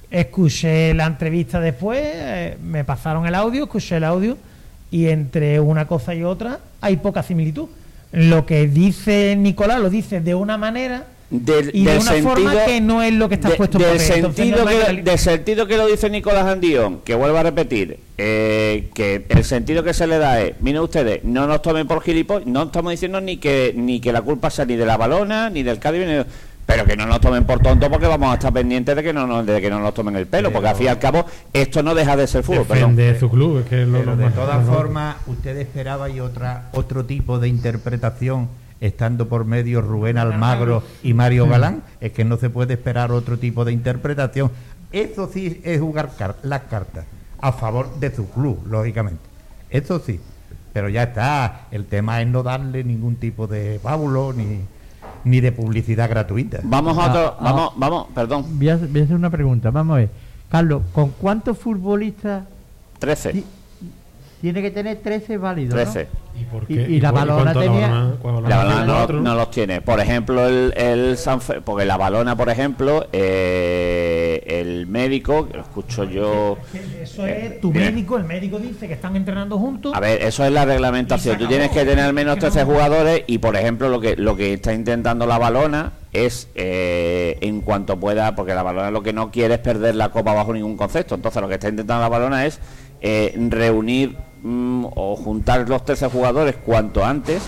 Escuché 0.09 0.93
la 0.93 1.05
entrevista 1.05 1.59
después, 1.59 1.99
eh, 2.03 2.57
me 2.63 2.83
pasaron 2.83 3.25
el 3.25 3.35
audio, 3.35 3.63
escuché 3.63 3.97
el 3.97 4.03
audio 4.03 4.37
y 4.91 5.07
entre 5.07 5.59
una 5.59 5.87
cosa 5.87 6.15
y 6.15 6.23
otra 6.23 6.59
hay 6.81 6.97
poca 6.97 7.23
similitud. 7.23 7.67
Lo 8.11 8.45
que 8.45 8.67
dice 8.67 9.35
Nicolás 9.37 9.79
lo 9.81 9.89
dice 9.89 10.21
de 10.21 10.33
una 10.33 10.57
manera 10.57 11.05
del, 11.29 11.71
y 11.73 11.83
de 11.83 11.91
del 11.91 12.01
una 12.01 12.11
forma 12.23 12.65
que 12.65 12.79
no 12.79 13.03
es 13.03 13.13
lo 13.13 13.27
que 13.27 13.35
está 13.35 13.49
de- 13.49 13.55
puesto 13.57 13.77
en 13.79 13.83
del 13.83 13.97
papel. 13.97 14.15
Entonces, 14.15 14.35
sentido 14.45 14.63
normal 14.65 14.95
que, 14.95 15.01
del 15.03 15.19
sentido 15.19 15.67
que 15.67 15.75
lo 15.77 15.87
dice 15.87 16.09
Nicolás 16.09 16.45
Andión 16.45 17.01
que 17.03 17.15
vuelvo 17.15 17.37
a 17.37 17.43
repetir 17.43 17.99
eh, 18.17 18.89
que 18.93 19.25
el 19.27 19.43
sentido 19.43 19.83
que 19.83 19.93
se 19.93 20.07
le 20.07 20.17
da 20.19 20.41
es 20.41 20.53
miren 20.61 20.81
ustedes 20.81 21.23
no 21.25 21.45
nos 21.47 21.61
tomen 21.61 21.85
por 21.85 22.01
gilipollas 22.01 22.47
no 22.47 22.63
estamos 22.63 22.91
diciendo 22.91 23.19
ni 23.19 23.37
que 23.37 23.73
ni 23.75 23.99
que 23.99 24.13
la 24.13 24.21
culpa 24.21 24.49
sea 24.49 24.63
ni 24.65 24.77
de 24.77 24.85
la 24.85 24.95
balona 24.95 25.49
ni 25.49 25.63
del 25.63 25.79
Cádiz 25.79 26.05
ni 26.05 26.13
de- 26.13 26.25
pero 26.67 26.85
que 26.85 26.95
no 26.95 27.05
nos 27.07 27.19
tomen 27.21 27.45
por 27.45 27.59
tonto 27.61 27.89
porque 27.89 28.05
vamos 28.05 28.29
a 28.29 28.33
estar 28.35 28.53
pendientes 28.53 28.95
de 28.95 29.01
que 29.01 29.13
no 29.13 29.25
nos, 29.25 29.43
de 29.45 29.59
que 29.61 29.69
no 29.69 29.79
nos 29.79 29.93
tomen 29.95 30.15
el 30.17 30.27
pelo 30.27 30.51
porque 30.51 30.67
al 30.67 30.75
fin 30.75 30.85
y 30.85 30.89
al 30.89 30.99
cabo 30.99 31.25
esto 31.53 31.81
no 31.81 31.95
deja 31.95 32.15
de 32.15 32.27
ser 32.27 32.43
fútbol. 32.43 32.67
Defiende 32.67 33.17
su 33.19 33.29
club, 33.29 33.59
es 33.61 33.65
que 33.65 33.81
es 33.83 33.87
lo 33.87 33.97
Pero 33.99 34.15
de 34.17 34.29
todas 34.31 34.65
formas, 34.67 35.15
usted 35.27 35.57
esperaba 35.57 36.09
y 36.09 36.19
otra 36.19 36.67
otro 36.73 37.05
tipo 37.05 37.39
de 37.39 37.47
interpretación 37.47 38.49
estando 38.81 39.27
por 39.27 39.45
medio 39.45 39.81
Rubén 39.81 40.17
Almagro 40.19 40.83
y 41.01 41.13
Mario 41.15 41.47
Galán, 41.47 41.81
es 42.01 42.11
que 42.11 42.25
no 42.25 42.37
se 42.37 42.49
puede 42.51 42.73
esperar 42.75 43.11
otro 43.11 43.39
tipo 43.39 43.65
de 43.65 43.71
interpretación. 43.71 44.51
Eso 44.91 45.29
sí 45.33 45.61
es 45.63 45.79
jugar 45.79 46.11
car- 46.17 46.35
las 46.43 46.61
cartas 46.63 47.05
a 47.39 47.53
favor 47.53 47.99
de 47.99 48.13
su 48.15 48.29
club, 48.29 48.59
lógicamente. 48.69 49.21
Eso 49.69 49.99
sí. 49.99 50.19
Pero 50.73 50.89
ya 50.89 51.03
está, 51.03 51.61
el 51.71 51.85
tema 51.85 52.21
es 52.21 52.27
no 52.27 52.43
darle 52.43 52.83
ningún 52.83 53.15
tipo 53.15 53.47
de 53.47 53.79
pábulo 53.81 54.31
ni, 54.33 54.59
ni 55.23 55.39
de 55.41 55.51
publicidad 55.51 56.09
gratuita. 56.09 56.59
vamos 56.63 56.97
a 56.97 57.05
Ah, 57.05 57.09
otro 57.09 57.35
ah. 57.39 57.43
vamos 57.43 57.73
vamos 57.77 58.07
perdón 58.13 58.45
Voy 58.57 58.69
a, 58.69 58.77
voy 58.77 59.01
a 59.01 59.03
hacer 59.03 59.15
una 59.15 59.29
pregunta, 59.29 59.71
vamos 59.71 59.95
a 59.95 59.99
ver. 59.99 60.09
Carlos, 60.49 60.81
¿con 60.93 61.09
cuántos 61.09 61.57
futbolistas 61.57 62.43
13 62.99 63.33
ti- 63.33 63.45
tiene 64.41 64.61
que 64.61 64.71
tener 64.71 64.97
13 64.97 65.37
válidos? 65.37 65.75
¿no? 65.75 65.81
13 65.81 66.07
¿Y, 66.39 66.43
por 66.43 66.63
Y- 66.69 66.75
qué? 66.75 66.81
y 66.89 67.01
la 67.01 67.11
balona 67.11 67.51
tenía- 67.53 68.13
balona 68.21 68.47
La 68.49 68.57
balona 68.57 69.07
no, 69.21 69.35
los 69.35 69.49
tiene. 69.49 69.81
Por 69.81 69.99
ejemplo, 69.99 70.45
el, 70.47 70.71
el 70.77 71.17
Sanfe- 71.17 71.61
porque 71.63 71.83
la 71.85 71.97
balona, 71.97 72.35
por 72.35 72.49
ejemplo, 72.49 73.07
eh, 73.11 74.43
el 74.45 74.85
médico, 74.87 75.47
que 75.47 75.55
lo 75.57 75.63
escucho 75.63 76.03
yo. 76.03 76.57
Eso 77.01 77.25
es 77.25 77.59
tu 77.59 77.71
Bien. 77.71 77.85
médico, 77.85 78.17
el 78.17 78.25
médico 78.25 78.59
dice 78.59 78.87
que 78.87 78.93
están 78.93 79.15
entrenando 79.15 79.57
juntos. 79.57 79.93
A 79.95 79.99
ver, 79.99 80.21
eso 80.21 80.45
es 80.45 80.51
la 80.51 80.65
reglamentación. 80.65 81.37
Tú 81.39 81.47
tienes 81.47 81.71
que 81.71 81.85
tener 81.85 82.05
al 82.05 82.13
menos 82.13 82.33
Es 82.37 82.43
que 82.43 82.51
13 82.51 82.65
no- 82.65 82.71
jugadores 82.73 83.23
y, 83.27 83.39
por 83.39 83.55
ejemplo, 83.55 83.89
lo 83.89 83.99
que 83.99 84.15
lo 84.15 84.35
que 84.35 84.53
está 84.53 84.73
intentando 84.73 85.25
la 85.25 85.37
balona 85.39 85.93
es, 86.13 86.49
eh, 86.55 87.37
en 87.41 87.61
cuanto 87.61 87.99
pueda, 87.99 88.35
porque 88.35 88.53
la 88.53 88.63
balona 88.63 88.91
lo 88.91 89.01
que 89.03 89.13
no 89.13 89.31
quiere 89.31 89.55
es 89.55 89.59
perder 89.59 89.95
la 89.95 90.09
copa 90.09 90.33
bajo 90.33 90.53
ningún 90.53 90.77
concepto. 90.77 91.15
Entonces, 91.15 91.41
lo 91.41 91.47
que 91.47 91.55
está 91.55 91.69
intentando 91.69 92.01
la 92.01 92.09
balona 92.09 92.45
es 92.45 92.59
eh, 93.01 93.33
reunir 93.49 94.17
mm, 94.43 94.85
o 94.95 95.15
juntar 95.15 95.67
los 95.67 95.83
13 95.85 96.07
jugadores 96.09 96.55
cuanto 96.55 97.05
antes 97.05 97.41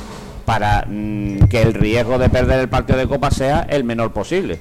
para 0.45 0.85
mm, 0.87 1.47
que 1.49 1.61
el 1.61 1.73
riesgo 1.73 2.17
de 2.17 2.29
perder 2.29 2.59
el 2.59 2.69
partido 2.69 2.97
de 2.97 3.07
copa 3.07 3.31
sea 3.31 3.67
el 3.69 3.83
menor 3.83 4.13
posible. 4.13 4.59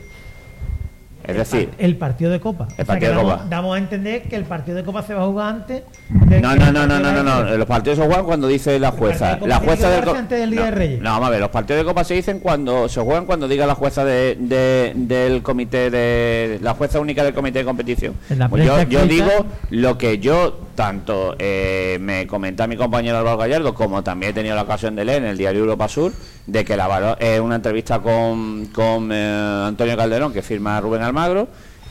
Es 1.28 1.36
decir, 1.36 1.70
el 1.78 1.96
partido 1.96 2.30
de 2.30 2.40
Copa. 2.40 2.66
El 2.78 2.86
partido 2.86 3.10
de 3.12 3.16
damos, 3.18 3.32
Copa. 3.34 3.46
damos 3.50 3.74
a 3.76 3.78
entender 3.78 4.22
que 4.22 4.34
el 4.36 4.44
partido 4.44 4.76
de 4.78 4.82
Copa 4.84 5.02
se 5.02 5.12
va 5.14 5.22
a 5.22 5.26
jugar 5.26 5.54
antes. 5.54 5.82
de 6.08 6.40
No, 6.40 6.56
no, 6.56 6.72
no, 6.72 6.86
no, 6.86 6.98
no, 6.98 7.22
no. 7.22 7.56
Los 7.56 7.66
partidos 7.66 7.98
se 7.98 8.04
juegan 8.06 8.24
cuando 8.24 8.48
dice 8.48 8.78
la 8.78 8.90
jueza. 8.92 9.38
La 9.46 9.56
jueza 9.58 9.90
del 9.90 10.08
antes 10.08 10.40
del 10.40 10.50
Día 10.50 10.64
de 10.64 10.70
Reyes. 10.70 11.00
no, 11.02 11.10
vamos 11.10 11.28
a 11.28 11.30
ver, 11.30 11.40
los 11.40 11.50
partidos 11.50 11.82
de 11.82 11.84
Copa 11.84 12.02
se 12.04 12.14
dicen 12.14 12.40
cuando 12.40 12.88
se 12.88 13.00
juegan 13.02 13.26
cuando 13.26 13.46
diga 13.46 13.66
la 13.66 13.74
jueza 13.74 14.04
de, 14.06 14.36
de- 14.40 14.92
del 14.96 15.42
comité 15.42 15.90
de 15.90 16.58
la 16.62 16.72
jueza 16.74 16.98
única 16.98 17.22
del 17.22 17.34
comité 17.34 17.58
de 17.60 17.64
competición. 17.66 18.14
Pues 18.48 18.64
yo, 18.88 19.06
digo 19.06 19.30
lo 19.70 19.98
que 19.98 20.18
yo 20.18 20.58
tanto 20.74 21.34
eh, 21.38 21.98
me 22.00 22.26
comenta 22.26 22.66
mi 22.66 22.76
compañero 22.76 23.18
Álvaro 23.18 23.36
Gallardo 23.36 23.74
como 23.74 24.02
también 24.02 24.30
he 24.30 24.34
tenido 24.34 24.54
la 24.54 24.62
ocasión 24.62 24.96
de 24.96 25.04
leer 25.04 25.22
en 25.24 25.28
el 25.30 25.36
diario 25.36 25.60
Europa 25.60 25.88
Sur 25.88 26.12
de 26.48 26.64
que 26.64 26.76
la 26.76 26.88
valo- 26.88 27.16
es 27.20 27.38
una 27.40 27.56
entrevista 27.56 27.98
con, 28.00 28.66
con 28.74 29.10
eh, 29.12 29.64
Antonio 29.68 29.96
Calderón 29.96 30.32
que 30.32 30.42
firma 30.42 30.80
Rubén 30.80 31.02
Almagro. 31.02 31.46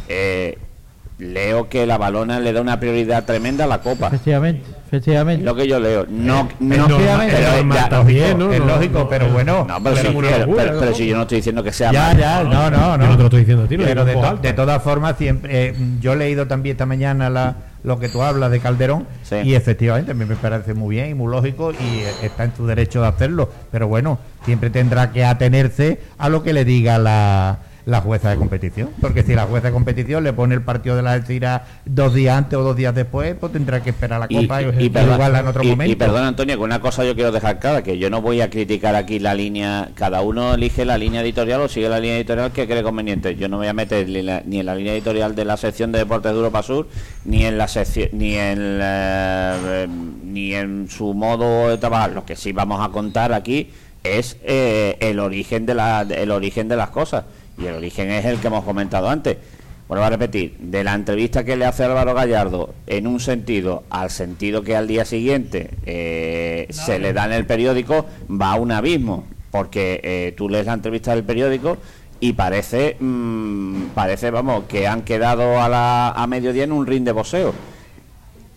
eh, 0.10 0.58
leo 1.20 1.68
que 1.68 1.88
la 1.88 1.98
balona 1.98 2.40
le 2.40 2.54
da 2.54 2.62
una 2.62 2.80
prioridad 2.80 3.26
tremenda 3.26 3.64
a 3.64 3.68
la 3.68 3.80
copa. 3.82 4.06
Efectivamente, 4.08 4.64
efectivamente. 4.86 5.44
Lo 5.44 5.56
que 5.56 5.68
yo 5.68 5.80
leo. 5.80 6.06
No, 6.08 6.48
Es 6.48 6.60
no, 6.60 6.88
normal, 6.88 7.28
pero 7.32 7.48
es 7.48 7.56
normal 7.56 7.78
ya- 7.80 7.90
también, 7.90 8.38
¿no? 8.38 8.54
es 8.54 8.60
No, 8.60 8.66
lógico, 8.68 9.00
no, 9.00 9.10
pero 9.10 9.26
no, 9.28 9.34
bueno. 9.34 9.66
No, 9.68 9.84
pero, 9.84 9.96
Pero 9.96 9.96
sí, 9.96 10.02
pero, 10.04 10.38
locura, 10.46 10.62
pero- 10.64 10.74
¿no? 10.76 10.80
pero 10.80 10.94
si 10.94 11.08
yo 11.08 11.16
no 11.16 11.22
estoy 11.24 11.38
diciendo 11.38 11.64
que 11.64 11.72
sea 11.74 11.92
Ya, 11.92 12.02
mal. 12.10 12.18
ya, 12.20 12.44
no, 12.44 12.70
no, 12.70 12.70
Yo 12.70 12.98
no. 12.98 12.98
no 12.98 13.12
te 13.14 13.18
lo 13.18 13.24
estoy 13.26 13.40
diciendo 13.40 13.64
a 13.64 13.68
ti, 13.68 13.78
Pero 13.78 14.06
de, 14.06 14.14
to- 14.14 14.38
de 14.38 14.54
todas 14.54 14.84
formas, 14.84 15.18
siempre, 15.18 15.68
eh, 15.70 15.76
yo 16.00 16.14
he 16.14 16.18
leído 16.18 16.46
también 16.46 16.76
esta 16.76 16.86
mañana 16.86 17.32
la, 17.32 17.56
lo 17.88 17.98
que 18.00 18.10
tú 18.10 18.22
hablas 18.22 18.52
de 18.52 18.60
Calderón 18.60 19.08
Sí. 19.24 19.38
y 19.44 19.56
efectivamente 19.56 20.12
a 20.12 20.14
mí 20.14 20.26
me 20.26 20.36
parece 20.36 20.74
muy 20.74 20.98
bien 20.98 21.10
y 21.10 21.14
muy 21.14 21.32
lógico 21.32 21.72
y 21.72 21.76
eh, 22.00 22.10
está 22.22 22.44
en 22.44 22.54
su 22.56 22.68
derecho 22.68 23.02
de 23.02 23.08
hacerlo, 23.08 23.50
pero 23.72 23.88
bueno, 23.88 24.20
siempre 24.44 24.70
tendrá 24.70 25.12
que 25.14 25.24
atenerse 25.24 26.02
a 26.18 26.28
lo 26.28 26.44
que 26.44 26.52
le 26.52 26.66
diga 26.66 26.98
la, 26.98 27.60
la 27.88 28.02
jueza 28.02 28.30
de 28.30 28.36
competición, 28.36 28.90
porque 29.00 29.24
si 29.24 29.34
la 29.34 29.44
jueza 29.46 29.68
de 29.68 29.74
competición 29.74 30.22
le 30.22 30.34
pone 30.34 30.54
el 30.56 30.62
partido 30.62 30.98
de 30.98 31.04
la 31.04 31.14
Alcira 31.14 31.66
dos 31.86 32.14
días 32.14 32.38
antes 32.38 32.60
o 32.60 32.62
dos 32.62 32.76
días 32.76 32.94
después, 32.94 33.34
pues 33.40 33.54
tendrá 33.54 33.82
que 33.82 33.92
esperar 33.92 34.20
la 34.20 34.28
copa 34.28 34.62
y, 34.62 34.66
y 34.66 34.90
jugarla 34.90 35.40
en 35.40 35.48
otro 35.48 35.64
momento. 35.64 35.92
y 35.94 35.96
perdona, 35.96 36.28
Antonio, 36.28 36.58
que 36.58 36.64
una 36.64 36.82
cosa 36.82 37.06
yo 37.06 37.16
quiero 37.16 37.32
dejar 37.32 37.60
clara, 37.60 37.84
que 37.84 37.98
yo 37.98 38.10
no 38.10 38.22
voy 38.22 38.42
a 38.42 38.50
criticar 38.50 38.94
aquí 38.96 39.20
la 39.20 39.34
línea, 39.34 39.90
cada 39.96 40.20
uno 40.22 40.56
elige 40.56 40.84
la 40.84 40.98
línea 40.98 41.22
editorial 41.22 41.62
o 41.62 41.70
sigue 41.70 41.88
la 41.88 42.02
línea 42.02 42.18
editorial 42.18 42.52
que 42.52 42.68
cree 42.68 42.84
conveniente. 42.84 43.38
Yo 43.38 43.48
no 43.48 43.56
me 43.56 43.62
voy 43.62 43.68
a 43.70 43.74
meter 43.74 44.06
ni, 44.10 44.22
la- 44.22 44.42
ni 44.46 44.60
en 44.60 44.66
la 44.66 44.76
línea 44.76 44.92
editorial 44.92 45.34
de 45.34 45.46
la 45.46 45.56
sección 45.56 45.94
de 45.94 46.00
Deportes 46.00 46.34
de 46.34 46.38
Europa 46.38 46.64
Sur, 46.64 46.90
ni 47.24 47.46
en 47.46 47.58
la 47.58 47.70
sección, 47.70 48.10
ni 48.12 48.36
en 48.36 48.80
eh, 48.82 49.88
ni 50.26 50.54
en 50.54 50.90
su 50.90 51.14
modo 51.14 51.70
de 51.70 51.78
trabajar. 51.78 52.12
Lo 52.12 52.26
que 52.26 52.36
sí 52.36 52.52
vamos 52.52 52.86
a 52.86 52.90
contar 52.92 53.32
aquí 53.32 53.70
es 54.04 54.36
eh, 54.44 54.98
el 55.00 55.20
origen 55.20 55.66
de 55.66 55.74
la, 55.74 56.02
el 56.02 56.32
origen 56.32 56.68
de 56.68 56.76
las 56.76 56.90
cosas. 56.90 57.24
Y 57.58 57.66
el 57.66 57.76
origen 57.76 58.10
es 58.12 58.26
el 58.26 58.40
que 58.40 58.48
hemos 58.48 58.64
comentado 58.64 59.10
antes. 59.10 59.38
Vuelvo 59.88 60.04
a 60.04 60.10
repetir, 60.10 60.58
de 60.60 60.84
la 60.84 60.94
entrevista 60.94 61.46
que 61.46 61.56
le 61.56 61.66
hace 61.66 61.86
Álvaro 61.86 62.14
Gallardo 62.14 62.74
en 62.88 63.08
un 63.08 63.22
sentido 63.22 63.84
al 63.90 64.10
sentido 64.10 64.62
que 64.62 64.76
al 64.76 64.86
día 64.86 65.06
siguiente 65.06 65.70
eh, 65.86 66.68
se 66.72 67.00
le 67.00 67.14
da 67.14 67.26
en 67.26 67.32
el 67.32 67.46
periódico, 67.46 68.06
va 68.30 68.52
a 68.52 68.56
un 68.56 68.74
abismo, 68.74 69.24
porque 69.50 70.02
eh, 70.04 70.34
tú 70.36 70.50
lees 70.50 70.66
la 70.66 70.74
entrevista 70.74 71.16
del 71.16 71.24
periódico 71.24 71.78
y 72.20 72.34
parece, 72.34 72.98
mm, 73.00 73.84
parece 73.96 74.30
vamos, 74.30 74.66
que 74.68 74.88
han 74.88 75.04
quedado 75.04 75.62
a, 75.62 75.70
la, 75.70 76.10
a 76.10 76.28
mediodía 76.28 76.66
en 76.66 76.74
un 76.74 76.86
ring 76.86 77.06
de 77.06 77.14
boxeo. 77.14 77.54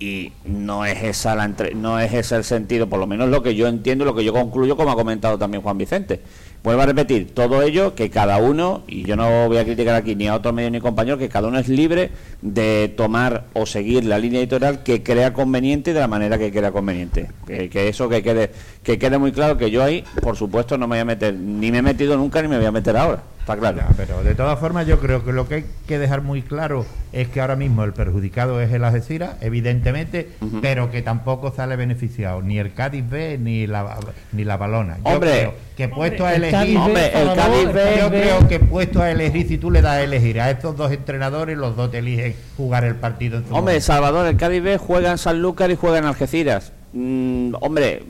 Y 0.01 0.33
no 0.47 0.85
es 0.87 1.01
esa 1.03 1.35
la 1.37 1.45
entre- 1.45 1.75
no 1.75 2.01
es 2.01 2.13
ese 2.13 2.35
el 2.35 2.43
sentido 2.45 2.89
por 2.89 2.99
lo 2.99 3.07
menos 3.07 3.29
lo 3.29 3.43
que 3.43 3.55
yo 3.55 3.69
entiendo 3.69 4.03
y 4.03 4.07
lo 4.07 4.15
que 4.17 4.25
yo 4.25 4.33
concluyo 4.33 4.75
como 4.77 4.91
ha 4.91 4.97
comentado 4.97 5.39
también 5.39 5.63
Juan 5.63 5.77
Vicente 5.79 6.23
vuelvo 6.62 6.83
a 6.83 6.87
repetir 6.87 7.35
todo 7.35 7.62
ello 7.62 7.94
que 7.94 8.11
cada 8.11 8.38
uno 8.38 8.83
y 8.87 9.05
yo 9.05 9.16
no 9.16 9.49
voy 9.49 9.57
a 9.57 9.64
criticar 9.64 9.94
aquí 9.94 10.14
ni 10.14 10.29
a 10.29 10.35
otro 10.35 10.53
medio 10.53 10.70
ni 10.70 10.81
compañero 10.81 11.16
que 11.18 11.29
cada 11.29 11.49
uno 11.49 11.59
es 11.59 11.68
libre 11.68 12.11
de 12.42 12.92
tomar 12.96 13.44
o 13.55 13.66
seguir 13.66 14.05
la 14.05 14.18
línea 14.18 14.40
editorial 14.40 14.83
que 14.83 15.03
crea 15.03 15.33
conveniente 15.33 15.90
y 15.90 15.94
de 15.94 16.01
la 16.01 16.09
manera 16.09 16.38
que 16.38 16.53
crea 16.53 16.73
conveniente. 16.73 17.31
Que, 17.46 17.70
que 17.70 17.88
eso 17.88 18.09
que 18.09 18.23
quede 18.23 18.51
que 18.83 18.99
quede 18.99 19.18
muy 19.18 19.33
claro 19.33 19.57
que 19.57 19.70
yo 19.70 19.83
ahí 19.83 20.05
por 20.23 20.37
supuesto 20.37 20.77
no 20.77 20.87
me 20.87 20.96
voy 20.96 21.01
a 21.01 21.05
meter 21.05 21.35
ni 21.35 21.70
me 21.70 21.79
he 21.79 21.83
metido 21.83 22.16
nunca 22.16 22.42
ni 22.42 22.49
me 22.49 22.57
voy 22.57 22.66
a 22.66 22.73
meter 22.73 22.96
ahora 22.96 23.23
está 23.55 23.73
claro 23.73 23.89
Ya, 23.89 23.95
pero 23.97 24.23
de 24.23 24.35
todas 24.35 24.59
formas 24.59 24.87
yo 24.87 24.99
creo 25.01 25.25
que 25.25 25.33
lo 25.33 25.49
que 25.49 25.55
hay 25.57 25.65
que 25.87 25.99
dejar 25.99 26.23
muy 26.23 26.43
claro 26.43 26.85
es 27.13 27.29
que 27.29 27.41
ahora 27.41 27.57
mismo 27.57 27.83
el 27.85 27.93
perjudicado 27.93 28.61
es 28.61 28.73
el 28.73 28.85
Algeciras, 28.85 29.35
evidentemente, 29.41 30.29
pero 30.63 30.91
que 30.91 31.03
tampoco 31.03 31.53
sale 31.53 31.75
beneficiado 31.77 32.41
ni 32.43 32.59
el 32.59 32.73
Cádiz 32.73 33.09
B 33.09 33.37
ni 33.39 33.67
la 33.67 33.97
ni 34.33 34.45
la 34.45 34.57
Balona. 34.57 34.99
Yo 35.05 35.13
Hombre. 35.15 35.31
creo 35.31 35.55
que 35.77 35.89
puesto 35.89 36.25
a 36.27 36.35
el 36.35 36.45
elegir, 36.45 36.77
Hombre, 36.77 37.07
el 37.21 37.35
Cádiz 37.35 37.73
B, 37.73 37.97
yo 37.99 38.11
B. 38.11 38.21
creo 38.21 38.49
que 38.49 38.61
puesto 38.61 39.03
a 39.03 39.11
elegir 39.11 39.49
si 39.49 39.59
tú 39.59 39.71
le 39.71 39.83
das 39.83 39.93
a 39.95 40.03
elegir 40.03 40.41
a 40.41 40.51
estos 40.51 40.77
dos 40.77 40.93
entrenadores, 40.93 41.57
los 41.59 41.75
dos 41.77 41.91
te 41.91 41.99
eligen 41.99 42.35
jugar 42.57 42.85
el 42.85 42.95
partido 42.97 43.39
en 43.39 43.45
su 43.45 43.49
Hombre, 43.55 43.73
momento. 43.75 43.87
Salvador, 43.87 44.27
el 44.27 44.37
Cádiz 44.37 44.63
B 44.63 44.79
juega 44.79 45.11
en 45.11 45.19
Sanlúcar 45.19 45.71
y 45.71 45.77
juega 45.77 45.99
en 45.99 46.05
Algeciras. 46.05 46.73
Mm, 46.93 47.55
hombre, 47.61 48.03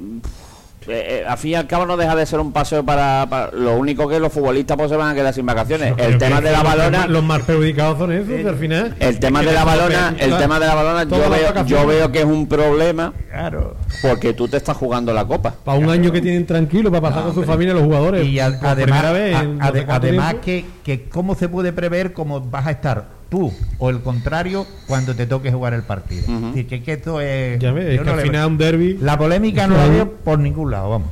eh, 0.91 1.25
al 1.27 1.39
fin 1.39 1.53
y 1.53 1.55
al 1.55 1.67
cabo 1.67 1.87
no 1.87 1.97
deja 1.97 2.15
de 2.17 2.27
ser 2.27 2.41
un 2.41 2.53
paseo 2.53 2.85
para, 2.85 3.27
para- 3.31 3.53
Lo 3.53 3.77
único 3.77 4.09
que 4.09 4.19
los 4.21 4.33
futbolistas 4.33 4.77
pues 4.77 4.91
se 4.91 4.97
van 4.97 5.11
a 5.11 5.15
quedar 5.15 5.33
sin 5.35 5.47
vacaciones. 5.47 5.95
El 5.99 6.19
tema 6.19 6.39
que 6.41 6.47
de 6.47 6.53
la 6.53 6.63
balona... 6.63 7.07
Los 7.07 7.23
más 7.25 7.43
perjudicados 7.43 7.99
son 7.99 8.13
esos, 8.13 8.45
al 8.47 8.57
final. 8.57 8.95
El 9.01 9.19
tema 9.19 9.43
de 9.43 9.53
la 9.53 9.65
balona, 9.65 10.15
el 10.19 10.37
tema 10.37 10.59
de 10.61 10.67
la 10.67 10.75
balona, 10.75 11.05
yo 11.05 11.31
veo, 11.31 11.65
yo 11.67 11.87
veo 11.87 12.13
que 12.13 12.19
es 12.21 12.25
un 12.25 12.47
problema 12.49 13.13
Claro. 13.31 13.77
porque 14.03 14.33
tú 14.33 14.49
te 14.49 14.57
estás 14.57 14.77
jugando 14.77 15.13
la 15.13 15.25
copa. 15.27 15.55
Para 15.65 15.79
un 15.79 15.89
año 15.91 16.11
que 16.13 16.21
tienen 16.21 16.47
tranquilo, 16.47 16.91
para 16.91 17.03
pasar 17.03 17.23
con 17.25 17.35
su 17.35 17.43
familia 17.45 17.75
los 17.75 17.85
jugadores. 17.85 18.27
Y 18.27 18.39
a- 18.41 18.47
además, 18.63 19.13
vez 19.13 19.35
a- 19.37 19.43
no 19.45 19.59
además 19.61 20.41
tiempo. 20.41 20.45
que, 20.45 20.65
que 20.85 21.09
cómo 21.09 21.35
se 21.35 21.49
puede 21.49 21.73
prever 21.73 22.13
cómo 22.13 22.41
vas 22.41 22.67
a 22.67 22.71
estar 22.73 23.20
tú 23.31 23.53
o 23.79 23.89
el 23.91 24.01
contrario 24.01 24.67
cuando 24.87 25.15
te 25.15 25.27
toque 25.27 25.51
jugar 25.51 25.73
el 25.73 25.83
partido. 25.85 26.25
Ujú. 26.25 26.35
Es 26.49 26.55
decir, 26.55 26.67
que, 26.67 26.83
que 26.83 26.93
esto 26.93 27.21
es... 27.21 27.59
Ya 27.59 27.73
ves, 27.73 27.87
es 27.87 27.97
yo 27.97 28.03
que 28.05 28.11
no 28.11 28.17
al 28.17 28.21
final 28.23 28.47
un 28.49 28.59
derby. 28.59 28.99
La 29.01 29.17
polémica 29.17 29.67
no 29.67 29.77
la 29.77 29.87
veo 29.87 30.11
por 30.13 30.39
ningún 30.39 30.71
lado, 30.71 30.91
vamos. 30.91 31.09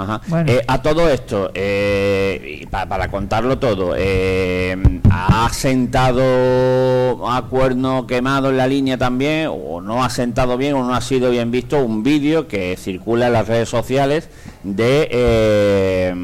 Ajá. 0.00 0.20
Bueno. 0.28 0.52
Eh, 0.52 0.62
a 0.68 0.80
todo 0.80 1.08
esto, 1.10 1.50
eh, 1.54 2.60
y 2.62 2.66
pa- 2.66 2.86
para 2.86 3.08
contarlo 3.10 3.58
todo, 3.58 3.94
eh, 3.98 4.76
¿ha 5.10 5.48
sentado 5.52 7.28
a 7.28 7.42
cuerno 7.48 8.06
quemado 8.06 8.50
en 8.50 8.58
la 8.58 8.68
línea 8.68 8.96
también, 8.96 9.48
o 9.50 9.80
no 9.80 10.04
ha 10.04 10.10
sentado 10.10 10.56
bien, 10.56 10.74
o 10.74 10.84
no 10.84 10.94
ha 10.94 11.00
sido 11.00 11.30
bien 11.30 11.50
visto 11.50 11.82
un 11.84 12.04
vídeo 12.04 12.46
que 12.46 12.76
circula 12.76 13.26
en 13.26 13.32
las 13.32 13.48
redes 13.48 13.68
sociales 13.68 14.28
de, 14.62 15.08
eh, 15.10 16.14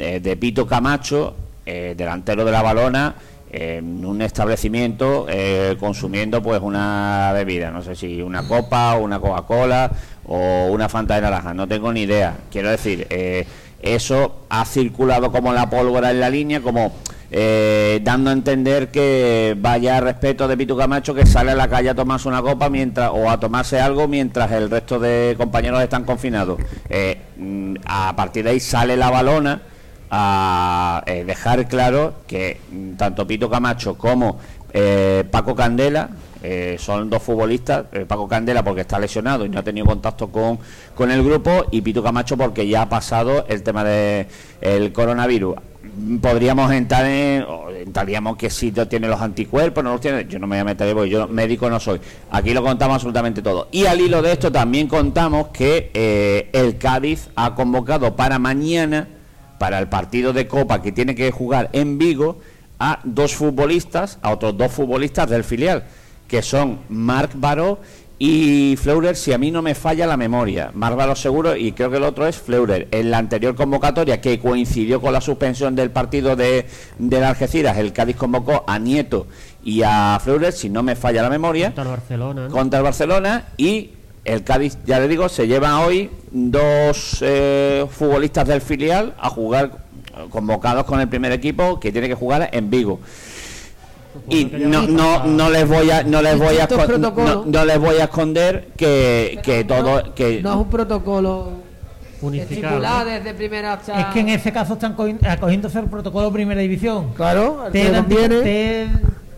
eh, 0.00 0.20
de 0.20 0.36
Pito 0.36 0.66
Camacho, 0.68 1.34
eh, 1.66 1.94
delantero 1.96 2.44
de 2.44 2.52
la 2.52 2.62
balona, 2.62 3.16
en 3.54 4.04
un 4.04 4.20
establecimiento 4.20 5.26
eh, 5.28 5.76
consumiendo 5.78 6.42
pues 6.42 6.60
una 6.60 7.30
bebida, 7.32 7.70
no 7.70 7.82
sé 7.82 7.94
si 7.94 8.20
una 8.20 8.48
copa, 8.48 8.96
una 8.96 9.20
Coca-Cola 9.20 9.92
o 10.26 10.66
una 10.72 10.88
Fanta 10.88 11.14
de 11.14 11.20
naranja, 11.20 11.54
no 11.54 11.68
tengo 11.68 11.92
ni 11.92 12.02
idea. 12.02 12.36
Quiero 12.50 12.70
decir, 12.70 13.06
eh, 13.10 13.46
eso 13.80 14.46
ha 14.48 14.64
circulado 14.64 15.30
como 15.30 15.52
la 15.52 15.70
pólvora 15.70 16.10
en 16.10 16.18
la 16.18 16.30
línea, 16.30 16.62
como 16.62 16.94
eh, 17.30 18.00
dando 18.02 18.30
a 18.30 18.32
entender 18.32 18.90
que 18.90 19.56
vaya 19.56 20.00
respeto 20.00 20.48
de 20.48 20.56
Pitu 20.56 20.76
Camacho 20.76 21.14
que 21.14 21.24
sale 21.24 21.52
a 21.52 21.54
la 21.54 21.68
calle 21.68 21.90
a 21.90 21.94
tomarse 21.94 22.26
una 22.26 22.42
copa 22.42 22.68
mientras 22.68 23.10
o 23.14 23.30
a 23.30 23.38
tomarse 23.38 23.80
algo 23.80 24.08
mientras 24.08 24.50
el 24.50 24.68
resto 24.68 24.98
de 24.98 25.36
compañeros 25.38 25.80
están 25.80 26.02
confinados. 26.02 26.58
Eh, 26.88 27.20
mm, 27.36 27.76
a 27.86 28.16
partir 28.16 28.42
de 28.42 28.50
ahí 28.50 28.60
sale 28.60 28.96
la 28.96 29.10
balona 29.10 29.62
a 30.16 31.02
eh, 31.06 31.24
dejar 31.24 31.66
claro 31.66 32.14
que 32.28 32.60
tanto 32.96 33.26
Pito 33.26 33.50
Camacho 33.50 33.98
como 33.98 34.38
eh, 34.72 35.24
Paco 35.28 35.56
Candela 35.56 36.08
eh, 36.40 36.76
son 36.78 37.10
dos 37.10 37.20
futbolistas, 37.20 37.86
eh, 37.92 38.04
Paco 38.06 38.28
Candela 38.28 38.62
porque 38.62 38.82
está 38.82 38.96
lesionado 38.98 39.44
y 39.44 39.48
no 39.48 39.58
ha 39.58 39.64
tenido 39.64 39.86
contacto 39.86 40.28
con, 40.28 40.60
con 40.94 41.10
el 41.10 41.24
grupo 41.24 41.64
y 41.72 41.80
Pito 41.80 42.00
Camacho 42.00 42.36
porque 42.36 42.68
ya 42.68 42.82
ha 42.82 42.88
pasado 42.88 43.44
el 43.48 43.64
tema 43.64 43.82
del 43.82 44.28
el 44.60 44.92
coronavirus. 44.92 45.56
Podríamos 46.20 46.70
entrar 46.72 47.06
en, 47.06 47.44
entraríamos 47.84 48.36
que 48.36 48.50
si 48.50 48.70
tiene 48.70 49.08
los 49.08 49.20
anticuerpos, 49.20 49.82
no 49.82 49.92
los 49.92 50.00
tiene, 50.00 50.26
yo 50.28 50.38
no 50.38 50.46
me 50.46 50.56
voy 50.56 50.60
a 50.60 50.64
meter 50.64 50.94
porque 50.94 51.10
yo 51.10 51.26
médico 51.26 51.68
no 51.68 51.80
soy. 51.80 52.00
Aquí 52.30 52.54
lo 52.54 52.62
contamos 52.62 52.94
absolutamente 52.94 53.42
todo. 53.42 53.66
Y 53.72 53.86
al 53.86 54.00
hilo 54.00 54.22
de 54.22 54.30
esto 54.32 54.52
también 54.52 54.86
contamos 54.86 55.48
que 55.48 56.50
el 56.52 56.78
Cádiz 56.78 57.30
ha 57.34 57.56
convocado 57.56 58.14
para 58.14 58.38
mañana 58.38 59.08
para 59.58 59.78
el 59.78 59.88
partido 59.88 60.32
de 60.32 60.46
Copa 60.46 60.82
que 60.82 60.92
tiene 60.92 61.14
que 61.14 61.30
jugar 61.30 61.70
en 61.72 61.98
Vigo 61.98 62.38
a 62.78 63.00
dos 63.04 63.34
futbolistas, 63.34 64.18
a 64.22 64.32
otros 64.32 64.56
dos 64.56 64.72
futbolistas 64.72 65.28
del 65.30 65.44
filial, 65.44 65.84
que 66.28 66.42
son 66.42 66.80
Marc 66.88 67.32
Baró 67.34 67.80
y 68.18 68.76
Fleurer, 68.76 69.16
si 69.16 69.32
a 69.32 69.38
mí 69.38 69.50
no 69.50 69.60
me 69.60 69.74
falla 69.74 70.06
la 70.06 70.16
memoria. 70.16 70.70
Marc 70.74 70.96
Baró 70.96 71.16
seguro 71.16 71.56
y 71.56 71.72
creo 71.72 71.90
que 71.90 71.96
el 71.96 72.04
otro 72.04 72.26
es 72.26 72.36
Fleurer. 72.36 72.88
En 72.90 73.10
la 73.10 73.18
anterior 73.18 73.54
convocatoria, 73.54 74.20
que 74.20 74.38
coincidió 74.38 75.00
con 75.00 75.12
la 75.12 75.20
suspensión 75.20 75.74
del 75.74 75.90
partido 75.90 76.36
de, 76.36 76.66
del 76.98 77.24
Algeciras, 77.24 77.76
el 77.76 77.92
Cádiz 77.92 78.16
convocó 78.16 78.64
a 78.66 78.78
Nieto 78.78 79.26
y 79.64 79.82
a 79.82 80.18
Fleurer, 80.22 80.52
si 80.52 80.70
no 80.70 80.82
me 80.82 80.94
falla 80.94 81.22
la 81.22 81.30
memoria 81.30 81.66
Contra 81.74 81.82
el 81.82 81.90
Barcelona. 81.90 82.48
¿no? 82.48 82.50
contra 82.50 82.78
el 82.78 82.84
Barcelona 82.84 83.44
y 83.56 83.90
el 84.24 84.42
Cádiz, 84.44 84.78
ya 84.86 84.98
le 85.00 85.08
digo, 85.08 85.28
se 85.28 85.46
lleva 85.46 85.80
hoy 85.80 86.10
dos 86.30 87.18
eh, 87.20 87.86
futbolistas 87.90 88.46
del 88.48 88.60
filial 88.60 89.14
a 89.18 89.28
jugar 89.30 89.84
convocados 90.30 90.84
con 90.84 91.00
el 91.00 91.08
primer 91.08 91.32
equipo 91.32 91.78
que 91.80 91.90
tiene 91.92 92.08
que 92.08 92.14
jugar 92.14 92.48
en 92.52 92.70
Vigo. 92.70 93.00
Y 94.28 94.44
no, 94.44 94.82
no, 94.86 95.24
no 95.24 95.50
les 95.50 95.68
voy 95.68 95.90
a 95.90 96.04
no 96.04 96.22
les 96.22 96.38
voy 96.38 96.56
a 96.58 96.68
no, 97.46 97.64
les 97.64 97.78
voy 97.80 97.96
a 97.96 98.04
esconder 98.04 98.68
que, 98.76 99.40
que 99.42 99.64
todo 99.64 100.14
que 100.14 100.40
No 100.40 100.50
es 100.52 100.56
un 100.58 100.70
protocolo 100.70 101.50
Unificado. 102.22 102.54
estipulado 102.54 103.04
desde 103.10 103.34
primera 103.34 103.72
hasta. 103.72 104.00
Es 104.00 104.06
que 104.06 104.20
en 104.20 104.28
ese 104.28 104.52
caso 104.52 104.74
están 104.74 104.96
cogi- 104.96 105.18
acogiéndose 105.28 105.80
el 105.80 105.86
protocolo 105.86 106.32
Primera 106.32 106.60
División. 106.60 107.12
Claro, 107.14 107.64
test 107.72 107.92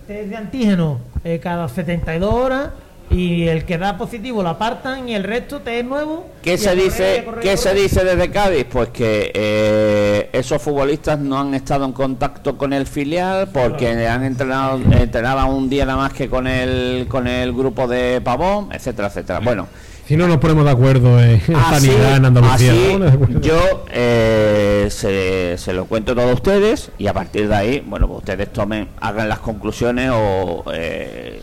de 0.08 0.36
antígeno 0.36 1.00
eh, 1.24 1.40
cada 1.42 1.68
72 1.68 2.32
horas 2.32 2.68
y 3.10 3.46
el 3.46 3.64
que 3.64 3.78
da 3.78 3.96
positivo 3.96 4.42
lo 4.42 4.48
apartan 4.50 5.08
y 5.08 5.14
el 5.14 5.24
resto 5.24 5.60
test 5.60 5.86
nuevo. 5.86 6.26
¿Qué 6.42 6.58
se 6.58 6.70
correr, 6.70 6.84
dice, 6.84 7.22
correr, 7.24 7.40
¿qué 7.42 7.56
se 7.56 7.74
dice 7.74 8.04
desde 8.04 8.30
Cádiz? 8.30 8.64
Pues 8.64 8.88
que 8.88 9.30
eh, 9.34 10.28
esos 10.32 10.60
futbolistas 10.60 11.18
no 11.18 11.40
han 11.40 11.54
estado 11.54 11.84
en 11.84 11.92
contacto 11.92 12.56
con 12.58 12.72
el 12.72 12.86
filial 12.86 13.48
porque 13.52 13.88
han 14.06 14.24
entrenado 14.24 14.80
entrenaban 14.92 15.48
un 15.48 15.68
día 15.68 15.86
nada 15.86 15.98
más 15.98 16.12
que 16.12 16.28
con 16.28 16.46
el 16.46 17.06
con 17.08 17.26
el 17.26 17.52
grupo 17.52 17.86
de 17.86 18.20
Pavón, 18.20 18.70
etcétera, 18.72 19.08
etcétera. 19.08 19.40
Bueno, 19.40 19.68
Si 20.06 20.16
no 20.16 20.28
nos 20.28 20.38
ponemos 20.38 20.64
de 20.64 20.70
acuerdo 20.70 21.20
en 21.20 21.40
así, 21.56 21.86
sanidad 21.88 22.16
en 22.16 22.24
Andalucía. 22.26 22.72
así 22.72 22.96
¿no? 22.98 23.04
De 23.04 23.10
acuerdo. 23.12 23.40
yo 23.40 23.84
eh, 23.90 24.86
se, 24.90 25.58
se 25.58 25.72
lo 25.72 25.86
cuento 25.86 26.14
todo 26.14 26.30
a 26.30 26.34
ustedes 26.34 26.90
y 26.98 27.06
a 27.06 27.12
partir 27.12 27.48
de 27.48 27.54
ahí, 27.54 27.84
bueno, 27.86 28.06
pues 28.06 28.18
ustedes 28.18 28.52
tomen, 28.52 28.88
hagan 29.00 29.28
las 29.28 29.38
conclusiones 29.38 30.10
o, 30.12 30.64
eh, 30.72 31.40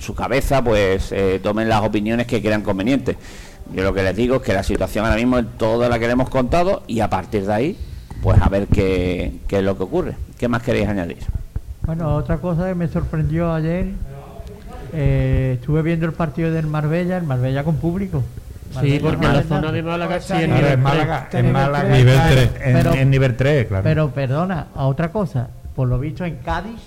su 0.00 0.14
cabeza 0.14 0.62
pues 0.64 1.12
eh, 1.12 1.38
tomen 1.42 1.68
las 1.68 1.82
opiniones 1.82 2.26
que 2.26 2.40
crean 2.42 2.62
convenientes. 2.62 3.16
Yo 3.72 3.84
lo 3.84 3.94
que 3.94 4.02
les 4.02 4.16
digo 4.16 4.36
es 4.36 4.42
que 4.42 4.52
la 4.52 4.64
situación 4.64 5.04
ahora 5.04 5.16
mismo 5.16 5.38
es 5.38 5.46
toda 5.56 5.88
la 5.88 5.98
que 5.98 6.06
le 6.06 6.12
hemos 6.12 6.28
contado 6.28 6.82
y 6.88 7.00
a 7.00 7.08
partir 7.08 7.46
de 7.46 7.52
ahí, 7.52 7.78
pues 8.22 8.40
a 8.42 8.48
ver 8.48 8.66
qué, 8.66 9.34
qué 9.46 9.58
es 9.58 9.62
lo 9.62 9.76
que 9.76 9.84
ocurre. 9.84 10.16
¿Qué 10.38 10.48
más 10.48 10.62
queréis 10.62 10.88
añadir? 10.88 11.18
Bueno, 11.86 12.16
otra 12.16 12.38
cosa 12.38 12.66
que 12.68 12.74
me 12.74 12.88
sorprendió 12.88 13.52
ayer, 13.52 13.86
eh, 14.92 15.56
estuve 15.60 15.82
viendo 15.82 16.06
el 16.06 16.12
partido 16.12 16.50
del 16.50 16.66
Marbella, 16.66 17.16
el 17.16 17.24
Marbella 17.24 17.62
con 17.64 17.76
público. 17.76 18.22
Sí, 18.70 18.74
Marbella, 18.76 19.00
porque 19.02 19.26
en 19.26 19.32
la 19.34 19.42
zona 19.42 19.72
de 19.72 19.82
Málaga 19.82 20.20
sí 20.20 20.32
nivel 20.32 20.50
en 20.50 20.60
tres. 20.62 20.78
Málaga, 20.78 21.28
en 21.32 21.46
Nivel 21.46 21.52
Málaga 21.52 21.80
tres. 21.84 21.98
Nivel 21.98 22.14
está 22.14 22.28
tres. 22.30 22.50
En, 22.62 22.72
Pero- 22.74 22.94
en 22.94 23.10
nivel 23.10 23.36
3, 23.36 23.66
claro. 23.66 23.84
Pero 23.84 24.10
perdona, 24.10 24.66
a 24.74 24.86
otra 24.86 25.10
cosa, 25.12 25.48
por 25.76 25.88
lo 25.88 25.98
visto 25.98 26.24
en 26.24 26.36
Cádiz 26.36 26.80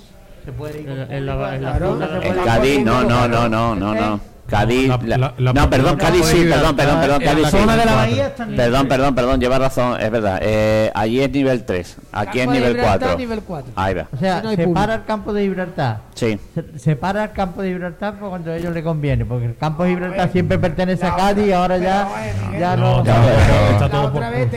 se 0.46 0.52
puede 0.52 0.82
ir. 0.82 0.90
En- 0.90 0.98
la- 0.98 1.16
en 1.16 1.26
la 1.64 1.78
Claro, 1.78 2.00
En 2.22 2.36
Cádiz, 2.44 2.84
no, 2.84 3.04
no, 3.04 3.28
no, 3.28 3.50
no, 3.50 3.76
no, 3.76 3.94
no. 3.94 4.33
Cádiz, 4.48 4.88
La- 4.90 4.98
la- 4.98 5.18
la- 5.18 5.34
la 5.38 5.54
no, 5.54 5.70
perdón, 5.70 5.96
Cádiz 5.98 6.26
sí, 6.26 6.46
perdón, 6.50 6.76
perdón, 6.76 7.00
perdón, 7.00 7.22
Cádiz 7.24 7.42
la 7.44 7.50
sí. 7.52 7.58
zona 7.58 7.72
de 7.78 7.86
la 7.86 7.92
cuatro. 7.94 7.96
bahía 8.12 8.28
está 8.28 8.44
en 8.44 8.56
Perdón, 8.56 8.88
perdón, 8.88 9.16
perdón, 9.16 9.40
lleva 9.40 9.58
razón, 9.60 10.02
es 10.02 10.12
verdad. 10.12 10.40
Eh, 10.44 10.92
allí 10.94 11.22
es 11.22 11.32
nivel 11.32 11.64
3, 11.66 11.98
aquí 12.12 12.40
es 12.40 12.46
Campo 12.46 12.60
nivel 12.60 12.74
Gibraltar, 12.76 13.00
4. 13.00 13.18
nivel 13.18 13.40
4. 13.42 13.72
Ahí 13.76 13.94
va. 13.94 14.08
O 14.14 14.18
sea, 14.18 14.38
Si 14.38 14.44
no 14.44 14.50
hay 14.50 14.56
se 14.58 14.64
público. 14.64 14.80
para 14.82 14.96
el 14.96 15.04
campo 15.06 15.34
de 15.34 15.42
Gibraltar. 15.44 15.98
Sí. 16.14 16.40
Se, 16.54 16.80
se 16.80 16.96
para 16.96 17.24
el 17.24 17.32
campo 17.32 17.62
de 17.62 17.70
Gibraltar 17.70 18.20
por 18.20 18.30
cuando 18.30 18.52
a 18.52 18.58
ellos 18.58 18.74
les 18.74 18.84
conviene, 18.84 19.26
porque 19.26 19.46
el 19.46 19.56
campo 19.58 19.84
de 19.84 19.90
Gibraltar 19.92 20.32
siempre 20.32 20.60
pertenece 20.60 21.06
a 21.06 21.16
Cádiz 21.16 21.48
y 21.48 21.52
ahora 21.54 21.78
ya, 21.78 22.08
ya 22.60 22.76
no. 22.76 22.98
No, 22.98 23.04
Ya, 23.06 23.14
no, 23.18 23.88
La 23.88 24.02
otra 24.02 24.30
vez. 24.30 24.50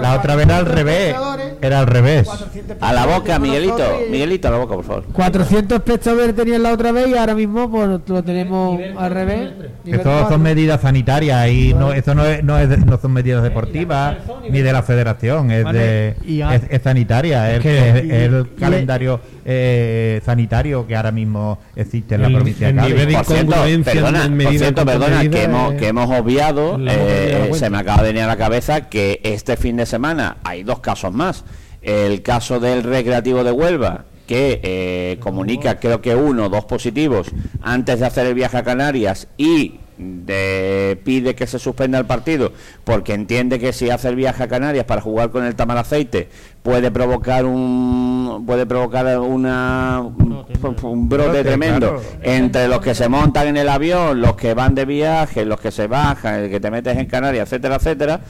La 0.00 0.14
otra 0.16 0.36
vez 0.36 0.46
era 0.46 0.56
al 0.58 0.66
revés. 0.66 1.16
Era 1.60 1.78
al 1.78 1.86
revés. 1.86 2.26
400 2.26 2.76
A 2.80 2.92
la 2.92 3.06
boca, 3.06 3.38
Miguelito. 3.38 4.00
Miguelito, 4.10 4.48
a 4.48 4.50
la 4.50 4.56
boca, 4.58 4.74
por 4.74 4.84
favor. 4.84 5.04
400 5.12 5.78
espectadores 5.78 6.34
tenían 6.34 6.62
la 6.62 6.72
otra 6.72 6.92
vez 6.92 7.08
y 7.08 7.16
ahora 7.16 7.34
mismo 7.34 7.70
pues 7.70 7.88
lo 8.06 8.22
tenemos 8.24 8.78
revés. 9.14 9.50
Eso 9.86 10.02
cuatro. 10.02 10.28
son 10.30 10.42
medidas 10.42 10.80
sanitarias 10.80 11.48
y 11.50 11.74
no, 11.74 11.92
eso 11.92 12.14
no, 12.14 12.24
es, 12.24 12.42
no, 12.44 12.58
es 12.58 12.68
de- 12.68 12.76
no 12.78 12.98
son 12.98 13.12
medidas 13.12 13.42
deportivas 13.42 14.16
ni 14.50 14.60
de 14.60 14.72
la 14.72 14.82
federación, 14.82 15.50
es, 15.50 15.64
de, 15.72 16.14
es, 16.26 16.62
es 16.70 16.82
sanitaria, 16.82 17.54
es, 17.54 17.60
que- 17.60 17.88
es- 17.90 17.96
es 18.04 18.10
el 18.32 18.54
calendario 18.58 19.20
eh, 19.44 20.20
sanitario 20.24 20.86
que 20.86 20.96
ahora 20.96 21.12
mismo 21.12 21.58
existe 21.76 22.14
en 22.14 22.22
la 22.22 22.28
provincia 22.28 22.68
de 22.68 22.74
Cádiz. 22.74 22.94
Por 23.16 23.24
cierto, 23.24 23.54
perdona, 23.84 24.44
por 24.44 24.52
cierto, 24.58 24.84
perdona, 24.86 25.20
que 25.30 25.42
hemos, 25.44 25.72
eh, 25.72 25.76
que 25.76 25.88
hemos 25.88 26.10
obviado, 26.18 26.78
eh, 26.88 27.50
se 27.54 27.70
me 27.70 27.78
acaba 27.78 28.02
de 28.02 28.08
venir 28.08 28.22
a 28.22 28.26
la 28.28 28.36
cabeza 28.36 28.88
que 28.88 29.20
este 29.24 29.56
fin 29.56 29.76
de 29.76 29.86
semana 29.86 30.36
hay 30.44 30.62
dos 30.62 30.80
casos 30.80 31.12
más. 31.12 31.44
El 31.82 32.22
caso 32.22 32.60
del 32.60 32.84
Recreativo 32.84 33.42
de 33.42 33.50
Huelva, 33.50 34.04
que 34.26 34.60
eh, 34.62 35.16
comunica, 35.20 35.78
creo 35.80 36.00
que 36.00 36.14
uno, 36.14 36.48
dos 36.48 36.64
positivos, 36.64 37.28
antes 37.62 38.00
de 38.00 38.06
hacer 38.06 38.26
el 38.26 38.34
viaje 38.34 38.56
a 38.58 38.62
Canarias 38.62 39.28
y 39.36 39.78
de- 39.98 40.98
pide 41.04 41.34
que 41.34 41.46
se 41.46 41.58
suspenda 41.58 41.98
el 41.98 42.06
partido 42.06 42.52
porque 42.82 43.12
entiende 43.14 43.58
que 43.60 43.72
si 43.72 43.90
hace 43.90 44.08
el 44.08 44.16
viaje 44.16 44.42
a 44.42 44.48
Canarias 44.48 44.84
para 44.84 45.00
jugar 45.00 45.30
con 45.30 45.44
el 45.44 45.54
Tamaraceite 45.54 46.28
puede 46.62 46.90
provocar 46.90 47.44
un 47.44 48.42
puede 48.46 48.66
provocar 48.66 49.18
una 49.20 50.00
un, 50.02 50.44
un 50.82 51.08
brote 51.08 51.44
tremendo. 51.44 52.02
entre 52.22 52.68
los 52.68 52.80
que 52.80 52.94
se 52.94 53.08
montan 53.08 53.48
en 53.48 53.56
el 53.58 53.68
avión, 53.68 54.20
los 54.20 54.34
que 54.34 54.54
van 54.54 54.74
de 54.74 54.86
viaje, 54.86 55.44
los 55.44 55.60
que 55.60 55.70
se 55.70 55.86
bajan, 55.86 56.36
el 56.44 56.50
que 56.50 56.58
te 56.58 56.70
metes 56.70 56.96
en 56.96 57.06
Canarias, 57.06 57.48
etcétera, 57.48 57.76
etcétera. 57.76 58.20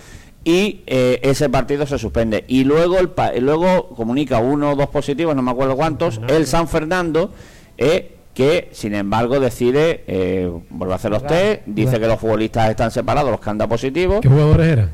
Y 0.44 0.80
eh, 0.86 1.20
ese 1.22 1.48
partido 1.48 1.86
se 1.86 1.98
suspende. 1.98 2.44
Y 2.48 2.64
luego 2.64 2.98
el 2.98 3.10
pa- 3.10 3.32
luego 3.34 3.88
comunica 3.90 4.38
uno 4.38 4.72
o 4.72 4.76
dos 4.76 4.88
positivos, 4.88 5.36
no 5.36 5.42
me 5.42 5.50
acuerdo 5.52 5.76
cuántos, 5.76 6.20
el 6.28 6.46
San 6.46 6.66
Fernando, 6.68 7.32
eh, 7.78 8.16
que 8.34 8.70
sin 8.72 8.94
embargo 8.94 9.38
decide, 9.38 10.02
eh, 10.06 10.50
vuelve 10.70 10.94
a 10.94 10.96
hacer 10.96 11.10
los 11.12 11.24
test, 11.26 11.62
dice 11.66 12.00
que 12.00 12.06
los 12.08 12.18
futbolistas 12.18 12.70
están 12.70 12.90
separados, 12.90 13.30
los 13.30 13.40
que 13.40 13.50
han 13.50 13.58
dado 13.58 13.68
positivos. 13.68 14.20
¿Qué 14.20 14.28
jugadores 14.28 14.66
eran? 14.66 14.90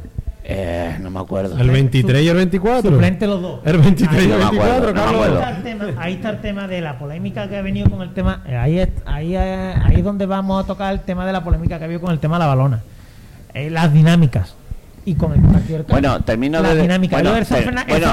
Eh, 0.51 0.97
no 1.01 1.11
me 1.11 1.21
acuerdo. 1.21 1.59
¿El 1.59 1.69
23 1.71 2.23
y 2.23 2.29
el 2.29 2.37
24? 2.37 2.91
Suplente 2.91 3.27
los 3.27 3.41
dos. 3.43 3.61
El 3.67 3.79
23 3.79 4.13
y 4.23 4.25
el 4.25 4.31
no 4.31 4.37
me 4.37 4.43
24, 4.59 4.73
acuerdo, 4.75 4.95
no 4.95 5.01
Carlos. 5.03 5.15
acuerdo. 5.27 5.39
Ahí 5.45 5.53
está, 5.53 5.57
el 5.57 5.63
tema, 5.63 6.03
ahí 6.03 6.13
está 6.15 6.31
el 6.31 6.41
tema 6.41 6.69
de 6.69 6.81
la 6.81 6.99
polémica 6.99 7.49
que 7.49 7.57
ha 7.59 7.63
venido 7.63 7.91
con 7.91 8.01
el 8.03 8.13
tema. 8.15 8.43
eh, 8.47 8.57
Ahí 8.57 8.79
es, 8.81 8.89
ahí, 9.07 9.35
es- 9.37 9.77
ahí 9.85 9.97
es 9.97 10.05
donde 10.05 10.25
vamos 10.27 10.63
a 10.65 10.67
tocar 10.67 10.93
el 10.93 11.01
tema 11.01 11.27
de 11.27 11.33
la 11.33 11.45
polémica 11.45 11.79
que 11.79 11.85
ha 11.85 11.87
habido 11.87 12.01
con 12.01 12.11
el 12.13 12.19
tema 12.19 12.37
de 12.37 12.41
la 12.41 12.47
balona. 12.47 12.83
Eh, 13.55 13.71
las 13.71 13.93
dinámicas. 13.93 14.55
Y 15.09 15.15
con 15.15 15.33
el 15.33 15.41
partido 15.41 15.85
Bueno, 15.89 16.21
termino 16.23 16.61
La 16.61 16.75
de. 16.75 16.83
dinámica. 16.83 17.17
Bueno, 17.17 17.37
el 17.37 17.47
San 17.47 17.59
el 17.59 17.65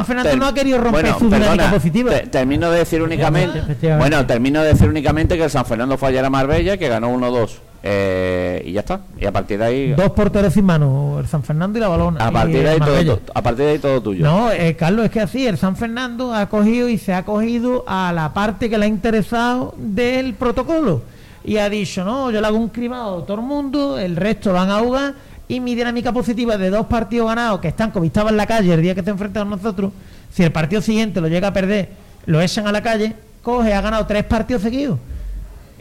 Fernando 0.06 0.36
no 0.38 0.46
ha 0.48 0.54
querido 0.54 0.78
romper 0.78 1.02
bueno, 1.04 1.20
su 1.20 1.30
dinámica 1.30 1.72
positiva. 1.72 2.12
te- 2.12 2.28
termino 2.28 2.72
de 2.72 2.80
decir 2.80 3.02
únicamente. 3.02 3.62
Bueno, 3.98 4.26
termino 4.26 4.62
de 4.62 4.70
decir 4.70 4.88
únicamente 4.88 5.38
que 5.38 5.44
el 5.44 5.50
San 5.50 5.66
Fernando 5.66 5.98
fue 5.98 6.10
ayer 6.10 6.24
a 6.24 6.30
Marbella, 6.30 6.78
que 6.78 6.88
ganó 6.88 7.10
1-2. 7.10 7.60
eh, 7.88 8.64
y 8.66 8.72
ya 8.72 8.80
está. 8.80 9.02
Y 9.20 9.26
a 9.26 9.32
partir 9.32 9.60
de 9.60 9.66
ahí. 9.66 9.92
Dos 9.94 10.10
porteros 10.12 10.54
sin 10.54 10.66
mano, 10.66 11.18
el 11.20 11.28
San 11.28 11.44
Fernando 11.44 11.78
y 11.78 11.82
la 11.82 11.88
balona. 11.88 12.26
A 12.26 12.32
partir 12.32 12.64
de 12.64 12.70
ahí 12.70 12.80
todo, 12.80 13.20
a 13.34 13.42
partir 13.44 13.66
de 13.66 13.72
ahí 13.74 13.80
todo 13.80 14.02
tuyo. 14.02 14.26
No, 14.26 14.52
eh, 14.52 14.76
Carlos, 14.76 15.06
es 15.06 15.12
que 15.12 15.20
así, 15.22 15.46
el 15.46 15.58
San 15.60 15.76
Fernando 15.76 16.34
ha 16.34 16.48
cogido 16.50 16.90
y 16.90 16.98
se 16.98 17.14
ha 17.14 17.24
cogido 17.24 17.84
a 17.88 18.12
la 18.12 18.34
parte 18.34 18.70
que 18.72 18.78
le 18.80 18.86
ha 18.86 18.88
interesado 18.88 19.76
del 19.78 20.34
protocolo. 20.34 21.04
Y 21.44 21.58
ha 21.58 21.70
dicho, 21.70 22.04
no, 22.04 22.32
yo 22.32 22.42
le 22.42 22.48
hago 22.48 22.58
un 22.58 22.70
cribado 22.70 23.20
a 23.20 23.26
todo 23.26 23.38
el 23.38 23.44
mundo, 23.46 24.00
el 24.00 24.16
resto 24.16 24.52
van 24.52 24.72
a 24.72 24.80
jugar. 24.80 25.14
Y 25.48 25.60
mi 25.60 25.76
dinámica 25.76 26.12
positiva 26.12 26.58
de 26.58 26.70
dos 26.70 26.88
partidos 26.88 27.28
ganados 27.28 27.60
que 27.60 27.68
están 27.68 27.92
como 27.92 28.06
estaban 28.06 28.34
en 28.34 28.38
la 28.38 28.48
calle 28.48 28.74
el 28.74 28.82
día 28.82 28.96
que 28.96 29.04
se 29.04 29.12
enfrentaron 29.12 29.50
nosotros, 29.50 29.92
si 30.32 30.44
el 30.44 30.52
partido 30.52 30.82
siguiente 30.82 31.22
lo 31.22 31.28
llega 31.28 31.50
a 31.50 31.54
perder, 31.54 31.90
lo 32.26 32.42
echan 32.42 32.68
a 32.68 32.72
la 32.72 32.82
calle, 32.82 33.16
coge, 33.42 33.74
ha 33.74 33.82
ganado 33.82 34.06
tres 34.08 34.24
partidos 34.24 34.64
seguidos. 34.64 35.00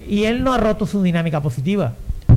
Y 0.06 0.24
él 0.24 0.44
no 0.44 0.52
ha 0.52 0.58
roto 0.58 0.86
su 0.86 1.02
dinámica 1.02 1.40
positiva. 1.40 1.94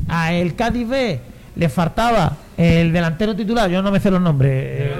A 0.08 0.32
el 0.32 0.54
Cádiz 0.54 0.88
B 0.88 1.20
le 1.58 1.68
faltaba 1.68 2.32
el 2.56 2.92
delantero 2.92 3.36
titular, 3.36 3.68
yo 3.68 3.82
no 3.82 3.90
me 3.90 4.00
sé 4.00 4.10
los 4.10 4.20
nombres. 4.20 4.50
eh, 4.54 4.94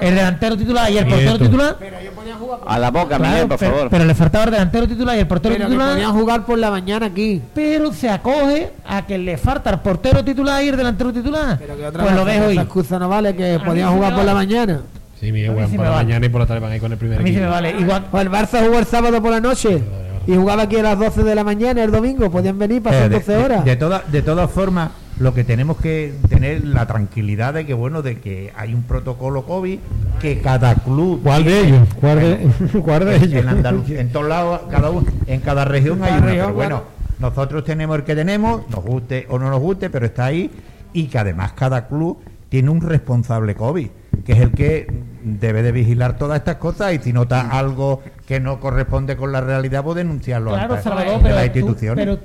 El 0.00 0.14
delantero 0.14 0.56
titular 0.56 0.90
y 0.90 0.98
el 0.98 1.06
portero 1.06 1.38
titular. 1.38 1.76
Pero 1.78 1.98
ellos 1.98 2.12
podían 2.14 2.38
jugar 2.38 2.60
por, 2.60 2.70
A 2.72 2.78
la 2.78 2.90
boca, 2.90 3.16
Claro, 3.16 3.24
Miguel, 3.32 3.48
por 3.48 3.58
pero, 3.58 3.72
favor. 3.74 3.90
pero 3.90 4.04
le 4.04 4.14
faltaba 4.14 4.44
el 4.44 4.50
delantero 4.52 4.86
titular 4.86 5.16
y 5.16 5.20
el 5.20 5.26
portero 5.26 5.54
pero 5.54 5.64
que 5.66 5.70
titular. 5.72 5.92
podían 5.94 6.12
jugar 6.12 6.44
por 6.46 6.58
la 6.58 6.70
mañana 6.70 7.06
aquí. 7.06 7.42
Pero 7.54 7.92
se 7.92 8.08
acoge 8.10 8.70
a 8.86 9.04
que 9.06 9.18
le 9.18 9.36
falta 9.38 9.70
el 9.70 9.78
portero 9.80 10.22
titular 10.24 10.62
y 10.62 10.68
el 10.68 10.76
delantero 10.76 11.12
titular. 11.12 11.58
Pero 11.58 11.76
que 11.76 11.86
otra 11.86 12.02
pues 12.02 12.14
lo 12.14 12.20
cosa, 12.22 12.32
dejo 12.32 12.44
esa 12.44 12.50
ahí. 12.52 12.58
excusa 12.66 12.98
no 12.98 13.08
vale, 13.08 13.34
que 13.36 13.58
podían 13.64 13.92
jugar 13.92 14.14
por 14.14 14.24
la 14.24 14.34
mañana. 14.34 14.80
Sí, 15.18 15.32
Miguel, 15.32 15.52
sí 15.70 15.76
por 15.76 15.84
la 15.86 15.90
vale. 15.92 16.04
mañana 16.04 16.26
y 16.26 16.28
por 16.28 16.40
la 16.42 16.46
tarde 16.46 16.60
van 16.60 16.72
ahí 16.72 16.80
con 16.80 16.92
el 16.92 16.98
primer 16.98 17.18
A 17.20 17.22
mí 17.22 17.30
sí 17.30 17.36
equipo. 17.36 17.46
me 17.46 17.50
vale. 17.50 17.70
Igual, 17.80 18.04
O 18.12 18.20
el 18.20 18.30
Barça 18.30 18.62
jugó 18.64 18.78
el 18.78 18.84
sábado 18.86 19.22
por 19.22 19.30
la 19.30 19.40
noche 19.40 19.82
y 20.26 20.34
jugaba 20.34 20.64
aquí 20.64 20.76
a 20.76 20.82
las 20.82 20.98
12 20.98 21.22
de 21.24 21.34
la 21.34 21.42
mañana 21.42 21.82
el 21.82 21.90
domingo. 21.90 22.30
Podían 22.30 22.58
venir, 22.58 22.78
Eh, 22.78 22.80
pasar 22.82 23.08
de, 23.08 23.16
12 23.16 23.36
horas. 23.36 23.64
de, 23.64 23.70
de 23.70 23.76
toda- 23.76 24.02
de 24.06 24.22
todas 24.22 24.50
formas, 24.50 24.90
lo 25.18 25.32
que 25.32 25.44
tenemos 25.44 25.78
que 25.78 26.12
tener 26.28 26.64
la 26.64 26.86
tranquilidad 26.86 27.54
de 27.54 27.64
que 27.64 27.72
bueno, 27.74 28.02
de 28.02 28.18
que 28.20 28.52
hay 28.56 28.74
un 28.74 28.82
protocolo 28.82 29.42
COVID 29.46 29.78
que 30.20 30.40
cada 30.40 30.74
club 30.74 31.20
¿Cuál 31.22 31.44
de 31.44 31.60
ellos? 31.60 31.88
¿Cuál 32.00 32.20
de- 32.20 32.34
Bueno, 32.36 32.82
cuál 32.84 33.04
de 33.06 33.16
en- 33.16 33.22
ellos? 33.24 33.42
En 33.42 33.48
Andalucía, 33.48 34.00
en 34.00 34.10
todos 34.12 34.28
lados, 34.28 34.60
cada 34.70 34.90
uno, 34.90 35.06
en 35.26 35.40
cada 35.40 35.64
región 35.64 36.02
hay 36.02 36.12
una. 36.18 36.20
región, 36.26 36.44
Pero 36.46 36.54
bueno, 36.54 36.82
nosotros 37.18 37.64
tenemos 37.64 37.96
el 37.96 38.04
que 38.04 38.14
tenemos, 38.14 38.68
nos 38.68 38.84
guste 38.84 39.26
o 39.30 39.38
no 39.38 39.48
nos 39.50 39.60
guste, 39.60 39.88
pero 39.88 40.04
está 40.06 40.26
ahí 40.26 40.50
y 40.92 41.06
que 41.06 41.18
además 41.18 41.52
cada 41.52 41.86
club 41.88 42.18
tiene 42.48 42.70
un 42.70 42.80
responsable 42.80 43.54
COVID 43.54 43.88
que 44.24 44.32
es 44.32 44.40
el 44.40 44.50
que 44.52 44.86
debe 45.22 45.62
de 45.62 45.72
vigilar 45.72 46.16
todas 46.16 46.38
estas 46.38 46.56
cosas 46.56 46.94
y 46.94 46.98
si 46.98 47.12
nota 47.12 47.50
algo 47.50 48.02
que 48.26 48.40
no 48.40 48.60
corresponde 48.60 49.16
con 49.16 49.30
la 49.30 49.40
realidad, 49.40 49.84
pues 49.84 49.96
denunciarlo 49.96 50.50
Claro, 50.52 50.74
ante- 50.74 50.82
Salvador, 50.84 51.14
ante 51.14 51.22
pero, 51.24 51.34
las 51.36 51.52
tú- 51.52 51.58
instituciones. 51.58 52.04
pero 52.04 52.18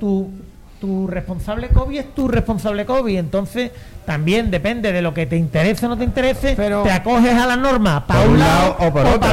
tu 0.82 1.08
responsable 1.08 1.70
COVID 1.70 1.98
es 2.00 2.14
tu 2.14 2.28
responsable 2.28 2.86
COVID. 2.86 3.18
Entonces, 3.18 3.72
también 4.06 4.52
depende 4.52 4.92
de 4.92 5.02
lo 5.02 5.14
que 5.14 5.26
te 5.28 5.38
interese 5.38 5.86
o 5.86 5.90
no 5.90 5.98
te 5.98 6.04
interese, 6.04 6.54
Pero- 6.58 6.82
te 6.84 6.92
acoges 6.92 7.34
a 7.36 7.46
la 7.46 7.56
norma 7.56 8.06
para 8.08 8.22
un 8.22 8.40
lado 8.40 8.76
lado 8.78 8.88
o 8.90 8.94
para 8.94 9.10
el 9.10 9.16
otro 9.16 9.30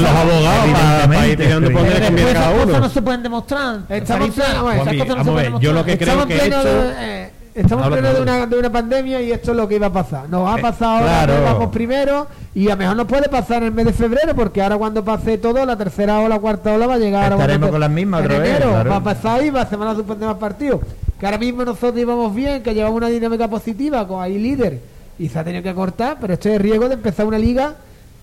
los 0.00 0.10
abogados 0.10 0.70
para, 0.72 1.06
para 1.08 1.26
ir 1.26 1.36
tirando 1.36 1.70
esas 1.70 2.50
cosas 2.52 2.80
no 2.80 2.88
se 2.88 3.02
pueden 3.02 3.22
demostrar. 3.24 3.80
Estamos 3.88 4.28
Farisa, 4.36 4.46
en 4.46 4.52
pleno- 4.52 4.70
esas 4.72 4.94
cosas 4.94 4.96
no 4.96 5.04
se 5.04 5.08
vamos 5.14 5.28
a 5.28 5.32
pueden 5.32 5.52
ver, 5.54 5.60
yo 5.60 5.72
lo 5.72 5.84
que 5.84 5.96
demostrar. 5.96 6.26
creo 6.26 6.38
que 6.38 6.46
esto- 6.46 6.92
eh, 7.00 7.31
estamos 7.54 7.86
en 7.86 7.92
Habla, 7.92 7.96
pleno 8.10 8.14
de 8.14 8.22
una, 8.22 8.46
de 8.46 8.58
una 8.58 8.72
pandemia 8.72 9.20
y 9.22 9.32
esto 9.32 9.50
es 9.52 9.56
lo 9.56 9.68
que 9.68 9.76
iba 9.76 9.86
a 9.88 9.92
pasar. 9.92 10.28
Nos 10.28 10.48
ha 10.48 10.58
Eh, 10.58 10.62
pasado 10.62 10.92
ahora, 10.98 11.06
claro. 11.24 11.34
que 11.34 11.40
vamos 11.40 11.68
primero 11.70 12.26
y 12.54 12.66
a 12.68 12.70
lo 12.70 12.76
mejor 12.78 12.96
nos 12.96 13.06
puede 13.06 13.28
pasar 13.28 13.58
en 13.58 13.64
el 13.64 13.72
mes 13.72 13.86
de 13.86 13.92
febrero 13.92 14.34
porque 14.34 14.62
ahora 14.62 14.76
cuando 14.76 15.04
pase 15.04 15.38
todo, 15.38 15.64
la 15.64 15.76
tercera 15.76 16.20
o 16.20 16.28
la 16.28 16.38
cuarta 16.38 16.72
ola 16.74 16.86
va 16.86 16.94
a 16.94 16.98
llegar. 16.98 17.24
ahora 17.24 17.36
Estaremos 17.36 17.58
cuando- 17.60 17.72
con 17.72 17.80
las 17.80 17.90
mismas 17.90 18.20
en 18.20 18.26
otra 18.26 18.38
vez, 18.38 18.50
enero, 18.50 18.70
claro. 18.70 18.90
Va 18.90 18.96
a 18.96 19.02
pasar 19.04 19.40
ahí, 19.40 19.50
va 19.50 19.62
a 19.62 19.66
semana 19.66 19.94
suspender 19.94 20.28
más 20.28 20.38
partidos. 20.38 20.80
Que 21.18 21.26
ahora 21.26 21.38
mismo 21.38 21.64
nosotros 21.64 21.96
íbamos 21.98 22.34
bien, 22.34 22.62
que 22.62 22.74
llevamos 22.74 22.96
una 22.96 23.08
dinámica 23.08 23.48
positiva 23.48 24.06
con 24.08 24.22
ahí 24.22 24.38
líder 24.38 24.80
y 25.18 25.28
se 25.28 25.38
ha 25.38 25.44
tenido 25.44 25.62
que 25.62 25.74
cortar, 25.74 26.16
pero 26.20 26.34
esto 26.34 26.48
es 26.48 26.60
riesgo 26.60 26.88
de 26.88 26.94
empezar 26.94 27.26
una 27.26 27.38
liga 27.38 27.74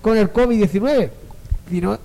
con 0.02 0.18
el 0.18 0.32
COVID-19. 0.34 1.10
Si 1.70 1.80
no, 1.82 1.98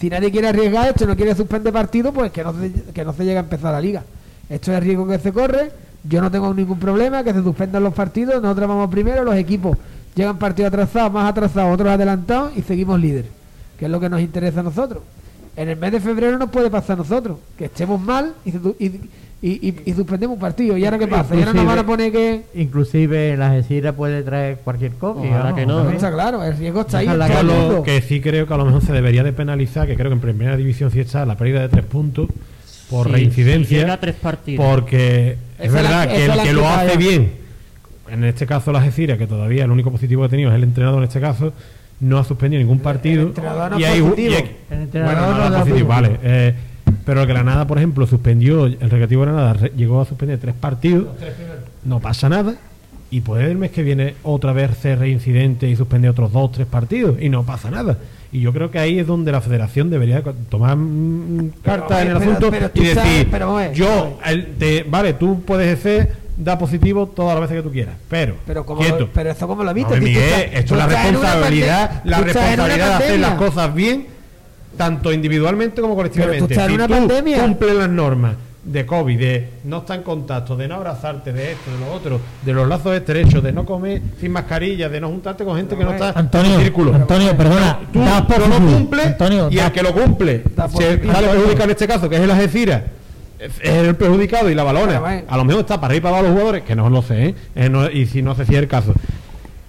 si 0.00 0.10
nadie 0.10 0.30
quiere 0.30 0.48
arriesgar 0.48 0.88
esto, 0.88 1.06
no 1.06 1.16
quiere 1.16 1.34
suspender 1.34 1.72
partido, 1.72 2.12
pues 2.12 2.30
que 2.32 2.42
no 2.44 2.52
se, 2.52 2.72
que 2.92 3.04
no 3.04 3.12
se 3.12 3.24
llegue 3.24 3.36
a 3.38 3.40
empezar 3.40 3.72
la 3.72 3.80
liga. 3.80 4.02
Esto 4.50 4.72
es 4.72 4.78
el 4.78 4.84
riesgo 4.84 5.06
que 5.06 5.18
se 5.18 5.32
corre. 5.32 5.70
Yo 6.08 6.20
no 6.22 6.30
tengo 6.30 6.52
ningún 6.54 6.78
problema 6.78 7.22
que 7.22 7.32
se 7.32 7.42
suspendan 7.42 7.82
los 7.84 7.92
partidos. 7.94 8.40
Nosotros 8.42 8.68
vamos 8.68 8.90
primero, 8.90 9.24
los 9.24 9.34
equipos 9.36 9.76
llegan 10.14 10.38
partidos 10.38 10.68
atrasados, 10.72 11.12
más 11.12 11.28
atrasados, 11.30 11.74
otros 11.74 11.88
adelantados 11.90 12.56
y 12.56 12.62
seguimos 12.62 12.98
líder, 13.00 13.26
que 13.78 13.84
es 13.84 13.90
lo 13.90 14.00
que 14.00 14.08
nos 14.08 14.20
interesa 14.20 14.60
a 14.60 14.62
nosotros. 14.62 15.02
En 15.56 15.68
el 15.68 15.76
mes 15.76 15.92
de 15.92 16.00
febrero 16.00 16.38
nos 16.38 16.50
puede 16.50 16.70
pasar 16.70 16.94
a 16.94 16.98
nosotros, 16.98 17.38
que 17.56 17.64
estemos 17.66 18.00
mal 18.00 18.32
y, 18.44 18.50
y, 18.50 19.00
y, 19.42 19.68
y- 19.68 19.82
y 19.86 19.92
suspendemos 19.92 20.34
un 20.34 20.40
partido. 20.40 20.76
¿Y 20.76 20.84
ahora 20.84 20.98
qué 20.98 21.08
pasa? 21.08 21.34
¿Y 21.34 21.40
ahora 21.40 21.52
nos 21.52 21.66
van 21.66 21.78
a 21.80 21.86
poner 21.86 22.12
que...? 22.12 22.44
Inclusive 22.54 23.36
la 23.36 23.50
Algeciras 23.50 23.94
puede 23.94 24.22
traer 24.22 24.58
cualquier. 24.58 24.92
Ojalá 25.00 25.54
que 25.54 25.66
no, 25.66 25.82
No 25.84 25.90
¿eh? 25.90 25.94
está 25.96 26.12
claro, 26.12 26.42
el 26.44 26.56
riesgo 26.56 26.82
está 26.82 26.98
ahí. 26.98 27.06
Todo 27.06 27.26
que 27.26 27.42
Lo 27.42 27.82
que 27.82 28.00
sí 28.02 28.20
creo 28.20 28.46
que 28.46 28.54
a 28.54 28.56
lo 28.56 28.64
mejor 28.64 28.82
se 28.82 28.92
debería 28.92 29.24
de 29.24 29.32
penalizar, 29.32 29.86
que 29.86 29.94
creo 29.96 30.08
que 30.10 30.14
en 30.14 30.20
primera 30.20 30.56
división 30.56 30.90
sí 30.92 31.00
está 31.00 31.26
la 31.26 31.36
pérdida 31.36 31.60
de 31.60 31.68
tres 31.68 31.84
puntos 31.86 32.28
por 32.90 33.06
Sí, 33.06 33.12
reincidencia. 33.12 33.68
si 33.68 33.74
llega 33.82 33.94
a 33.94 34.00
tres 34.00 34.14
partidos. 34.16 34.64
Porque 34.64 35.36
es 35.58 35.66
Esa 35.66 35.72
verdad 35.82 36.06
la- 36.06 36.12
que 36.12 36.24
el 36.24 36.32
que 36.42 36.52
lo 36.52 36.68
hace 36.68 36.96
bien, 36.96 37.32
en 38.10 38.24
este 38.24 38.46
caso 38.46 38.72
la 38.72 38.80
Gecira, 38.82 39.18
que 39.18 39.26
todavía 39.26 39.64
el 39.64 39.70
único 39.70 39.90
positivo 39.90 40.22
que 40.22 40.26
ha 40.26 40.30
tenido 40.30 40.50
es 40.50 40.56
el 40.56 40.62
entrenador 40.64 40.98
en 40.98 41.04
este 41.08 41.20
caso, 41.20 41.52
no 42.00 42.18
ha 42.18 42.24
suspendido 42.24 42.60
ningún 42.60 42.78
partido. 42.80 43.22
entrenador 43.22 43.72
no 43.72 43.80
y 43.80 43.84
hay, 43.84 44.00
positivo. 44.00 44.30
y 44.30 44.34
hay- 44.34 44.56
El 44.70 44.78
entrenador 44.82 45.14
bueno, 45.16 45.30
no, 45.32 45.38
no 45.38 45.44
no 45.44 45.50
da 45.50 45.58
es 45.58 45.64
positivo, 45.64 45.88
vale. 45.88 46.10
eh, 46.22 46.54
pero 47.04 47.20
el 47.22 47.26
Granada, 47.26 47.66
por 47.66 47.76
ejemplo, 47.78 48.06
suspendió, 48.06 48.66
el 48.66 48.78
Recreativo 48.80 49.22
Granada 49.22 49.52
re- 49.54 49.72
llegó 49.76 50.00
a 50.00 50.04
suspender 50.06 50.38
tres 50.38 50.54
partidos, 50.54 51.08
no 51.84 52.00
pasa 52.00 52.28
nada. 52.28 52.54
Y 53.10 53.22
puede 53.22 53.50
el 53.50 53.56
mes 53.56 53.70
que 53.70 53.82
viene 53.82 54.14
otra 54.22 54.52
vez 54.52 54.70
ser 54.82 54.98
reincidente 54.98 55.66
y 55.68 55.76
suspender 55.76 56.10
otros 56.10 56.30
dos, 56.30 56.52
tres 56.52 56.66
partidos 56.66 57.16
y 57.20 57.30
no 57.30 57.42
pasa 57.42 57.70
nada. 57.70 57.96
Y 58.30 58.40
yo 58.40 58.52
creo 58.52 58.70
que 58.70 58.78
ahí 58.78 58.98
es 58.98 59.06
donde 59.06 59.32
la 59.32 59.40
federación 59.40 59.88
debería 59.88 60.22
tomar 60.50 60.76
mm, 60.76 61.50
cartas 61.62 62.02
en 62.02 62.08
el 62.08 62.18
pero- 62.18 62.30
asunto 62.30 62.50
pero 62.50 62.70
y 62.74 62.80
decir, 62.80 63.28
sabes- 63.30 63.76
yo, 63.76 64.18
el- 64.26 64.54
te- 64.58 64.82
vale, 64.88 65.14
tú 65.14 65.40
puedes 65.42 65.78
ser, 65.80 66.12
da 66.36 66.58
positivo 66.58 67.06
todas 67.06 67.32
las 67.34 67.48
veces 67.48 67.56
que 67.56 67.68
tú 67.68 67.72
quieras, 67.72 67.94
pero, 68.08 68.36
Pero, 68.46 68.66
como 68.66 68.82
pero 69.14 69.30
eso 69.30 69.48
como 69.48 69.64
lo 69.64 69.72
viste. 69.72 69.98
Miguel, 69.98 70.50
esto 70.52 70.74
es 70.74 70.78
la 70.78 70.86
responsabilidad, 70.86 72.02
la 72.04 72.18
responsabilidad 72.20 72.98
de 72.98 73.04
hacer 73.04 73.20
las 73.20 73.34
cosas 73.34 73.74
bien, 73.74 74.06
tanto 74.76 75.10
individualmente 75.12 75.80
como 75.80 75.96
colectivamente. 75.96 76.38
Tú 76.40 76.44
estás 76.52 76.64
en 76.66 76.70
si 76.70 76.74
una 76.76 76.86
tú 76.86 76.92
pandemia. 76.94 77.38
cumples 77.40 77.74
las 77.74 77.88
normas 77.88 78.34
de 78.70 78.84
COVID, 78.86 79.18
de 79.18 79.48
no 79.64 79.78
estar 79.78 79.96
en 79.96 80.02
contacto, 80.02 80.56
de 80.56 80.68
no 80.68 80.74
abrazarte, 80.76 81.32
de 81.32 81.52
esto, 81.52 81.70
de 81.70 81.78
lo 81.78 81.92
otro, 81.92 82.20
de 82.44 82.52
los 82.52 82.68
lazos 82.68 82.94
estrechos, 82.94 83.42
de 83.42 83.50
no 83.52 83.64
comer 83.64 84.02
sin 84.20 84.30
mascarilla, 84.32 84.88
de 84.88 85.00
no 85.00 85.08
juntarte 85.08 85.44
con 85.44 85.56
gente 85.56 85.76
que 85.76 85.84
no 85.84 85.92
está 85.92 86.10
Antonio, 86.10 86.54
en 86.54 86.60
círculo. 86.60 86.94
Antonio, 86.94 87.36
perdona, 87.36 87.78
Tú 87.92 87.98
no 88.00 88.48
lo 88.48 88.56
cumples 88.66 89.06
Antonio, 89.06 89.48
y 89.50 89.58
el 89.58 89.72
que 89.72 89.82
lo 89.82 89.92
cumple 89.94 90.42
se 90.76 90.98
perjudicado 90.98 91.64
en 91.64 91.70
este 91.70 91.86
caso, 91.88 92.08
que 92.08 92.16
es 92.16 92.22
el 92.22 92.30
Algeciras, 92.30 92.82
es 93.38 93.60
el 93.62 93.94
perjudicado 93.96 94.50
y 94.50 94.54
la 94.54 94.64
balona. 94.64 94.98
Vaya. 95.00 95.24
A 95.28 95.36
lo 95.36 95.44
mejor 95.44 95.60
está 95.62 95.80
para 95.80 95.92
arriba 95.92 95.98
y 95.98 96.02
para 96.02 96.16
abajo 96.18 96.24
los 96.24 96.32
jugadores, 96.32 96.62
que 96.64 96.74
no 96.76 96.90
lo 96.90 97.02
sé, 97.02 97.26
¿eh? 97.28 97.34
Eh, 97.54 97.68
no- 97.68 97.88
y 97.90 98.06
si 98.06 98.20
no 98.20 98.34
se 98.34 98.44
cierra 98.44 98.62
el 98.64 98.68
caso. 98.68 98.92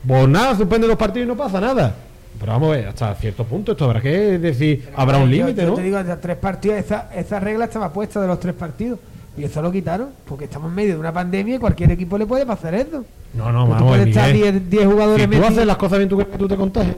Pues 0.08 0.28
nada, 0.28 0.56
suspende 0.58 0.88
los 0.88 0.98
partidos 0.98 1.26
y 1.26 1.30
no 1.30 1.38
pasa 1.38 1.60
nada. 1.62 1.96
Pero 2.40 2.52
vamos 2.54 2.70
a 2.70 2.72
ver, 2.78 2.88
hasta 2.88 3.14
cierto 3.16 3.44
punto 3.44 3.74
esto 3.74 3.86
habrá 3.86 4.02
que 4.02 4.38
decir, 4.40 4.90
habrá 4.96 5.18
un 5.18 5.30
Yo- 5.30 5.38
límite, 5.46 5.62
yo 5.64 5.68
¿no? 5.70 5.74
te 5.76 5.84
digo, 5.84 6.04
de 6.04 6.16
tres 6.18 6.38
partidos, 6.38 6.78
esa, 6.78 7.10
esa 7.14 7.40
regla 7.40 7.66
estaba 7.66 7.92
puesta 7.92 8.22
de 8.22 8.28
los 8.28 8.40
tres 8.40 8.54
partidos. 8.56 9.00
Y 9.38 9.44
eso 9.44 9.62
lo 9.62 9.72
quitaron, 9.72 10.10
porque 10.28 10.46
estamos 10.46 10.70
en 10.70 10.76
medio 10.76 10.94
de 10.96 11.00
una 11.00 11.14
pandemia 11.14 11.56
y 11.56 11.60
cualquier 11.60 11.92
equipo 11.92 12.18
le 12.18 12.26
puede 12.26 12.46
pasar 12.46 12.74
esto. 12.76 13.06
No, 13.34 13.52
no, 13.52 13.66
tú 13.66 13.70
vamos 13.72 13.82
a 13.82 13.92
ver, 13.92 14.00
puedes 14.04 14.08
estar 14.08 14.34
Miguel. 14.34 14.70
10 14.70 14.70
10 14.70 14.86
jugadores 14.88 15.28
Si 15.32 15.38
tú 15.38 15.46
haces 15.46 15.66
las 15.66 15.78
cosas 15.78 15.98
bien, 16.00 16.10
¿tú 16.10 16.24
tú 16.38 16.48
te 16.48 16.56
contagias? 16.56 16.96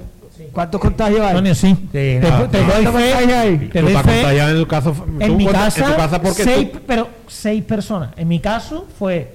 ¿Cuántos 0.51 0.81
contagios 0.81 1.19
hay? 1.21 1.27
Antonio, 1.29 1.53
sí. 1.53 1.87
te, 1.91 2.19
no, 2.19 2.27
te 2.49 2.57
no, 2.61 2.63
doy 2.63 2.83
¿cuántos 2.83 2.93
fe, 3.01 3.09
contagios 3.11 3.33
hay? 3.37 3.57
te 3.57 3.79
Tú 3.79 3.85
doy 3.85 3.95
fe. 4.03 4.37
en 4.49 4.57
tu 4.61 4.67
caso. 4.67 4.95
En 5.19 5.27
tú 5.27 5.35
mi 5.37 5.45
casa, 5.47 5.85
en 5.85 5.91
tu 5.91 5.97
casa 5.97 6.21
porque 6.21 6.43
seis, 6.43 6.71
tú- 6.71 6.79
pero 6.87 7.07
seis 7.27 7.63
personas. 7.63 8.09
En 8.17 8.27
mi 8.27 8.39
caso 8.39 8.87
fue 8.97 9.33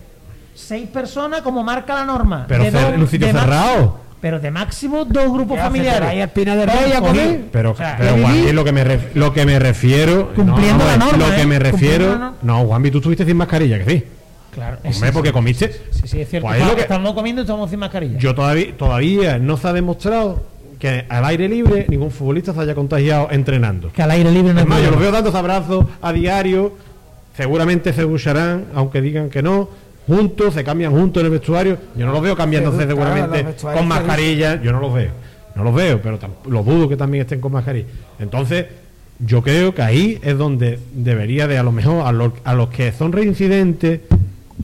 seis 0.54 0.88
personas 0.88 1.42
como 1.42 1.62
marca 1.62 1.94
la 1.94 2.04
norma. 2.04 2.46
Pero 2.48 2.64
en 2.64 3.00
un 3.00 3.08
sitio 3.08 3.28
cerrado. 3.28 4.05
Pero 4.20 4.40
de 4.40 4.50
máximo 4.50 5.04
dos 5.04 5.30
grupos 5.32 5.56
¿Qué 5.56 5.60
haces, 5.60 5.70
familiares. 5.72 5.98
te 6.00 6.04
vas 6.04 6.10
a 6.10 6.14
ir 6.14 6.20
a 6.22 6.24
Espina 6.24 6.56
del 6.56 6.68
Rey 6.68 6.92
a 6.92 7.00
comer? 7.00 7.40
Pero, 7.52 7.70
O 7.72 7.76
sea, 7.76 7.96
pero 7.98 8.16
¿ya 8.16 8.22
Juanvi, 8.22 8.52
lo 8.52 8.64
que 8.64 8.72
me, 8.72 8.84
ref- 8.84 9.12
lo 9.14 9.32
que 9.32 9.46
me 9.46 9.58
refiero. 9.58 10.32
Cumpliendo 10.34 10.84
no, 10.84 10.90
la 10.90 10.96
vamos 10.96 11.02
a 11.02 11.10
ver, 11.10 11.18
norma, 11.18 11.28
Lo 11.28 11.34
que 11.36 11.42
¿eh? 11.42 11.46
me 11.46 11.58
refiero. 11.58 12.18
la. 12.18 12.32
No, 12.42 12.64
Juanvi, 12.66 12.90
tú 12.90 12.98
estuviste 12.98 13.24
sin 13.26 13.36
mascarilla, 13.36 13.78
que 13.84 13.90
sí. 13.92 14.04
Claro, 14.52 14.78
Hombre, 14.82 15.12
porque 15.12 15.32
comiste. 15.32 15.70
Sí, 15.90 16.02
sí, 16.08 16.20
es 16.22 16.30
cierto. 16.30 16.48
Pues 16.48 16.60
es 16.62 16.66
lo 16.66 16.74
que- 16.74 16.80
Estamos 16.82 17.12
comiendo 17.12 17.42
y 17.42 17.44
estamos 17.44 17.68
sin 17.68 17.78
mascarilla. 17.78 18.18
Yo 18.18 18.34
todavía, 18.34 18.74
todavía 18.76 19.38
no 19.38 19.58
se 19.58 19.68
ha 19.68 19.72
demostrado 19.74 20.42
que 20.78 21.04
al 21.10 21.24
aire 21.26 21.46
libre 21.48 21.84
ningún 21.88 22.10
futbolista 22.10 22.54
se 22.54 22.60
haya 22.60 22.74
contagiado 22.74 23.28
entrenando. 23.30 23.92
que 23.92 24.02
al 24.02 24.10
aire 24.12 24.30
libre 24.30 24.54
no 24.54 24.60
Es 24.60 24.64
hay 24.64 24.68
más, 24.70 24.78
yo 24.78 24.84
los 24.86 24.94
problema. 24.94 25.12
veo 25.18 25.22
dando 25.22 25.38
abrazos 25.38 25.86
a 26.00 26.12
diario. 26.14 26.72
Seguramente 27.36 27.92
se 27.92 28.02
ducharán, 28.02 28.64
aunque 28.74 29.02
digan 29.02 29.28
que 29.28 29.42
no. 29.42 29.68
Juntos, 30.06 30.54
se 30.54 30.62
cambian 30.62 30.92
juntos 30.92 31.20
en 31.20 31.26
el 31.26 31.32
vestuario. 31.32 31.78
Yo 31.96 32.06
no 32.06 32.12
los 32.12 32.22
veo 32.22 32.36
cambiándose 32.36 32.86
seguramente 32.86 33.42
los 33.42 33.54
con 33.74 33.88
mascarilla. 33.88 34.62
Yo 34.62 34.72
no 34.72 34.80
los 34.80 34.94
veo. 34.94 35.10
No 35.54 35.64
los 35.64 35.74
veo, 35.74 36.00
pero 36.02 36.18
tam- 36.18 36.30
lo 36.48 36.62
dudo 36.62 36.88
que 36.88 36.96
también 36.96 37.22
estén 37.22 37.40
con 37.40 37.50
mascarilla. 37.52 37.86
Entonces, 38.18 38.66
yo 39.18 39.42
creo 39.42 39.74
que 39.74 39.82
ahí 39.82 40.18
es 40.22 40.36
donde 40.38 40.78
debería 40.94 41.48
de, 41.48 41.58
a 41.58 41.62
lo 41.62 41.72
mejor, 41.72 42.06
a 42.06 42.12
los, 42.12 42.32
a 42.44 42.54
los 42.54 42.68
que 42.68 42.92
son 42.92 43.12
reincidentes, 43.12 44.00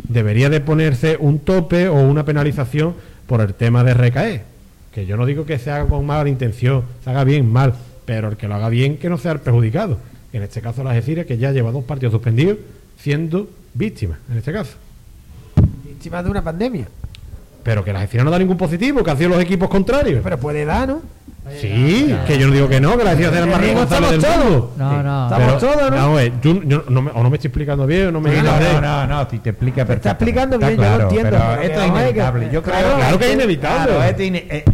debería 0.09 0.49
de 0.51 0.61
ponerse 0.61 1.17
un 1.19 1.39
tope 1.39 1.89
o 1.89 1.95
una 1.95 2.25
penalización 2.25 2.95
por 3.27 3.41
el 3.41 3.55
tema 3.55 3.83
de 3.85 3.95
recaer. 3.95 4.43
Que 4.95 5.07
yo 5.07 5.17
no 5.17 5.25
digo 5.27 5.47
que 5.47 5.59
se 5.59 5.71
haga 5.71 5.87
con 5.87 6.05
mala 6.05 6.29
intención, 6.29 6.83
se 7.03 7.11
haga 7.11 7.25
bien, 7.25 7.51
mal, 7.51 7.73
pero 8.05 8.29
el 8.29 8.37
que 8.37 8.47
lo 8.47 8.55
haga 8.55 8.69
bien, 8.69 8.99
que 8.99 9.09
no 9.09 9.17
sea 9.19 9.33
el 9.33 9.41
perjudicado. 9.41 9.99
En 10.35 10.43
este 10.43 10.61
caso, 10.61 10.85
la 10.85 10.91
Algeciras, 10.91 11.25
que 11.27 11.39
ya 11.39 11.51
lleva 11.53 11.73
dos 11.73 11.85
partidos 11.85 12.13
suspendidos, 12.13 12.59
siendo 12.99 13.49
víctima, 13.75 14.19
en 14.31 14.37
este 14.39 14.53
caso. 14.53 14.73
Víctima 16.03 16.21
de 16.21 16.31
una 16.31 16.43
pandemia. 16.43 16.87
Pero 17.63 17.85
que 17.85 17.93
la 17.93 18.01
Algeciras 18.01 18.25
no 18.25 18.33
da 18.33 18.39
ningún 18.41 18.57
positivo, 18.57 19.05
que 19.05 19.11
han 19.13 19.17
sido 19.19 19.29
los 19.31 19.41
equipos 19.41 19.69
contrarios. 19.69 20.21
Pero 20.25 20.37
puede 20.37 20.65
dar, 20.65 20.89
¿no? 20.89 21.01
Sí, 21.61 22.13
que 22.27 22.39
yo 22.39 22.49
no 22.49 22.55
digo 22.55 22.69
que 22.69 22.81
no, 22.81 22.99
que 22.99 23.05
la 23.05 23.11
Algeciras 23.13 23.35
será 23.35 23.45
el 23.47 23.51
más 23.53 23.61
responsable 23.61 24.07
del 24.09 24.19
estamos 24.19 24.45
mundo. 24.51 24.73
No, 24.77 25.03
no. 25.05 25.25
Estamos 25.33 25.59
todos, 25.61 25.91
¿no? 25.93 26.21
yo- 26.43 26.63
yo 26.65 26.85
no 26.89 27.03
me- 27.03 27.11
o 27.13 27.23
no 27.23 27.31
me 27.31 27.37
estoy 27.37 27.49
explicando 27.51 27.87
bien, 27.87 28.09
o 28.09 28.11
no 28.11 28.21
me 28.21 28.33
Sí, 28.35 28.43
no, 28.43 28.59
no, 28.59 28.81
no, 28.81 29.07
no, 29.07 29.31
si 29.31 29.39
te 29.39 29.51
explica 29.51 29.85
Te 29.85 29.93
está 29.93 30.11
explicando 30.11 30.59
bien, 30.59 30.77
yo 30.77 30.83
lo 30.99 31.03
entiendo, 31.05 31.37
esto 31.63 31.81
es 31.83 31.87
inevitable. 31.89 32.51
Yo 32.53 32.63
creo, 32.65 32.75
Claro, 32.77 32.97
Claro 32.97 33.19
que 33.21 33.27
es 33.29 33.35
inevitable. 33.35 33.93
Eh, 34.19 34.65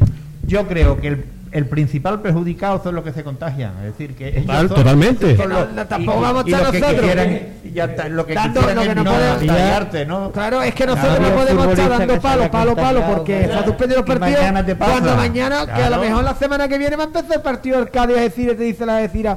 yo 0.47 0.67
creo 0.67 0.97
que 0.99 1.09
el, 1.09 1.25
el 1.53 1.67
principal 1.67 2.21
perjudicado 2.21 2.83
son 2.83 2.95
los 2.95 3.05
que 3.05 3.13
se 3.13 3.25
contagian. 3.25 3.73
Es 3.79 3.85
decir, 3.93 4.15
que 4.15 4.29
ellos 4.29 4.47
Total- 4.47 4.69
son- 4.69 4.77
totalmente. 4.77 5.37
son 5.37 5.49
los- 5.49 5.67
Que 5.67 5.75
no- 5.75 5.87
tampoco 5.87 6.19
y- 6.19 6.23
vamos 6.23 6.45
a 6.45 6.49
y 6.49 6.53
estar 6.53 6.63
los 6.65 6.73
que 6.73 6.81
nosotros. 6.81 7.01
quisieran- 7.11 7.39
ya 7.75 7.85
está, 7.85 8.09
lo 8.09 8.27
que 8.27 8.35
Dando 8.35 8.61
quisieran 8.61 8.77
lo 8.77 8.83
que 8.83 8.95
no 8.95 9.05
no 9.05 9.11
podemos- 9.11 10.09
¿no? 10.09 10.33
Claro, 10.33 10.63
es 10.63 10.75
que 10.75 10.87
nosotros 10.87 11.17
Claro, 11.17 11.31
no 11.35 11.41
podemos 11.41 11.67
estar 11.69 11.89
dando 11.91 12.21
palo, 12.21 12.51
palo, 12.51 12.77
palo, 12.77 13.03
porque 13.15 13.39
claro. 13.39 13.53
se 13.53 13.59
ha 13.59 13.65
suspendido 13.65 14.01
los 14.01 14.09
Y 14.09 14.13
partidos. 14.19 14.41
mañana 14.41 14.67
te 14.67 14.77
pasa. 14.77 14.91
Cuando 14.93 15.17
mañana, 15.17 15.67
que 15.67 15.73
a 15.73 15.79
lo 15.79 15.97
Claro. 15.97 16.03
mejor 16.03 16.25
la 16.25 16.35
semana 16.35 16.69
que 16.69 16.79
viene 16.79 16.97
va 16.97 17.03
a 17.05 17.07
empezar 17.07 17.33
el 17.37 17.43
partido 17.43 17.79
del 17.79 17.91
Cádiz 17.91 18.17
a 18.17 18.21
decir, 18.21 18.57
te 18.57 18.63
dice 18.65 18.87
la 18.87 18.97
decir 18.97 19.29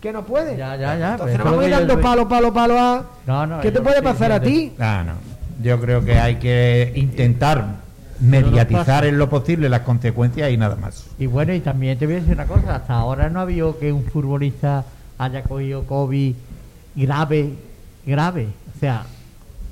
que 0.00 0.12
no 0.12 0.24
puede. 0.24 0.56
Ya, 0.56 0.76
ya, 0.76 0.96
ya, 0.96 1.10
Entonces 1.12 1.36
pues 1.36 1.38
no 1.38 1.44
vamos 1.44 1.60
a 1.64 1.66
ir 1.68 1.72
dando 1.74 2.00
palo, 2.00 2.28
palo, 2.28 2.52
palo 2.52 2.78
a. 2.78 3.04
No, 3.26 3.46
no, 3.46 3.60
¿Qué 3.60 3.70
te 3.72 3.80
puede 3.80 4.00
pasar 4.02 4.32
a 4.32 4.40
ti? 4.40 4.48
diciendo. 4.50 4.76
Ah, 4.84 5.02
no. 5.06 5.12
Yo 5.62 5.80
creo 5.80 6.04
que 6.04 6.18
hay 6.18 6.36
que 6.36 6.92
intentar 6.94 7.64
mediatizar 8.20 9.04
en 9.04 9.18
lo 9.18 9.28
posible 9.28 9.68
las 9.68 9.80
consecuencias 9.80 10.50
y 10.50 10.56
nada 10.56 10.76
más. 10.76 11.06
Y 11.18 11.26
bueno, 11.26 11.52
y 11.54 11.60
también 11.60 11.98
te 11.98 12.06
voy 12.06 12.16
a 12.16 12.18
decir 12.20 12.34
una 12.34 12.46
cosa, 12.46 12.76
hasta 12.76 12.94
ahora 12.94 13.28
no 13.30 13.38
ha 13.40 13.42
habido 13.42 13.78
que 13.78 13.92
un 13.92 14.04
futbolista 14.04 14.84
haya 15.18 15.42
cogido 15.42 15.84
COVID 15.84 16.34
grave, 16.96 17.50
grave. 18.06 18.48
O 18.76 18.80
sea, 18.80 19.02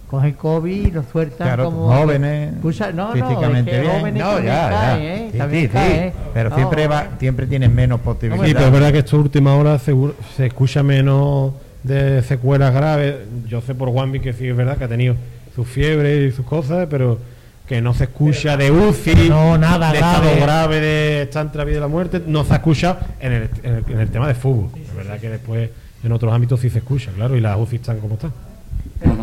cogen 0.09 0.32
COVID 0.34 0.86
y 0.86 0.90
lo 0.92 1.03
sueltan 1.03 1.47
Claro, 1.49 1.64
como... 1.66 1.88
jóvenes, 1.92 2.55
Escucha, 2.55 2.92
no, 2.92 3.12
físicamente 3.12 3.49
no, 3.53 3.59
es 3.59 3.64
que 3.64 3.80
bien. 3.80 3.99
jóvenes 3.99 4.22
No, 4.22 4.38
ya, 4.38 4.70
ya. 4.70 4.99
¿eh? 5.03 5.28
Sí, 5.32 5.38
sí, 5.51 5.61
sí. 5.62 5.68
caen, 5.68 5.92
¿eh? 6.09 6.12
Pero 6.32 6.51
No, 6.51 6.57
siempre 6.57 6.86
va, 6.86 7.07
siempre 7.18 7.47
tienes 7.47 7.70
menos 7.72 7.99
Sí, 8.01 8.05
posibilidades. 8.05 8.55
pero 8.55 8.66
es 8.66 8.72
verdad 8.72 8.92
que 8.92 8.99
esta 8.99 9.16
última 9.16 9.57
hora 9.57 9.78
seguro- 9.78 10.14
se 10.36 10.47
escucha 10.47 10.82
menos 10.84 11.53
de 11.82 12.22
secuelas 12.22 12.72
graves. 12.72 13.16
Yo 13.49 13.61
sé 13.61 13.74
por 13.74 13.90
Juanvi 13.90 14.20
que 14.20 14.32
sí 14.32 14.47
es 14.49 14.57
verdad 14.57 14.76
que 14.76 14.84
ha 14.84 14.88
tenido 14.88 15.16
su 15.55 15.64
fiebre 15.64 16.24
y 16.26 16.30
sus 16.32 16.44
cosas, 16.47 16.86
pero 16.90 17.18
que 17.66 17.80
no 17.80 17.94
se 17.94 18.04
escucha 18.04 18.56
de 18.56 18.70
UCI, 18.70 19.28
No, 19.28 19.58
nada 19.58 19.90
de 19.92 19.98
grave. 19.98 20.16
estado 20.28 20.40
grave, 20.40 20.80
de 20.80 21.22
estar 21.22 21.44
entre 21.44 21.58
la 21.58 21.64
vida 21.64 21.76
y 21.78 21.80
la 21.80 21.88
muerte, 21.88 22.22
no 22.26 22.44
se 22.44 22.52
ha 22.52 22.56
escuchado 22.56 22.98
en 23.20 23.32
el, 23.32 23.50
en 23.62 23.74
el- 23.76 23.84
en 23.88 24.00
el 24.00 24.08
tema 24.10 24.28
de 24.28 24.34
fútbol. 24.34 24.70
Es 24.80 24.94
verdad 24.94 25.18
que 25.18 25.28
después 25.30 25.70
en 26.04 26.12
otros 26.12 26.32
ámbitos 26.32 26.60
sí 26.60 26.70
se 26.70 26.78
escucha, 26.78 27.10
claro, 27.16 27.36
y 27.36 27.40
las 27.40 27.56
UCI 27.58 27.76
están 27.76 27.98
como 27.98 28.14
están. 28.14 28.32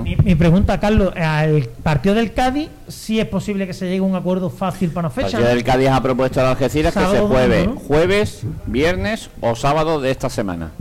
Mi, 0.03 0.15
mi 0.17 0.35
pregunta, 0.35 0.79
Carlos, 0.79 1.13
al 1.15 1.63
partido 1.81 2.13
del 2.15 2.33
Cádiz, 2.33 2.69
si 2.89 3.19
es 3.19 3.25
posible 3.25 3.65
que 3.65 3.73
se 3.73 3.85
llegue 3.85 3.99
a 3.99 4.03
un 4.03 4.15
acuerdo 4.15 4.49
fácil 4.49 4.89
para 4.91 5.07
una 5.07 5.15
El 5.15 5.23
fecha. 5.23 5.37
partido 5.37 5.55
del 5.55 5.63
Cádiz 5.63 5.89
ha 5.89 6.03
propuesto 6.03 6.41
a 6.41 6.51
Algeciras 6.51 6.93
que 6.93 6.99
se 6.99 7.19
juegue 7.21 7.69
jueves, 7.87 8.43
viernes 8.67 9.29
o 9.41 9.55
sábado 9.55 9.99
de 10.01 10.11
esta 10.11 10.29
semana. 10.29 10.71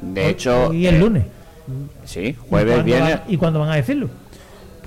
De 0.00 0.28
hecho, 0.28 0.72
Y 0.74 0.86
el 0.86 0.96
eh, 0.96 0.98
lunes. 0.98 1.24
sí, 2.04 2.20
¿Y 2.20 2.32
jueves, 2.34 2.84
viernes, 2.84 3.20
van- 3.20 3.22
¿Y 3.28 3.36
cuándo 3.36 3.60
van 3.60 3.70
a 3.70 3.76
decirlo? 3.76 4.08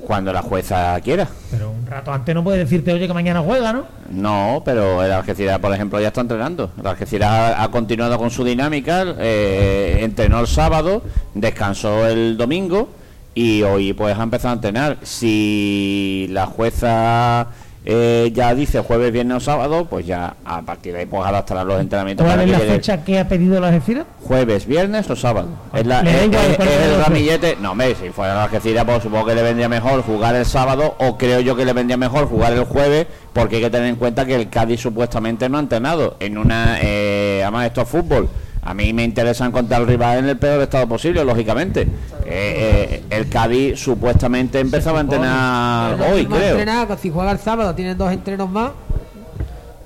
Cuando 0.02 0.34
la 0.34 0.42
jueza 0.42 1.00
quiera. 1.02 1.28
Pero 1.52 1.72
un 1.72 1.86
rato 1.86 2.12
antes 2.12 2.34
no 2.34 2.44
puede 2.44 2.60
decirte, 2.60 2.94
oye, 2.94 3.08
que 3.08 3.14
mañana 3.14 3.42
juega, 3.42 3.74
¿no? 3.74 3.86
No, 4.10 4.62
pero 4.66 5.04
el 5.04 5.12
Algeciras, 5.12 5.60
por 5.60 5.74
ejemplo, 5.74 6.00
ya 6.00 6.08
está 6.08 6.22
entrenando. 6.22 6.72
El 6.80 6.88
Algeciras 6.88 7.30
ha, 7.30 7.64
ha 7.64 7.72
continuado 7.72 8.18
con 8.18 8.32
su 8.32 8.44
dinámica, 8.44 9.16
eh, 9.20 10.00
entrenó 10.02 10.40
el 10.40 10.48
sábado, 10.48 11.04
descansó 11.34 12.08
el 12.08 12.38
domingo 12.38 12.90
y 13.36 13.62
hoy 13.64 13.94
pues 13.94 14.18
ha 14.18 14.24
empezado 14.24 14.50
a 14.50 14.56
entrenar. 14.56 14.98
Si 15.04 16.28
la 16.32 16.46
jueza 16.46 17.48
eh, 17.92 18.32
ya 18.36 18.54
dice 18.54 18.82
jueves, 18.82 19.12
viernes 19.12 19.38
o 19.38 19.40
sábado, 19.40 19.86
pues 19.90 20.06
ya 20.06 20.36
a 20.46 20.62
partir 20.62 20.94
de 20.94 21.00
ahí 21.00 21.06
pues 21.08 21.26
adaptará 21.26 21.64
los 21.64 21.80
entrenamientos. 21.82 22.24
¿Cuál 22.24 22.38
para 22.38 22.44
es 22.44 22.52
que 22.52 22.58
la 22.58 22.64
llegue 22.64 22.74
fecha 22.76 23.04
que 23.04 23.18
ha 23.20 23.28
pedido 23.28 23.60
la 23.60 23.70
Algeciras? 23.70 24.06
Jueves, 24.24 24.68
viernes 24.68 25.10
o 25.10 25.16
sábado. 25.16 25.48
Es, 25.74 25.88
la, 25.88 26.02
es- 26.02 26.30
el 26.60 27.04
ramillete. 27.04 27.58
No, 27.60 27.72
hombre, 27.72 27.96
si 27.96 28.10
fuera 28.12 28.36
la 28.36 28.44
Algeciras, 28.44 28.86
pues 28.86 29.02
supongo 29.02 29.26
que 29.26 29.34
le 29.36 29.42
vendría 29.42 29.68
mejor 29.70 30.04
jugar 30.04 30.36
el 30.36 30.46
sábado, 30.46 30.96
o 31.00 31.18
creo 31.18 31.40
yo 31.40 31.56
que 31.56 31.66
le 31.66 31.74
vendría 31.74 31.98
mejor 31.98 32.28
jugar 32.28 32.54
el 32.54 32.64
jueves, 32.66 33.08
porque 33.34 33.56
hay 33.56 33.62
que 33.64 33.70
tener 33.72 33.88
en 33.90 33.96
cuenta 33.96 34.26
que 34.26 34.36
el 34.36 34.50
Cádiz 34.50 34.80
supuestamente 34.82 35.50
no 35.50 35.58
ha 35.58 35.62
entrenado 35.62 36.16
en 36.20 36.38
una. 36.38 36.78
Eh, 36.82 37.40
además, 37.42 37.66
esto 37.68 37.82
es 37.82 37.90
fútbol. 37.90 38.30
A 38.70 38.74
mí 38.76 38.94
me 38.94 39.04
interesa 39.04 39.48
encontrar 39.48 39.82
al 39.82 39.88
rival 39.88 40.20
en 40.20 40.26
el 40.26 40.38
peor 40.38 40.62
estado 40.62 40.88
posible, 40.88 41.26
lógicamente. 41.26 41.82
Eh, 41.82 41.88
eh, 42.28 43.04
el 43.10 43.28
Cádiz 43.28 43.80
supuestamente 43.80 44.60
empezaba 44.60 45.00
a 45.00 45.02
entrenar 45.02 46.00
hoy, 46.00 46.28
creo. 46.28 46.50
entrenado, 46.52 46.96
si 46.96 47.10
juega 47.10 47.32
el 47.32 47.40
sábado 47.40 47.74
tienen 47.74 47.98
dos 47.98 48.12
entrenos 48.12 48.48
más. 48.48 48.74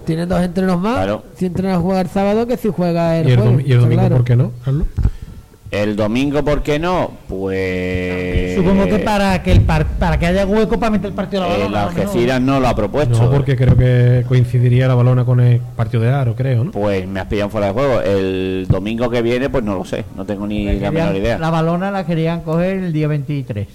Tienen 0.06 0.28
dos 0.28 0.42
entrenos 0.42 0.82
más. 0.82 0.96
Claro. 0.96 1.24
Si 1.38 1.46
entrena 1.46 1.76
a 1.76 1.80
jugar 1.80 2.08
el 2.08 2.12
sábado 2.12 2.46
que 2.46 2.58
si 2.58 2.68
juega 2.68 3.20
el 3.20 3.30
¿Y 3.30 3.32
el, 3.32 3.40
jueves. 3.40 3.66
y 3.66 3.72
el 3.72 3.80
domingo 3.80 4.02
claro. 4.02 4.16
por 4.18 4.26
qué 4.26 4.36
no, 4.36 4.52
Carlos? 4.66 4.88
El 5.74 5.96
domingo, 5.96 6.44
¿por 6.46 6.62
qué 6.62 6.78
no? 6.78 7.12
Pues. 7.28 8.56
Supongo 8.56 8.86
que 8.86 9.00
para 9.00 9.42
que 9.42 9.52
el 9.52 9.62
par- 9.62 9.88
para 9.98 10.20
que 10.20 10.28
haya 10.28 10.46
hueco 10.46 10.80
para 10.80 10.92
meter 10.92 11.08
el 11.08 11.14
partido 11.14 11.44
a 11.44 11.48
la 11.48 11.54
eh, 11.56 11.58
balona. 11.58 11.72
la 11.74 11.82
a 11.82 11.86
lo 11.86 11.90
mejor. 11.94 12.06
Algeciras 12.06 12.42
no 12.42 12.60
lo 12.60 12.68
ha 12.68 12.76
propuesto. 12.76 13.18
No, 13.24 13.32
porque 13.32 13.56
creo 13.56 13.76
que 13.76 14.24
coincidiría 14.28 14.88
la 14.88 14.94
balona 14.94 15.26
con 15.26 15.40
el 15.40 15.60
partido 15.76 16.04
de 16.04 16.12
Aro, 16.12 16.36
creo, 16.36 16.64
¿no? 16.64 16.72
Pues 16.72 17.08
me 17.08 17.20
has 17.20 17.26
pillado 17.26 17.50
fuera 17.50 17.68
de 17.68 17.74
juego. 17.74 18.02
El 18.02 18.68
domingo 18.70 19.10
que 19.10 19.24
viene, 19.24 19.50
pues 19.50 19.64
no 19.64 19.76
lo 19.76 19.84
sé. 19.84 20.06
No 20.16 20.26
tengo 20.26 20.46
ni 20.46 20.66
la 20.66 20.72
Querían- 20.74 20.94
menor 20.94 21.16
idea. 21.16 21.38
La 21.40 21.50
balona 21.50 21.90
la 21.90 22.06
querían 22.06 22.42
coger 22.42 22.78
el 22.78 22.94
día 22.94 23.08
23. 23.08 23.68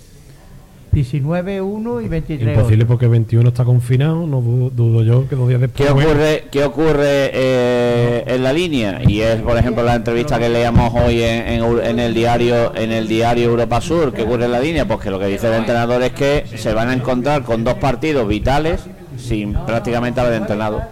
19, 0.93 1.61
1 1.61 2.01
y 2.01 2.09
23. 2.09 2.57
Imposible 2.57 2.86
porque 2.86 3.07
21 3.07 3.49
está 3.49 3.64
confinado, 3.64 4.26
no 4.26 4.41
dudo, 4.41 4.70
dudo 4.70 5.03
yo 5.03 5.28
que 5.28 5.36
dos 5.36 5.49
días 5.49 5.61
después. 5.61 5.86
¿Qué 5.86 5.93
ocurre, 5.93 6.45
qué 6.51 6.64
ocurre 6.64 7.30
eh, 7.32 8.24
en 8.26 8.43
la 8.43 8.53
línea? 8.53 9.01
Y 9.07 9.20
es, 9.20 9.41
por 9.43 9.57
ejemplo, 9.57 9.82
la 9.82 9.95
entrevista 9.95 10.39
que 10.39 10.49
leíamos 10.49 10.93
hoy 10.95 11.22
en, 11.22 11.47
en 11.47 11.78
en 11.84 11.99
el 11.99 12.14
diario 12.14 12.74
en 12.74 12.93
el 12.93 13.09
diario 13.09 13.51
Europa 13.51 13.80
Sur. 13.80 14.12
¿Qué 14.12 14.22
ocurre 14.22 14.47
en 14.47 14.53
la 14.53 14.61
línea? 14.61 14.86
Pues 14.86 15.01
que 15.01 15.11
lo 15.11 15.18
que 15.18 15.26
dice 15.26 15.49
el 15.49 15.55
entrenador 15.55 16.03
es 16.03 16.12
que 16.12 16.45
se 16.57 16.72
van 16.72 16.89
a 16.89 16.95
encontrar 16.95 17.43
con 17.43 17.64
dos 17.64 17.74
partidos 17.74 18.26
vitales 18.26 18.80
sin 19.16 19.53
prácticamente 19.53 20.20
haber 20.20 20.34
entrenado. 20.34 20.82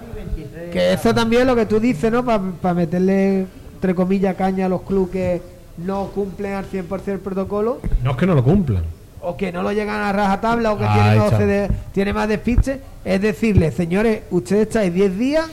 Que 0.73 0.93
eso 0.93 1.15
también 1.15 1.43
es 1.43 1.49
lo 1.49 1.57
que 1.57 1.67
tú 1.67 1.81
dices, 1.81 2.11
¿no? 2.13 2.25
Para 2.25 2.75
meterle, 2.75 3.47
entre 3.75 3.95
comillas, 3.95 4.37
caña 4.37 4.67
a 4.67 4.69
los 4.69 4.83
clubes 4.83 5.11
que 5.11 5.43
no 5.79 6.07
cumplen 6.15 6.55
al 6.55 6.67
100% 6.67 7.09
el 7.09 7.19
protocolo. 7.21 7.81
No 8.03 8.13
es 8.13 8.17
que 8.17 8.27
no 8.27 8.35
lo 8.35 8.45
cumplan. 8.45 8.83
O 9.23 9.37
que 9.37 9.51
no 9.53 9.63
lo 9.63 9.73
llegan 9.73 10.01
a 10.01 10.13
rajatabla 10.13 10.73
o 10.73 10.79
que 10.79 10.85
tiene, 10.87 11.13
está. 11.17 11.31
12 11.31 11.47
de- 11.47 11.71
tiene 11.93 12.13
más 12.13 12.29
despiste, 12.29 12.81
es 13.05 13.21
decirle, 13.21 13.73
señores, 13.73 14.21
ustedes 14.31 14.69
estáis 14.69 14.93
10 14.93 15.19
días 15.19 15.47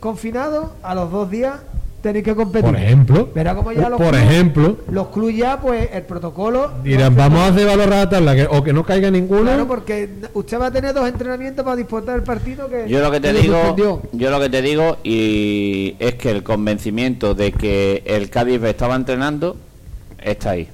confinados, 0.00 0.70
a 0.82 0.94
los 0.94 1.10
dos 1.10 1.30
días 1.30 1.54
tenéis 2.02 2.24
que 2.24 2.34
competir. 2.36 2.70
Por 2.70 2.76
ejemplo, 2.78 3.28
Verá 3.34 3.54
cómo 3.56 3.72
ya 3.72 3.88
los 3.88 3.98
por 4.00 4.10
clubes- 4.14 4.22
ejemplo, 4.30 4.76
Los 4.90 5.08
clubes 5.08 5.36
ya, 5.36 5.60
pues 5.60 5.88
el 5.92 6.02
protocolo... 6.02 6.70
dirán, 6.84 7.12
no 7.14 7.18
vamos 7.18 7.40
a 7.40 7.46
hacer 7.48 7.66
valor 7.66 7.92
a 7.92 7.96
la 7.96 8.08
tabla 8.08 8.36
que, 8.36 8.46
o 8.48 8.62
que 8.62 8.72
no 8.72 8.84
caiga 8.84 9.10
ninguno. 9.10 9.42
Claro, 9.42 9.66
porque 9.66 10.08
usted 10.34 10.60
va 10.60 10.66
a 10.66 10.70
tener 10.70 10.94
dos 10.94 11.08
entrenamientos 11.08 11.64
para 11.64 11.74
disputar 11.76 12.16
el 12.16 12.22
partido 12.22 12.68
que... 12.68 12.84
Yo 12.88 13.00
lo 13.00 13.10
que 13.10 13.18
te 13.20 13.32
digo, 13.32 13.54
suspendió. 13.56 14.02
yo 14.12 14.30
lo 14.30 14.38
que 14.38 14.48
te 14.48 14.62
digo 14.62 14.98
y 15.02 15.96
es 15.98 16.14
que 16.14 16.30
el 16.30 16.44
convencimiento 16.44 17.34
de 17.34 17.50
que 17.52 18.04
el 18.06 18.30
Cádiz 18.30 18.62
estaba 18.62 18.94
entrenando 18.94 19.56
está 20.22 20.50
ahí. 20.50 20.68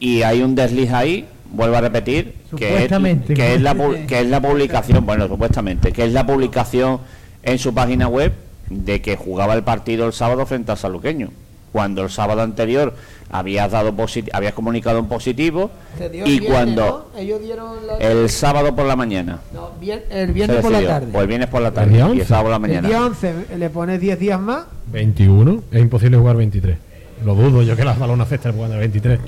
Y 0.00 0.22
hay 0.22 0.42
un 0.42 0.54
desliz 0.54 0.92
ahí, 0.92 1.26
vuelvo 1.50 1.76
a 1.76 1.80
repetir, 1.80 2.34
que 2.56 2.84
es, 2.84 2.88
que 3.34 3.54
es 3.54 3.60
la 3.62 3.74
que 4.06 4.20
es 4.20 4.26
la 4.28 4.40
publicación, 4.40 5.04
bueno, 5.06 5.26
supuestamente, 5.28 5.92
que 5.92 6.04
es 6.04 6.12
la 6.12 6.26
publicación 6.26 7.00
en 7.42 7.58
su 7.58 7.74
página 7.74 8.08
web 8.08 8.32
de 8.70 9.00
que 9.00 9.16
jugaba 9.16 9.54
el 9.54 9.62
partido 9.62 10.06
el 10.06 10.12
sábado 10.12 10.44
frente 10.46 10.70
al 10.72 10.78
Saluqueño. 10.78 11.30
Cuando 11.72 12.02
el 12.02 12.08
sábado 12.10 12.40
anterior 12.42 12.94
habías 13.30 13.70
dado 13.70 13.92
posit- 13.92 14.30
habías 14.32 14.54
comunicado 14.54 15.00
un 15.00 15.06
positivo 15.08 15.70
y 16.00 16.02
el 16.02 16.10
viernes, 16.40 16.50
cuando 16.50 17.08
¿no? 17.14 17.20
Ellos 17.20 17.42
dieron 17.42 17.86
la- 17.86 17.96
el 17.98 18.30
sábado 18.30 18.74
por 18.74 18.86
la 18.86 18.96
mañana 18.96 19.40
no, 19.52 19.72
vier- 19.78 20.02
el 20.10 20.32
viernes 20.32 20.62
por 20.62 20.72
la 20.72 20.80
tarde. 20.86 21.08
o 21.12 21.20
el 21.20 21.26
viernes 21.26 21.48
por 21.50 21.60
la 21.60 21.68
El 21.68 21.74
tarde 21.74 21.92
y 21.92 21.96
el 21.96 22.02
11. 22.04 22.24
sábado 22.24 22.44
por 22.44 22.50
la 22.52 22.56
el 22.56 22.62
mañana. 22.62 22.88
día 22.88 23.04
11 23.04 23.34
le 23.58 23.68
pones 23.70 24.00
10 24.00 24.18
días 24.18 24.40
más 24.40 24.64
21, 24.90 25.62
es 25.70 25.80
imposible 25.80 26.16
jugar 26.16 26.36
23. 26.36 26.78
Lo 27.26 27.34
dudo 27.34 27.62
yo 27.62 27.76
que 27.76 27.84
las 27.84 27.98
balonas 27.98 28.32
estén 28.32 28.52
jugando 28.52 28.76
a 28.76 28.78
23. 28.78 29.18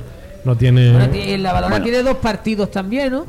No 0.45 0.57
tiene. 0.57 0.93
Bueno, 0.93 1.09
la 1.39 1.53
balona 1.53 1.71
Bueno. 1.71 1.85
tiene 1.85 2.03
dos 2.03 2.17
partidos 2.17 2.71
también, 2.71 3.13
¿no? 3.13 3.27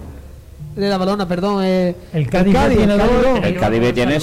De 0.76 0.88
la 0.88 0.98
balona, 0.98 1.28
perdón. 1.28 1.62
eh, 1.66 1.94
El 2.14 2.30
Cádiz 2.30 2.54
ya 2.54 2.70
tiene 2.70 2.94
el 2.94 2.98
dos. 3.00 3.10
Cádiz 3.10 3.46
El 3.46 3.60
Cádiz 3.60 3.94
tiene 3.94 4.14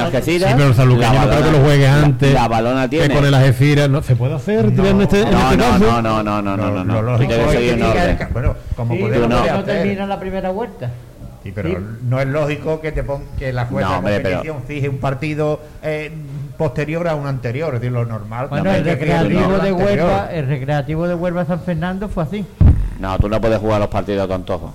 Algeciras. 0.00 0.50
Sí, 0.50 0.54
pero 0.56 0.68
el 0.68 0.74
Sanluqueño 0.74 1.12
La 1.12 1.20
no 1.24 1.28
creo 1.30 1.30
que 1.30 1.44
balona- 1.48 1.58
lo 1.58 1.64
juegue 1.64 1.84
la- 1.84 2.02
antes. 2.04 2.32
La, 2.34 2.48
balona 2.48 2.82
que 2.82 2.88
tiene. 2.98 3.14
con 3.14 3.24
el 3.24 3.34
Algeciras 3.34 3.90
no 3.90 4.00
se 4.02 4.14
puede 4.14 4.34
hacer 4.34 4.70
tirar 4.70 4.86
en 4.86 5.00
este, 5.00 5.22
en 5.22 5.30
No, 5.32 5.40
este 5.40 5.56
no, 5.56 5.64
caso. 5.64 5.78
no, 5.80 6.02
no, 6.02 6.22
no, 6.22 6.42
no, 6.42 6.56
no, 6.56 6.70
no, 6.70 6.84
no. 6.84 7.02
Lo 7.02 7.12
lógico 7.12 7.32
Debe 7.32 7.50
seguir 7.50 7.68
que 7.70 7.74
el 7.74 7.82
orden. 7.82 8.16
ca- 8.16 8.30
Bueno, 8.32 8.54
como 8.76 8.94
Sí, 8.94 9.00
podemos 9.00 9.28
no. 9.28 9.44
no 9.52 9.64
termina 9.64 10.06
la 10.06 10.20
primera 10.20 10.50
vuelta. 10.50 10.90
Sí, 11.42 11.50
pero 11.52 11.70
Sí. 11.70 11.76
no 12.08 12.20
es 12.20 12.26
lógico 12.28 12.80
que 12.80 12.92
te 12.92 13.02
pon- 13.02 13.24
que 13.36 13.52
la 13.52 13.64
jueza 13.66 13.88
No, 14.00 14.08
de 14.08 14.14
competición 14.22 14.62
fije 14.68 14.88
un 14.88 14.98
partido 14.98 15.60
eh, 15.82 16.12
posterior 16.60 17.08
a 17.08 17.14
un 17.14 17.26
anterior, 17.26 17.74
es 17.74 17.80
decir, 17.80 17.90
lo 17.90 18.04
normal. 18.04 18.48
Bueno, 18.48 18.64
No, 18.64 18.74
el 18.74 18.84
recreativo 18.84 19.40
de 19.40 19.70
Anterior. 19.70 19.80
Huelva, 19.80 20.30
el 20.30 20.46
recreativo 20.46 21.08
de 21.08 21.14
Huelva 21.14 21.46
San 21.46 21.60
Fernando 21.60 22.06
fue 22.10 22.22
así. 22.22 22.44
No, 22.98 23.18
tú 23.18 23.30
no 23.30 23.40
puedes 23.40 23.58
jugar 23.58 23.80
los 23.80 23.88
partidos 23.88 24.24
a 24.24 24.26
tu 24.26 24.34
antojo. 24.34 24.74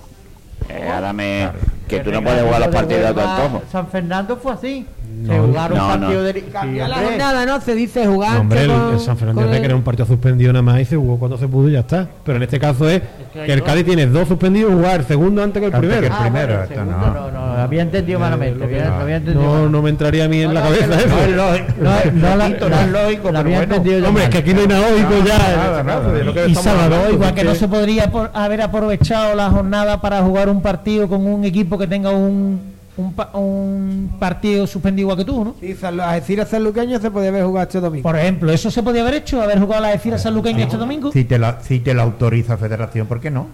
Eh, 0.67 0.89
ahora 0.91 1.13
me. 1.13 1.41
Claro. 1.43 1.59
Que 1.87 1.97
El 1.97 2.03
tú 2.03 2.11
no 2.11 2.23
puedes 2.23 2.43
jugar 2.43 2.59
los 2.59 2.69
partidos 2.69 3.05
a 3.05 3.13
tu 3.13 3.19
antojo. 3.19 3.61
San 3.71 3.87
Fernando 3.87 4.35
fue 4.37 4.53
así. 4.53 4.87
Se 5.25 5.37
No, 5.37 5.43
jugaron 5.47 5.77
no, 5.77 5.87
partidos 5.87 6.13
no. 6.13 6.21
de 6.23 6.41
Cambió 6.51 6.83
sí, 6.85 6.89
la 6.91 6.95
jornada, 6.97 7.45
¿no? 7.45 7.61
Se 7.61 7.73
dice 7.73 8.05
jugar. 8.05 8.33
No, 8.33 8.41
hombre, 8.41 8.67
con- 8.67 8.93
el 8.93 8.99
San 8.99 9.17
Fernando 9.17 9.41
de 9.43 9.55
el- 9.55 9.59
que 9.61 9.65
era 9.65 9.75
un 9.75 9.81
partido 9.81 10.05
suspendido 10.05 10.51
nada 10.53 10.61
más 10.63 10.81
y 10.81 10.85
se 10.85 10.95
jugó 10.97 11.17
cuando 11.17 11.37
se 11.37 11.47
pudo 11.47 11.69
y 11.69 11.73
ya 11.73 11.79
está. 11.79 12.07
Pero 12.25 12.37
en 12.37 12.43
este 12.43 12.59
caso 12.59 12.87
es 12.89 13.01
que 13.33 13.39
hay 13.41 13.45
que 13.47 13.53
el. 13.53 13.63
Cádiz 13.63 13.85
tiene 13.85 14.05
dos 14.07 14.27
suspendidos 14.27 14.73
jugar 14.73 14.99
el 14.99 15.05
segundo 15.05 15.41
antes 15.41 15.61
que 15.61 15.67
el 15.67 15.73
Antes 15.73 15.89
que 15.89 15.95
primero. 15.97 16.07
el 16.07 16.13
Ah, 16.13 16.21
primero, 16.23 16.47
bueno, 16.47 16.63
el 16.63 16.63
esto 16.71 16.75
segundo 16.75 17.07
no. 17.07 17.31
no, 17.31 17.31
no, 17.31 17.53
había 17.61 17.81
entendido 17.81 18.19
malamente. 18.19 18.59
lo 18.59 18.67
que- 18.67 18.81
había- 18.83 19.15
entendido 19.15 19.43
No, 19.45 19.53
mal. 19.61 19.71
no 19.71 19.81
me 19.81 19.89
entraría 19.89 20.25
a 20.25 20.27
mí 20.27 20.41
en 20.41 20.53
la 20.53 20.59
No, 20.61 20.69
no, 20.69 20.75
cabeza 20.75 20.97
que 20.97 21.05
eso. 21.05 21.15
No 21.15 21.21
es 21.23 21.35
lógico, 21.35 21.73
No, 21.79 21.83
no, 22.29 22.35
la- 22.35 22.47
repito, 22.47 22.69
no 22.69 22.79
es 22.79 22.87
lógico, 22.89 23.31
la 23.31 23.39
pero 23.39 23.39
había 23.39 23.57
bueno. 23.57 23.75
entendido 23.75 24.07
Hombre, 24.09 24.23
es 24.25 24.29
que 24.29 24.37
aquí 24.37 24.53
no 24.53 24.59
hay 24.61 24.67
nada 24.67 24.89
lógico 24.91 25.09
ya. 25.25 25.35
este 25.35 26.33
que 26.33 26.49
Y 26.51 26.67
hablando, 26.67 27.11
igual 27.11 27.33
que 27.33 27.43
no 27.43 27.55
se 27.55 27.67
podría 27.67 28.11
haber 28.33 28.61
aprovechado 28.61 29.33
la 29.35 29.49
jornada 29.49 30.01
para 30.01 30.21
jugar 30.21 30.49
un 30.49 30.61
partido 30.61 31.07
con 31.07 31.25
un 31.25 31.43
equipo 31.45 31.77
que 31.77 31.87
tenga 31.87 32.11
un, 32.11 32.74
un, 32.97 33.13
pa- 33.13 33.29
un 33.33 34.15
partido 34.19 34.65
suspendido 34.67 35.05
igual 35.05 35.17
que 35.17 35.25
tú, 35.25 35.43
¿no? 35.43 35.55
Sí, 35.59 35.75
San- 35.75 35.99
Algeciras 35.99 36.49
Sanluqueño 36.49 36.99
se 36.99 37.11
podía 37.11 37.29
haber 37.29 37.43
jugado 37.45 37.67
este 37.67 37.79
domingo. 37.79 38.03
Por 38.03 38.17
ejemplo, 38.17 38.51
eso 38.51 38.71
se 38.71 38.81
podía 38.83 39.01
haber 39.01 39.15
hecho, 39.15 39.41
haber 39.41 39.59
jugado 39.59 39.81
la 39.83 39.89
de 39.97 40.17
San 40.17 40.33
Luqueño 40.33 40.59
este 40.63 40.77
domingo. 40.77 41.11
Si 41.11 41.23
te, 41.25 41.37
la, 41.37 41.59
si 41.61 41.79
te 41.79 41.93
lo 41.93 42.01
autoriza 42.03 42.57
Federación, 42.57 43.07
¿por 43.07 43.19
qué 43.19 43.29
no? 43.31 43.47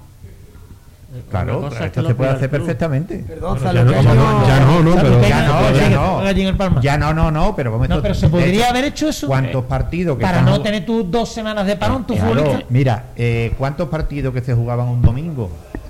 Claro, 1.30 1.60
cosa 1.62 1.80
es 1.80 1.86
esto 1.88 2.02
que 2.04 2.08
se 2.08 2.16
puede 2.16 2.30
hacer. 2.32 2.50
Perdón, 2.50 2.68
perfectamente. 2.68 3.26
Bueno, 3.28 3.58
ya, 3.58 3.84
no, 3.84 3.92
Sanluqueño. 3.92 4.48
ya 4.48 4.60
no, 4.62 4.82
no, 4.82 4.96
pero 4.96 5.22
ya 5.22 5.48
no, 5.48 5.72
ya 5.74 5.90
no. 5.90 6.82
Ya 6.82 6.98
no, 6.98 7.14
no, 7.14 7.32
no, 7.32 7.56
pero 7.56 7.72
vamos 7.74 7.90
No, 7.90 8.02
pero 8.02 8.14
se 8.14 8.30
podría 8.30 8.70
haber 8.70 8.86
hecho 8.86 9.10
eso. 9.10 9.28
¿Cuántos 9.28 9.66
partidos 9.66 10.18
que 10.18 10.22
Para 10.24 10.42
no 10.42 10.62
tener 10.62 10.86
tus 10.86 11.12
dos 11.12 11.28
semanas 11.34 11.66
de 11.68 11.76
parón, 11.76 12.06
tu 12.06 12.14
Claro, 12.14 12.30
futbolista. 12.34 12.66
mira, 12.70 13.04
eh, 13.18 13.54
¿cuántos 13.58 13.90
partidos 13.90 14.34
que 14.34 14.40
se 14.42 14.54
jugaban 14.54 14.88
un 14.88 15.02
domingo? 15.02 15.50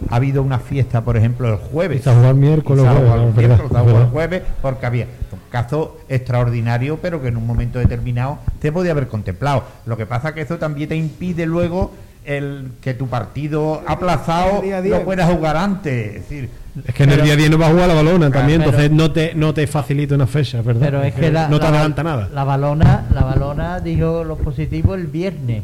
Ha 0.10 0.16
habido 0.16 0.42
una 0.44 0.60
fiesta, 0.60 1.02
por 1.04 1.16
ejemplo, 1.18 1.48
el 1.48 1.56
jueves. 1.56 2.00
Y 2.00 2.04
se 2.04 2.10
ha 2.10 2.14
jugado 2.14 2.32
el 2.34 2.38
miércoles, 2.40 2.82
se 2.84 2.88
ha 2.88 2.92
jueves, 2.92 3.08
jugado 3.10 3.24
el 3.24 3.30
es 3.30 3.36
verdad, 3.36 3.48
miércoles, 3.58 3.72
se 3.72 3.78
ha 3.78 3.80
es 3.80 3.84
jugado 3.84 3.90
el 3.90 3.94
verdad. 4.12 4.12
jueves, 4.12 4.42
porque 4.62 4.86
había 4.86 5.06
un 5.32 5.40
caso 5.50 5.98
extraordinario, 6.10 6.98
pero 7.02 7.22
que 7.22 7.28
en 7.28 7.38
un 7.38 7.46
momento 7.48 7.80
determinado 7.80 8.40
te 8.60 8.72
podía 8.72 8.92
haber 8.92 9.08
contemplado. 9.08 9.64
Lo 9.86 9.98
que 9.98 10.06
pasa 10.06 10.34
que 10.34 10.42
eso 10.42 10.58
también 10.58 10.90
te 10.90 10.96
impide 10.96 11.46
luego 11.46 11.92
el 12.24 12.72
que 12.82 12.94
tu 12.94 13.08
partido 13.08 13.82
aplazado 13.88 14.62
día 14.62 14.78
a 14.78 14.82
día. 14.82 15.00
lo 15.00 15.06
puedas 15.06 15.30
jugar 15.34 15.58
antes. 15.58 16.08
Es 16.16 16.30
decir, 16.30 16.50
Es 16.88 16.94
que 16.94 17.04
en 17.04 17.12
el 17.12 17.22
día 17.24 17.34
a 17.34 17.36
día 17.36 17.50
no 17.50 17.58
va 17.58 17.68
a 17.68 17.72
jugar 17.72 17.88
la 17.88 17.96
balona 17.96 18.30
también, 18.30 18.60
pero- 18.60 18.70
entonces 18.72 18.92
no 18.92 19.12
te, 19.12 19.34
no 19.34 19.54
te 19.54 19.66
facilita 19.68 20.16
una 20.16 20.28
fecha, 20.28 20.62
¿verdad? 20.62 20.82
Pero 20.86 21.02
es 21.04 21.14
que 21.16 21.32
la, 21.32 21.48
no 21.50 21.58
te 21.60 21.64
la- 21.64 21.70
adelanta 21.70 22.04
nada. 22.04 22.30
La 22.34 22.44
balona, 22.44 23.06
la 23.14 23.22
balona 23.24 23.80
dijo 23.80 24.24
los 24.24 24.38
positivos 24.40 24.98
el 25.00 25.08
viernes. 25.08 25.64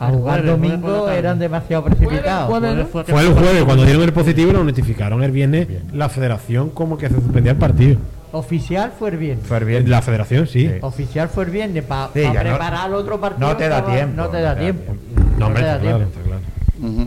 A 0.00 0.08
El 0.08 0.14
jugar 0.16 0.44
domingo 0.46 1.10
eran 1.10 1.38
demasiado 1.38 1.84
precipitados. 1.84 2.48
Jueves, 2.48 2.74
¿no? 2.74 2.86
Fue 2.86 3.02
el 3.22 3.32
jueves, 3.34 3.64
cuando 3.64 3.84
dieron 3.84 4.02
el 4.02 4.12
positivo 4.14 4.50
lo 4.52 4.64
notificaron 4.64 5.22
el 5.22 5.30
viernes 5.30 5.68
la 5.92 6.08
federación 6.08 6.70
como 6.70 6.96
que 6.96 7.08
se 7.08 7.14
suspendía 7.16 7.52
el 7.52 7.58
partido. 7.58 7.98
Oficial 8.32 8.92
fue 8.98 9.10
el 9.10 9.16
viernes. 9.18 9.46
fue 9.46 9.58
el 9.58 9.64
viernes. 9.66 9.90
La 9.90 10.00
federación 10.02 10.46
sí. 10.46 10.68
Sí. 10.68 10.74
Oficial 10.80 11.28
fue 11.28 11.44
el 11.44 11.50
viernes 11.50 11.84
para 11.84 12.08
Sí, 12.14 12.22
no- 12.24 12.32
preparar 12.32 12.88
el 12.88 12.94
otro 12.94 13.20
partido. 13.20 13.48
no 13.48 13.56
te 13.56 13.68
da 13.68 13.84
tiempo, 13.84 14.16
No 14.16 14.28
te 14.28 14.40
da 14.40 14.54
no 14.54 14.60
tiempo. 14.60 14.92
No, 15.38 15.46
hombre, 15.46 15.62
te 15.62 15.68
da 15.68 15.72
está 15.76 15.82
claro, 15.82 15.96
tiempo. 15.98 16.18
está 16.18 16.28
claro. 16.28 16.92
Ujú. 17.02 17.06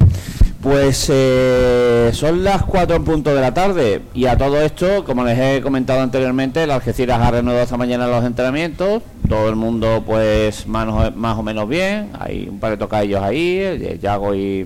Pues 0.64 1.09
eh, 1.14 2.11
son 2.14 2.41
las 2.41 2.64
4 2.64 2.95
en 2.95 3.03
punto 3.03 3.36
de 3.36 3.41
la 3.41 3.53
tarde 3.53 4.01
y 4.14 4.28
a 4.28 4.38
todo 4.38 4.61
esto, 4.61 5.03
como 5.03 5.26
les 5.26 5.38
he 5.38 5.61
comentado 5.61 5.99
anteriormente, 5.99 6.66
la 6.66 6.76
Algeciras 6.76 7.20
ha 7.20 7.32
reanudado 7.32 7.64
esta 7.64 7.76
mañana 7.76 8.07
los 8.07 8.24
entrenamientos, 8.24 9.03
todo 9.28 9.49
el 9.49 9.57
mundo 9.57 10.03
pues 10.05 10.66
más 10.66 10.88
o, 10.88 11.11
más 11.18 11.38
o 11.38 11.43
menos 11.43 11.68
bien, 11.68 12.11
hay 12.18 12.47
un 12.47 12.61
par 12.61 12.72
de 12.72 12.78
tocadillos 12.78 13.22
ahí, 13.22 13.99
Yago 14.01 14.34
y, 14.36 14.66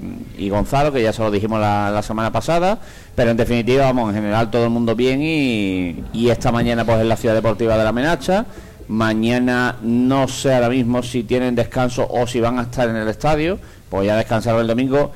Gonzalo, 0.52 0.94
que 0.94 1.02
ya 1.02 1.12
se 1.12 1.24
lo 1.24 1.32
dijimos 1.32 1.60
la, 1.60 2.00
semana 2.04 2.32
pasada, 2.32 2.78
pero 3.16 3.32
en 3.32 3.38
definitiva, 3.38 3.86
vamos, 3.86 4.10
en 4.10 4.18
general 4.18 4.52
todo 4.52 4.66
el 4.66 4.70
mundo 4.70 4.96
bien 4.96 5.20
y, 5.24 6.04
y 6.14 6.30
esta 6.30 6.52
mañana 6.52 6.86
pues 6.86 7.02
en 7.02 7.10
la 7.10 7.18
Ciudad 7.18 7.34
Deportiva 7.34 7.76
de 7.76 7.84
la 7.84 7.92
Menacha. 7.92 8.46
Mañana 8.88 9.76
no 9.82 10.30
sé 10.30 10.54
ahora 10.54 10.70
mismo 10.70 11.04
si 11.04 11.24
tienen 11.24 11.56
descanso 11.56 12.08
o 12.10 12.26
si 12.26 12.40
van 12.40 12.58
a 12.58 12.62
estar 12.62 12.88
en 12.88 12.96
el 12.96 13.10
estadio, 13.10 13.60
pues 13.90 14.06
ya 14.06 14.16
descansaron 14.16 14.62
el 14.62 14.68
domingo. 14.68 15.12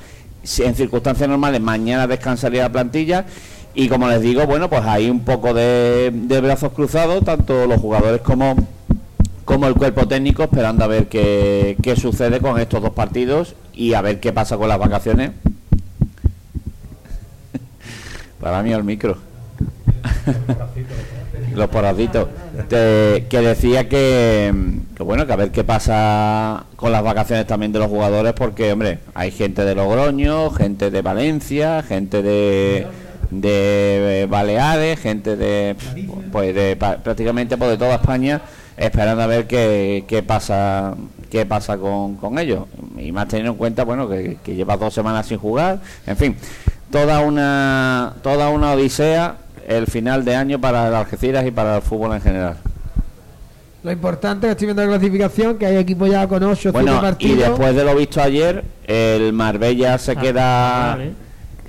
En 0.59 0.75
circunstancias 0.75 1.29
normales, 1.29 1.61
mañana 1.61 2.07
descansaría 2.07 2.63
la 2.63 2.71
plantilla. 2.71 3.25
Y 3.73 3.87
como 3.87 4.07
les 4.09 4.21
digo, 4.21 4.45
bueno, 4.47 4.69
pues 4.69 4.83
hay 4.83 5.09
un 5.09 5.21
poco 5.21 5.53
de, 5.53 6.11
de 6.13 6.41
brazos 6.41 6.73
cruzados, 6.73 7.23
tanto 7.23 7.67
los 7.67 7.79
jugadores 7.79 8.21
como, 8.21 8.55
como 9.45 9.67
el 9.67 9.75
cuerpo 9.75 10.07
técnico, 10.07 10.43
esperando 10.43 10.83
a 10.83 10.87
ver 10.87 11.07
qué, 11.07 11.77
qué 11.81 11.95
sucede 11.95 12.41
con 12.41 12.59
estos 12.59 12.81
dos 12.81 12.91
partidos 12.91 13.55
y 13.73 13.93
a 13.93 14.01
ver 14.01 14.19
qué 14.19 14.33
pasa 14.33 14.57
con 14.57 14.67
las 14.67 14.79
vacaciones. 14.79 15.31
Para 18.41 18.61
mí 18.63 18.73
el 18.73 18.83
micro. 18.83 19.17
Los 21.55 21.67
poracitos. 21.69 22.27
Te- 22.69 23.25
que 23.29 23.39
decía 23.41 23.87
que, 23.89 24.53
bueno, 24.99 25.25
que 25.25 25.33
a 25.33 25.35
ver 25.35 25.51
qué 25.51 25.63
pasa 25.63 26.65
con 26.75 26.91
las 26.91 27.03
vacaciones 27.03 27.45
también 27.47 27.71
de 27.71 27.79
los 27.79 27.87
jugadores, 27.89 28.33
porque, 28.33 28.71
hombre, 28.71 28.99
hay 29.13 29.31
gente 29.31 29.63
de 29.65 29.75
Logroño, 29.75 30.49
gente 30.51 30.91
de 30.91 31.01
Valencia, 31.01 31.83
gente 31.83 32.21
de, 32.21 32.87
de 33.29 34.27
Baleares, 34.29 34.99
gente 34.99 35.35
de, 35.35 35.75
pues, 36.31 36.53
prácticamente 37.03 37.57
pues, 37.57 37.71
de 37.71 37.77
toda 37.77 37.95
España, 37.95 38.41
esperando 38.77 39.23
a 39.23 39.27
ver 39.27 39.47
qué, 39.47 40.05
qué 40.07 40.23
pasa 40.23 40.95
qué 41.29 41.45
pasa 41.45 41.77
con, 41.77 42.17
con 42.17 42.37
ellos. 42.39 42.65
Y 42.97 43.11
más 43.13 43.27
teniendo 43.29 43.51
en 43.53 43.57
cuenta, 43.57 43.85
bueno, 43.85 44.09
que, 44.09 44.37
que 44.43 44.53
lleva 44.53 44.75
dos 44.75 44.93
semanas 44.93 45.27
sin 45.27 45.37
jugar, 45.37 45.79
en 46.05 46.17
fin, 46.17 46.35
toda 46.91 47.21
una, 47.21 48.15
toda 48.21 48.49
una 48.49 48.73
odisea 48.73 49.35
el 49.77 49.87
final 49.87 50.23
de 50.25 50.35
año 50.35 50.59
para 50.59 50.87
el 50.87 50.95
Algeciras 50.95 51.45
y 51.45 51.51
para 51.51 51.77
el 51.77 51.81
fútbol 51.81 52.13
en 52.13 52.21
general. 52.21 52.57
Lo 53.83 53.91
importante 53.91 54.45
que 54.45 54.51
estoy 54.51 54.67
viendo 54.67 54.83
la 54.83 54.89
clasificación, 54.89 55.57
que 55.57 55.65
hay 55.65 55.77
equipos 55.77 56.09
ya 56.09 56.27
con 56.27 56.43
8 56.43 56.51
o 56.51 56.55
7 56.55 56.71
Bueno, 56.71 57.01
y 57.17 57.33
después 57.33 57.75
de 57.75 57.83
lo 57.83 57.95
visto 57.95 58.21
ayer, 58.21 58.63
el 58.85 59.33
Marbella 59.33 59.97
se 59.97 60.11
Ah, 60.11 60.15
queda 60.21 60.87
vale. 60.97 61.11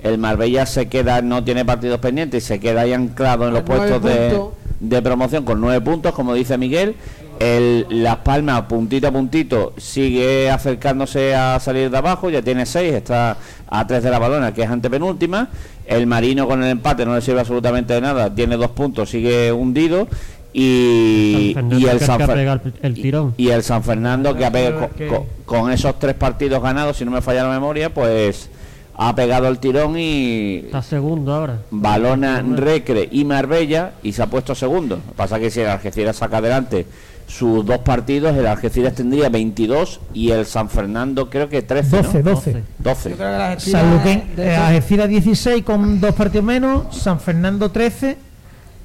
el 0.03 0.17
Marbella 0.19 0.65
se 0.67 0.87
queda 0.87 1.21
no 1.23 1.43
tiene 1.43 1.65
partidos 1.65 1.99
pendientes 1.99 2.43
y 2.43 2.47
se 2.47 2.59
queda 2.59 2.81
ahí 2.81 2.93
anclado 2.93 3.47
en 3.47 3.53
los 3.55 3.63
puestos 3.63 4.03
de, 4.03 4.39
de 4.79 5.01
promoción 5.01 5.43
con 5.43 5.59
nueve 5.59 5.81
puntos, 5.81 6.13
como 6.13 6.33
dice 6.35 6.55
Miguel. 6.57 6.95
El 7.39 7.87
Las 7.89 8.17
Palmas, 8.17 8.61
puntito 8.69 9.07
a 9.07 9.11
puntito, 9.11 9.73
sigue 9.77 10.51
acercándose 10.51 11.33
a 11.33 11.59
salir 11.59 11.89
de 11.89 11.97
abajo, 11.97 12.29
ya 12.29 12.43
tiene 12.43 12.63
seis, 12.67 12.93
está 12.93 13.37
a 13.67 13.87
tres 13.87 14.03
de 14.03 14.11
la 14.11 14.19
balona, 14.19 14.53
que 14.53 14.61
es 14.61 14.69
antepenúltima. 14.69 15.49
El 15.85 16.07
Marino 16.07 16.47
con 16.47 16.63
el 16.63 16.69
empate 16.71 17.05
no 17.05 17.13
le 17.15 17.21
sirve 17.21 17.41
absolutamente 17.41 17.93
de 17.93 18.01
nada, 18.01 18.33
tiene 18.33 18.55
dos 18.57 18.71
puntos, 18.71 19.09
sigue 19.09 19.51
hundido. 19.51 20.07
Y, 20.55 21.55
el 21.57 21.99
San 21.99 22.19
Fer- 22.21 22.61
el- 22.61 22.73
el 22.83 22.93
tirón. 22.93 23.33
y 23.37 23.49
el 23.49 23.63
San 23.63 23.83
Fernando 23.83 24.35
que 24.35 24.45
ha 24.45 24.51
pegado 24.51 24.79
con, 24.81 24.89
que- 24.91 25.07
con- 25.07 25.23
con 25.45 25.71
esos 25.71 25.97
tres 25.99 26.13
partidos 26.15 26.61
ganados, 26.61 26.97
si 26.97 27.05
no 27.05 27.11
me 27.11 27.21
falla 27.21 27.43
la 27.43 27.49
memoria, 27.53 27.91
pues 27.93 28.49
ha 28.95 29.15
pegado 29.15 29.47
el 29.47 29.57
tirón 29.57 29.97
y 29.97 30.57
Está 30.65 30.83
segundo 30.83 31.33
ahora. 31.33 31.57
Balona, 31.71 32.43
Recre 32.55 33.09
y 33.11 33.25
Marbella 33.25 33.93
y 34.03 34.11
se 34.13 34.21
ha 34.21 34.27
puesto 34.27 34.53
segundo. 34.53 34.97
Lo 34.97 35.01
que 35.11 35.17
pasa 35.17 35.39
que 35.39 35.49
si 35.49 35.61
el 35.61 35.67
Algeciras 35.67 36.17
saca 36.17 36.37
adelante 36.37 36.85
sus 37.27 37.65
dos 37.65 37.79
partidos, 37.79 38.35
el 38.35 38.45
Algeciras 38.45 38.93
tendría 38.93 39.29
22 39.29 39.99
y 40.13 40.31
el 40.31 40.45
San 40.45 40.69
Fernando 40.69 41.29
creo 41.29 41.49
que 41.49 41.61
13, 41.61 41.97
12, 41.97 42.23
¿no? 42.23 42.31
12. 42.31 42.63
12. 42.79 43.09
Yo 43.09 43.15
creo 43.15 43.31
que 43.31 43.37
las 43.37 43.63
Sanluqueño, 43.63 44.21
estiras 44.21 44.35
de 44.37 44.45
eh, 44.45 44.55
Algeciras 44.55 45.09
16 45.09 45.63
con 45.63 46.01
dos 46.01 46.15
partidos 46.15 46.45
menos, 46.45 46.95
San 46.95 47.19
Fernando 47.19 47.71
13 47.71 48.17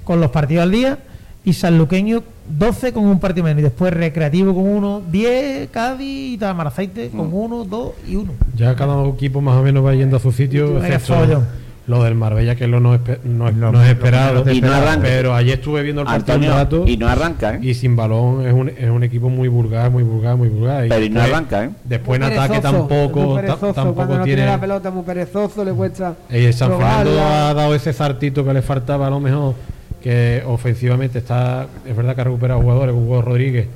con 0.05 0.21
los 0.21 0.31
partidos 0.31 0.63
al 0.63 0.71
día 0.71 0.99
y 1.45 1.53
Sanluqueño 1.53 2.23
12 2.59 2.93
con 2.93 3.05
un 3.05 3.21
partido 3.21 3.45
menos 3.45 3.61
y 3.61 3.63
después 3.65 3.93
Recreativo 3.93 4.55
con 4.55 4.67
uno, 4.67 5.03
10 5.11 5.69
Cádiz 5.71 6.35
y 6.35 6.39
Tamaraceite 6.39 7.11
con 7.11 7.33
uno, 7.33 7.65
dos 7.65 7.93
y 8.07 8.17
uno. 8.17 8.33
Ya 8.57 8.75
cada 8.75 9.07
equipo 9.07 9.41
más 9.41 9.57
o 9.57 9.63
menos 9.63 9.85
va 9.85 9.95
yendo 9.95 10.17
a 10.17 10.21
su 10.21 10.33
sitio. 10.33 10.83
Excepto. 10.83 11.43
Lo 11.89 12.05
del 12.05 12.15
Marbella, 12.15 12.55
que 12.55 12.65
es 12.65 12.71
lo 12.71 12.79
no, 12.79 12.95
espe- 12.95 13.19
no, 13.25 13.49
es- 13.49 13.57
Lo- 13.57 13.73
no 13.73 13.83
es 13.83 13.89
esperado. 13.91 14.45
Y 14.53 14.61
no 14.61 14.73
arranca. 14.73 15.03
pero 15.03 15.35
ayer 15.35 15.55
estuve 15.59 15.83
viendo 15.83 16.03
el 16.03 16.07
partido 16.07 16.35
Antonio, 16.35 16.51
un 16.53 16.57
rato 16.59 16.85
y 16.87 16.97
no 16.97 17.09
arranca, 17.09 17.55
¿eh? 17.55 17.59
y 17.63 17.75
sin 17.75 17.97
balón 17.97 18.47
es 18.47 18.53
un, 18.53 18.69
es 18.69 18.89
un 18.91 19.03
equipo 19.03 19.29
muy 19.29 19.49
vulgar, 19.49 19.91
muy 19.91 20.03
vulgar, 20.05 20.37
muy 20.37 20.49
vulgar. 20.49 20.85
Pero 20.89 21.05
y 21.05 21.09
no 21.11 21.21
después- 21.21 21.35
arranca, 21.35 21.65
¿eh? 21.65 21.71
Después 21.85 22.21
en 22.21 22.25
ataque 22.25 22.49
perezoso, 22.61 22.73
tampoco, 22.87 23.35
perezoso, 23.35 23.73
tampoco 23.73 23.95
cuando 24.07 24.25
tiene. 24.25 24.37
tiene 24.43 24.51
la 24.53 24.61
pelota 24.61 24.91
muy 24.91 25.03
perezoso, 25.03 25.65
le 25.65 25.73
cuesta. 25.73 26.15
Y 26.31 26.45
el 26.45 26.55
San 26.55 26.71
Fernando 26.71 27.21
ha 27.21 27.55
dado 27.55 27.75
ese 27.75 27.93
zartito 27.93 28.45
que 28.45 28.53
le 28.53 28.63
faltaba 28.63 29.07
a 29.07 29.11
lo 29.11 29.19
mejor, 29.19 29.55
que 30.03 30.43
ofensivamente 30.47 31.19
está, 31.19 31.67
es 31.87 31.97
verdad 31.97 32.15
que 32.15 32.21
ha 32.21 32.25
recuperado 32.25 32.61
jugadores, 32.61 32.95
Hugo 32.95 33.23
Rodríguez, 33.23 33.67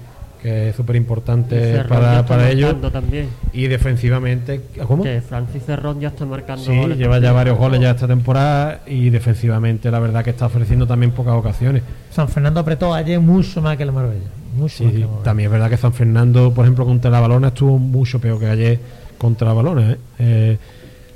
que 0.43 0.71
es 0.71 0.77
súper 0.77 0.97
importante 0.97 1.85
para, 1.89 2.21
está 2.21 2.27
para 2.27 2.51
ellos, 2.51 2.75
también. 2.93 3.29
y 3.53 3.69
defensivamente, 3.69 4.61
¿cómo? 4.87 5.05
Que 5.05 5.21
Francis 5.21 5.63
Cerrón 5.65 6.01
ya 6.01 6.09
está 6.09 6.25
marcando 6.27 6.65
Sí, 6.65 6.77
goles 6.77 6.99
lleva 6.99 7.21
ya 7.21 7.31
varios 7.33 7.57
goles 7.57 7.81
ya 7.81 7.93
esta 7.93 8.09
temporada 8.09 8.81
y 8.87 9.11
defensivamente 9.11 9.91
la 9.91 10.01
verdad 10.01 10.25
que 10.25 10.31
está 10.31 10.47
ofreciendo 10.47 10.87
también 10.87 11.13
pocas 11.13 11.35
ocasiones. 11.35 11.83
San 12.11 12.29
Fernando 12.29 12.59
apretó 12.61 12.93
ayer 12.93 13.21
mucho 13.21 13.63
más 13.63 13.77
que 13.77 13.85
el 13.85 13.93
Marbella. 13.93 14.27
Mucho 14.57 14.79
Sí, 14.79 14.85
más 14.85 14.93
que 14.93 14.97
sí, 14.99 15.03
el 15.03 15.09
Marbella. 15.09 15.25
también 15.25 15.47
es 15.47 15.53
verdad 15.53 15.71
que 15.71 15.77
San 15.77 15.93
Fernando, 15.93 16.53
por 16.53 16.65
ejemplo, 16.65 16.85
contra 16.85 17.11
la 17.11 17.21
balona 17.21 17.49
estuvo 17.49 17.79
mucho 17.79 18.21
peor 18.21 18.41
que 18.41 18.47
ayer 18.47 18.79
contra 19.19 19.47
la 19.49 19.55
balona. 19.55 19.93
¿eh? 19.93 19.97
Eh, 20.19 20.59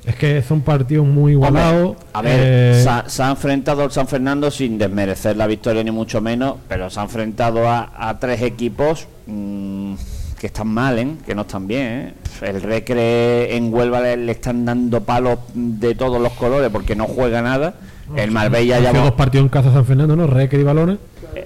es 0.06 0.14
que 0.16 0.40
son 0.42 0.60
partidos 0.60 1.06
muy 1.06 1.32
igualados. 1.32 1.96
A 2.12 2.22
ver, 2.22 2.38
eh, 2.42 2.80
se, 2.82 2.88
ha- 2.88 3.08
se 3.08 3.22
ha 3.22 3.30
enfrentado 3.30 3.84
el 3.84 3.90
San 3.90 4.06
Fernando 4.06 4.50
sin 4.50 4.78
desmerecer 4.78 5.36
la 5.36 5.46
victoria 5.46 5.82
ni 5.82 5.90
mucho 5.90 6.20
menos, 6.20 6.56
pero 6.68 6.88
se 6.90 7.00
ha 7.00 7.02
enfrentado 7.02 7.68
a, 7.68 7.90
a 7.96 8.18
tres 8.20 8.40
equipos 8.42 9.08
mm, 9.26 9.94
que 10.38 10.46
están 10.46 10.68
mal, 10.68 10.98
¿eh? 10.98 11.08
que 11.26 11.34
no 11.34 11.42
están 11.42 11.66
bien. 11.66 11.82
¿eh? 11.82 12.14
El 12.42 12.62
Recre 12.62 13.56
en 13.56 13.72
Huelva 13.72 14.00
le, 14.00 14.16
le 14.16 14.32
están 14.32 14.64
dando 14.64 15.02
palos 15.02 15.38
de 15.54 15.94
todos 15.94 16.20
los 16.20 16.32
colores 16.34 16.70
porque 16.70 16.94
no 16.94 17.06
juega 17.06 17.42
nada. 17.42 17.74
El 18.14 18.30
Marbella 18.30 18.78
ya 18.78 18.92
dos 18.92 19.12
partidos 19.12 19.44
en 19.44 19.48
casa 19.48 19.72
San 19.72 19.84
Fernando, 19.84 20.14
¿no? 20.14 20.28
Recre 20.28 20.60
y 20.60 20.62
balona. 20.62 20.96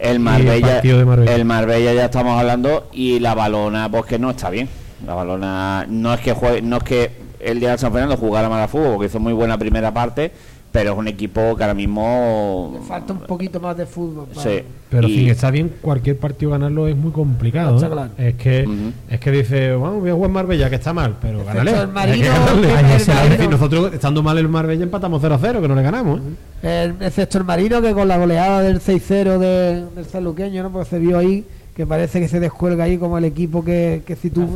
el 0.01 0.21
Marbella, 0.21 0.83
de 0.83 1.05
Marbella. 1.07 1.35
el 1.35 1.45
Marbella 1.47 1.95
ya 1.95 2.05
estamos 2.05 2.39
hablando 2.39 2.89
y 2.93 3.19
la 3.21 3.35
balona 3.35 3.91
pues 3.91 4.05
que 4.05 4.19
no 4.19 4.29
está 4.31 4.51
bien. 4.51 4.69
La 5.07 5.15
balona 5.15 5.87
no 5.89 6.13
es 6.13 6.21
que 6.21 6.35
juegue, 6.35 6.61
no 6.61 6.77
es 6.77 6.83
que 6.83 7.11
el 7.41 7.61
día 7.61 7.73
de 7.73 7.79
San 7.79 7.93
Fernando 7.93 8.17
jugara 8.17 8.49
mal 8.49 8.63
a 8.63 8.69
fútbol, 8.69 8.93
porque 8.95 9.07
hizo 9.07 9.21
muy 9.21 9.33
buena 9.33 9.57
primera 9.59 9.93
parte, 9.93 10.31
pero 10.73 10.93
es 10.93 10.99
un 10.99 11.09
equipo 11.09 11.57
que 11.57 11.65
ahora 11.65 11.75
mismo 11.75 12.71
Le 12.75 12.87
falta 12.87 13.13
un 13.13 13.21
poquito 13.21 13.59
más 13.61 13.77
de 13.77 13.87
fútbol. 13.87 14.27
para- 14.27 14.43
sí. 14.43 14.63
Pero 14.89 15.07
Y- 15.09 15.15
sin 15.19 15.29
estar 15.29 15.53
bien, 15.53 15.73
cualquier 15.81 16.19
partido 16.19 16.51
ganarlo 16.53 16.87
es 16.89 16.97
muy 16.97 17.13
complicado. 17.13 17.75
Está 17.77 17.87
¿eh? 17.87 17.91
claro. 17.91 18.11
Es 18.19 18.35
que 18.35 18.69
es 19.09 19.21
que 19.21 19.31
dice, 19.31 19.73
vamos, 19.73 20.01
voy 20.01 20.11
a 20.11 20.15
jugar 20.15 20.31
Marbella, 20.31 20.69
que 20.69 20.77
está 20.77 20.93
mal, 20.93 21.17
pero 21.21 21.45
gánale. 21.45 21.71
el 21.73 21.89
Marino, 21.89 22.33
que 22.61 23.37
que- 23.37 23.43
es 23.45 23.51
nosotros, 23.51 23.93
estando 23.95 24.23
mal 24.23 24.39
el 24.39 24.49
Marbella, 24.49 24.83
empatamos 24.85 25.21
0-0, 25.23 25.61
que 25.61 25.69
no 25.69 25.75
le 25.77 25.83
ganamos. 25.83 26.21
¿eh? 26.63 26.85
El, 27.01 27.07
excepto 27.07 27.39
el 27.39 27.45
Marino, 27.45 27.81
que 27.83 27.93
con 27.93 28.07
la 28.09 28.19
goleada 28.19 28.63
del 28.63 28.81
6-0 28.81 29.39
de- 29.39 29.85
del 29.95 30.05
Sanluqueño, 30.07 30.63
¿no? 30.65 30.71
Pues 30.71 30.89
se 30.89 30.99
vio 30.99 31.19
ahí 31.19 31.45
que 31.81 31.87
parece 31.87 32.21
que 32.21 32.29
se 32.29 32.39
descuelga 32.41 32.85
ahí 32.85 32.99
como 32.99 33.17
el 33.17 33.25
equipo 33.25 33.65
que, 33.65 34.03
que 34.07 34.15
si 34.17 34.29
tú. 34.31 34.47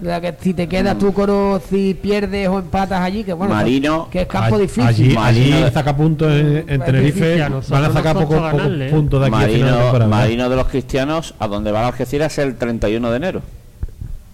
La 0.00 0.20
que 0.22 0.34
si 0.40 0.54
te 0.54 0.66
quedas 0.68 0.98
tú 0.98 1.12
con 1.12 1.28
o 1.28 1.60
si 1.68 1.92
pierdes 1.92 2.48
o 2.48 2.58
empatas 2.58 3.00
allí, 3.02 3.24
que 3.24 3.34
bueno. 3.34 3.54
Marino- 3.54 4.08
que 4.10 4.22
es 4.22 4.26
campo 4.26 4.54
All- 4.54 4.62
difícil. 4.62 4.84
Allí, 4.84 5.14
Marino 5.14 5.20
allí 5.56 5.62
de- 5.64 5.70
saca 5.70 5.94
puntos 5.94 6.32
en, 6.32 6.64
en 6.66 6.80
Es 6.80 6.84
Tenerife, 6.86 7.38
van 7.68 7.84
a 7.84 7.92
sacar 7.92 8.16
pocos 8.16 8.40
ganarle, 8.40 8.88
¿eh? 8.88 8.90
puntos 8.90 9.20
de 9.20 9.26
aquí 9.26 9.36
final 9.54 9.74
de 9.74 9.92
Marino. 9.92 10.08
Marino 10.08 10.48
de 10.48 10.56
los 10.56 10.66
Cristianos, 10.68 11.34
a 11.38 11.46
donde 11.48 11.72
va 11.72 11.82
la 11.82 11.88
Algeciras 11.88 12.38
el 12.38 12.56
31 12.56 13.10
de 13.10 13.16
enero. 13.16 13.42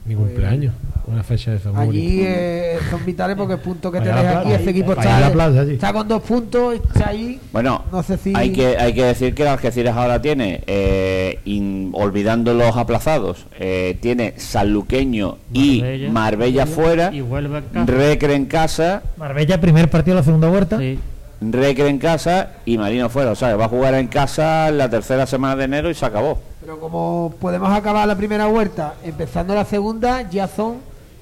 Mi 0.07 0.14
cumpleaños, 0.14 0.72
una 1.12 1.22
fecha 1.22 1.50
de. 1.52 1.61
Allí 1.74 2.20
eh, 2.22 2.78
son 2.90 3.04
vitales 3.04 3.36
porque 3.36 3.54
el 3.54 3.61
punto 3.61 3.90
que 3.90 4.00
te 4.00 4.09
Vaya 4.11 4.22
deja 4.22 4.34
la 4.34 4.40
aquí, 4.40 4.52
ese 4.52 4.70
equipo 4.70 4.94
la 4.94 5.02
está, 5.02 5.32
playa 5.32 5.61
allí. 5.62 5.74
está 5.74 5.92
con 5.92 6.09
dos 6.09 6.22
puntos, 6.22 6.74
está 6.74 7.09
ahí. 7.09 7.40
Bueno, 7.52 7.84
No 7.90 8.02
sé 8.02 8.16
si- 8.18 8.32
hay, 8.34 8.52
que, 8.52 8.76
hay 8.78 8.92
que 8.94 9.04
decir 9.04 9.34
que 9.34 9.42
el 9.42 9.48
Algeciras 9.48 9.96
ahora 9.96 10.20
tiene, 10.22 10.62
eh, 10.66 11.40
in- 11.44 11.90
olvidando 11.94 12.54
los 12.54 12.76
aplazados, 12.76 13.46
eh, 13.59 13.96
tiene 14.00 14.34
Sanluqueño 14.36 15.38
y 15.52 15.80
Marbella. 15.80 16.11
Marbella 16.12 16.66
fuera, 16.66 17.12
Y 17.12 17.20
vuelve 17.20 17.59
en 17.59 17.64
casa. 17.64 17.86
Recre 17.86 18.34
en 18.34 18.46
casa, 18.46 19.02
Marbella, 19.16 19.61
primer 19.61 19.88
partido 19.90 20.16
de 20.16 20.20
la 20.20 20.24
segunda 20.24 20.48
vuelta. 20.48 20.78
Sí. 20.78 20.98
Recre 21.40 21.88
en 21.88 21.98
casa 21.98 22.50
y 22.64 22.76
Marino 22.78 23.09
fuera. 23.09 23.30
O 23.30 23.34
sea, 23.36 23.50
que 23.50 23.54
va 23.54 23.66
a 23.66 23.68
jugar 23.68 23.94
en 23.94 24.09
casa 24.09 24.70
la 24.72 24.90
tercera 24.90 25.24
semana 25.26 25.54
de 25.54 25.64
enero 25.64 25.88
y 25.88 25.94
se 25.94 26.04
acabó. 26.04 26.40
Pero 26.61 26.80
como 26.80 27.32
podemos 27.40 27.70
acabar 27.72 28.09
la 28.09 28.16
primera 28.16 28.46
vuelta, 28.46 28.94
empezando 29.04 29.54
la 29.54 29.64
segunda, 29.64 30.28
ya 30.28 30.48
son 30.48 30.78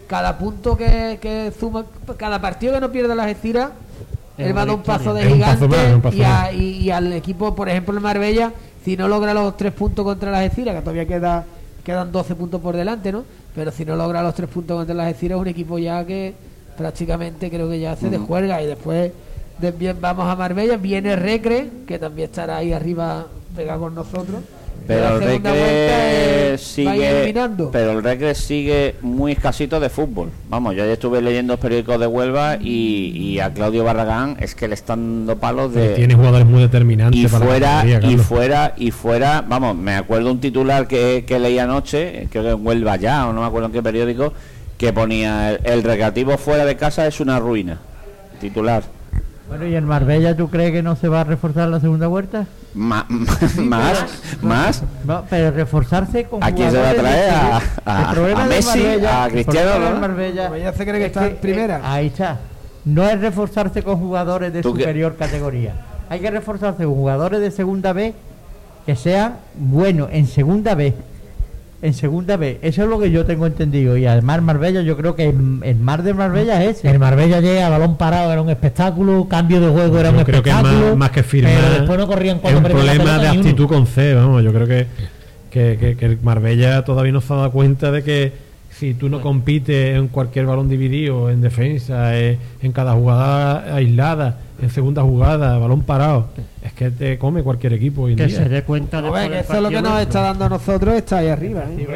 cada 0.07 0.39
punto 0.39 0.77
que, 0.77 1.19
que 1.21 1.53
suma, 1.59 1.85
cada 2.17 2.41
partido 2.41 2.75
que 2.75 2.81
no 2.81 2.91
pierde 2.93 3.15
las 3.15 3.29
estiras, 3.29 3.71
Es 4.39 4.47
él 4.47 4.57
va 4.57 4.63
a 4.63 4.67
dar 4.67 4.75
un 4.75 4.83
paso 4.83 5.15
de 5.15 5.23
paso 5.23 5.35
gigante 5.35 5.69
más, 5.69 6.15
y, 6.15 6.23
a- 6.23 6.29
más. 6.29 6.53
y- 6.55 6.79
y 6.79 6.91
al 6.91 7.13
equipo, 7.13 7.55
por 7.55 7.69
ejemplo, 7.69 7.95
el 7.95 8.01
Marbella, 8.01 8.53
si 8.85 8.97
no 8.97 9.09
logra 9.09 9.35
los 9.35 9.57
tres 9.57 9.73
puntos 9.73 10.05
contra 10.05 10.31
las 10.31 10.45
estiras, 10.45 10.75
que 10.75 10.81
todavía 10.81 11.07
queda, 11.07 11.45
quedan 11.85 12.13
12 12.13 12.35
puntos 12.35 12.61
por 12.61 12.77
delante, 12.77 13.11
¿no? 13.13 13.25
Pero 13.55 13.71
si 13.73 13.85
no 13.85 13.97
logra 13.97 14.23
los 14.23 14.35
tres 14.35 14.49
puntos 14.49 14.77
contra 14.77 14.95
las 14.95 15.11
estiras, 15.11 15.37
es 15.37 15.43
un 15.43 15.49
equipo 15.49 15.79
ya 15.79 16.05
que, 16.05 16.35
prácticamente 16.77 17.49
creo 17.51 17.69
que 17.71 17.81
ya 17.81 17.97
se 17.97 18.11
desjuega 18.11 18.61
y 18.63 18.67
después 18.67 19.11
de- 19.59 19.71
bien 19.73 19.97
vamos 20.01 20.29
a 20.29 20.37
Marbella, 20.37 20.77
viene 20.77 21.17
Recre, 21.17 21.71
que 21.87 21.99
también 21.99 22.29
estará 22.29 22.59
ahí 22.59 22.73
arriba 22.73 23.27
pegado 23.57 23.81
con 23.81 23.95
nosotros. 23.95 24.43
Pero 24.87 25.17
el 25.17 25.23
Recre 25.23 26.59
sigue, 26.59 27.35
pero 27.73 27.93
el 27.93 28.03
Recre 28.03 28.35
sigue 28.35 28.95
muy 29.03 29.33
escasito 29.33 29.81
de 29.81 29.89
fútbol. 29.89 30.31
Vamos, 30.49 30.75
yo 30.77 30.85
ya 30.85 30.93
estuve 30.93 31.21
leyendo 31.21 31.55
los 31.55 31.61
periódicos 31.61 31.99
de 31.99 32.07
Huelva 32.07 32.57
y, 32.61 33.13
y 33.15 33.41
a 33.41 33.53
Claudio 33.53 33.85
Barragán 33.85 34.37
es 34.41 34.55
que 34.55 34.69
le 34.69 34.75
están 34.75 35.27
dando 35.27 35.41
palos 35.41 35.75
de 35.75 35.95
Tiene 35.95 36.15
jugadores 36.15 36.47
muy 36.47 36.61
determinantes 36.61 37.21
y 37.21 37.27
para 37.27 37.39
la 37.39 37.47
fuera 37.47 37.85
y 38.01 38.17
fuera 38.17 38.75
y 38.77 38.91
fuera. 38.91 39.45
Vamos, 39.47 39.77
me 39.77 39.97
acuerdo 39.97 40.31
un 40.31 40.41
titular 40.41 40.87
que, 40.87 41.25
que 41.27 41.39
leí 41.39 41.59
anoche, 41.59 42.29
creo 42.31 42.45
que 42.45 42.51
en 42.51 42.67
Huelva 42.67 42.97
ya 42.97 43.27
o 43.27 43.33
no 43.33 43.41
me 43.41 43.47
acuerdo 43.47 43.67
en 43.67 43.73
qué 43.73 43.83
periódico, 43.83 44.33
que 44.79 44.93
ponía 44.93 45.51
el, 45.51 45.61
el 45.65 45.83
recreativo 45.83 46.39
fuera 46.39 46.65
de 46.65 46.77
casa 46.77 47.07
es 47.07 47.21
una 47.21 47.39
ruina. 47.39 47.79
Titular. 48.41 48.85
Bueno, 49.49 49.67
¿y 49.67 49.75
en 49.75 49.85
Marbella 49.85 50.37
tú 50.37 50.49
crees 50.51 50.73
que 50.73 50.83
no 50.83 50.97
se 50.97 51.09
va 51.09 51.23
a 51.23 51.25
reforzar 51.25 51.69
la 51.69 51.81
segunda 51.81 52.07
vuelta? 52.07 52.47
Ma- 52.77 53.07
más, 53.57 54.05
más. 54.43 54.83
No, 55.05 55.25
pero 55.29 55.51
reforzarse 55.51 56.25
con 56.25 56.45
¿A 56.45 56.53
quién 56.53 56.71
se 56.71 56.79
va 56.79 56.91
a 56.91 56.95
traer? 56.95 57.31
¿A- 57.33 57.61
a- 57.87 58.45
Messi? 58.47 58.79
Marbella- 58.79 59.25
¿A 59.25 59.29
Cristiano, 59.31 59.71
no? 59.95 60.01
Marbella 60.01 60.43
Marbella 60.51 60.73
se 60.73 60.85
cree 60.85 60.99
que 60.99 61.05
es 61.07 61.07
está 61.07 61.27
en 61.27 61.37
primera. 61.37 61.79
eh, 61.79 61.83
ahí 61.85 62.07
está. 62.09 62.39
No 62.85 63.03
es 63.09 63.19
reforzarse 63.21 63.83
con 63.83 63.99
jugadores 63.99 64.53
de 64.53 64.63
superior 64.63 65.17
categoría. 65.17 65.75
Hay 66.09 66.21
que 66.21 66.31
reforzarse 66.31 66.85
con 66.85 66.95
jugadores 66.95 67.41
de 67.41 67.51
segunda 67.51 67.93
B 67.93 68.15
que 68.85 68.95
sean 68.95 69.37
buenos 69.57 70.11
en 70.13 70.27
segunda 70.27 70.75
B. 70.77 70.95
En 71.87 71.95
segunda 71.95 72.37
B. 72.37 72.59
Eso 72.63 72.83
es 72.83 72.89
lo 72.89 72.99
que 72.99 73.13
yo 73.13 73.25
tengo 73.25 73.47
entendido. 73.47 73.97
Y 73.97 74.07
además 74.07 74.43
Marbella, 74.43 74.83
yo 74.83 74.97
creo 74.97 75.15
que 75.15 75.29
el, 75.29 75.61
el 75.63 75.77
mar 75.77 76.03
de 76.03 76.15
Marbella 76.15 76.65
es 76.65 76.79
ese. 76.79 76.91
El 76.91 76.99
Marbella 76.99 77.41
llega, 77.41 77.69
balón 77.69 77.97
parado 77.97 78.33
era 78.33 78.43
un 78.43 78.51
espectáculo, 78.51 79.29
cambio 79.29 79.61
de 79.61 79.69
juego 79.69 79.99
era 79.99 80.11
Yo 80.11 80.19
un 80.19 80.25
creo 80.25 80.43
que 80.43 80.51
es 80.51 80.57
espectáculo. 80.57 80.89
más, 80.89 80.97
más 80.97 81.11
que 81.11 81.23
firmar. 81.23 81.53
Pero 81.55 81.71
después 81.75 81.99
no 81.99 82.07
corrían 82.09 82.37
es 82.37 82.43
cuando 82.43 82.59
un 82.59 82.65
problema 82.65 83.19
de 83.19 83.29
actitud 83.29 83.69
con 83.69 83.87
C, 83.87 84.15
vamos. 84.15 84.43
Yo 84.43 84.53
creo 84.53 84.67
que, 84.67 84.87
que, 85.51 85.77
que, 85.79 85.97
que 85.97 86.07
el 86.07 86.19
Marbella 86.23 86.85
todavía 86.85 87.13
no 87.13 87.21
se 87.21 87.33
ha 87.33 87.37
dado 87.37 87.53
cuenta 87.53 87.93
de 87.93 88.03
que 88.03 88.33
si 88.71 88.95
tú 88.95 89.09
no 89.09 89.21
compites 89.21 89.97
en 89.97 90.09
cualquier 90.09 90.47
balón 90.47 90.69
dividido, 90.69 91.31
en 91.31 91.41
defensa, 91.41 92.19
eh, 92.19 92.37
en 92.63 92.73
cada 92.73 92.95
jugada 92.95 93.75
aislada, 93.77 94.39
en 94.61 94.71
segunda 94.71 95.03
jugada, 95.03 95.59
balón 95.59 95.83
parado, 95.83 96.29
es 96.63 96.73
que 96.73 96.91
te 96.91 97.19
come 97.19 97.43
cualquier 97.43 97.73
equipo 97.75 98.03
hoy 98.03 98.13
en 98.13 98.19
Que 98.19 98.27
día. 98.27 98.37
se 98.39 98.49
dé 98.49 98.63
cuenta 98.63 99.01
ver, 99.01 99.31
que 99.31 99.39
eso 99.41 99.55
es 99.55 99.61
lo 99.63 99.69
que 99.69 99.83
nos 99.83 100.01
está 100.01 100.21
dando 100.23 100.45
a 100.47 100.49
nosotros, 100.49 100.95
está 100.95 101.19
ahí 101.19 101.29
arriba. 101.29 101.65
¿eh? 101.69 101.87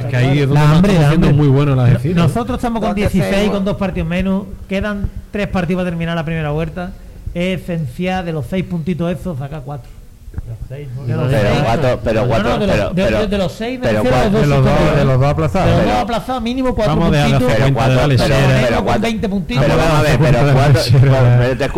Es 0.00 0.06
que 0.06 0.16
ahí 0.16 0.38
es 0.40 0.48
donde 0.48 0.60
hambre, 0.62 0.92
estamos 0.92 1.14
haciendo 1.14 1.32
muy 1.36 1.48
bueno 1.48 1.74
las. 1.74 2.04
Nosotros 2.04 2.58
estamos 2.58 2.80
con 2.80 2.90
¿Dónde 2.90 3.02
16 3.02 3.24
hacemos? 3.34 3.54
con 3.54 3.64
dos 3.64 3.76
partidos 3.76 4.08
menos. 4.08 4.44
Quedan 4.68 5.10
tres 5.30 5.48
partidos 5.48 5.80
para 5.82 5.90
terminar 5.90 6.16
la 6.16 6.24
primera 6.24 6.50
vuelta. 6.50 6.92
Es 7.34 7.60
esencial 7.62 8.24
de 8.24 8.32
los 8.32 8.46
seis 8.46 8.64
puntitos 8.64 9.12
esos 9.12 9.38
sacar 9.38 9.62
cuatro. 9.64 9.90
De 10.70 10.86
los 11.16 11.26
Pero 11.28 11.48
seis- 11.50 11.62
cuatro, 11.64 12.00
pero 12.04 12.26
cuatro, 12.28 12.48
no, 12.50 12.58
de 12.58 12.66
los- 12.68 12.76
pero, 12.76 12.88
de- 12.90 13.02
pero- 13.04 13.18
de- 13.22 13.26
de 13.26 13.38
los 13.38 13.52
seis 13.52 13.80
me 13.80 13.86
pero 13.88 14.02
refiero 14.04 14.16
a 14.16 14.20
cuatro- 14.20 14.38
los 14.38 14.40
de 14.42 14.46
los 14.54 14.64
dos, 14.64 14.96
de 14.96 15.04
los 15.04 15.12
dos 15.14 15.20
De 15.20 15.26
aplazados. 15.26 15.68
los 15.70 15.78
Pero- 15.80 15.90
dos 15.92 16.02
aplazados, 16.02 16.42
mínimo 16.42 16.74
cuatro 16.76 16.94
Vamos 16.96 17.16
puntitos. 17.18 17.52
Pero 17.52 17.74
cuatro- 17.74 17.94
Pero 18.06 18.18
pero 18.62 18.76
con 18.76 18.84
cuatro- 18.84 19.02
20 19.02 19.28
puntitos. 19.28 19.64
Pero 19.64 19.76
Vamos 19.76 19.92
vamos 19.92 20.06
a 20.06 20.10
ver, 20.10 20.18
pero 20.20 20.46
la 20.46 20.52
cuatro, 20.52 20.82
pero 21.40 21.56
te 21.56 21.68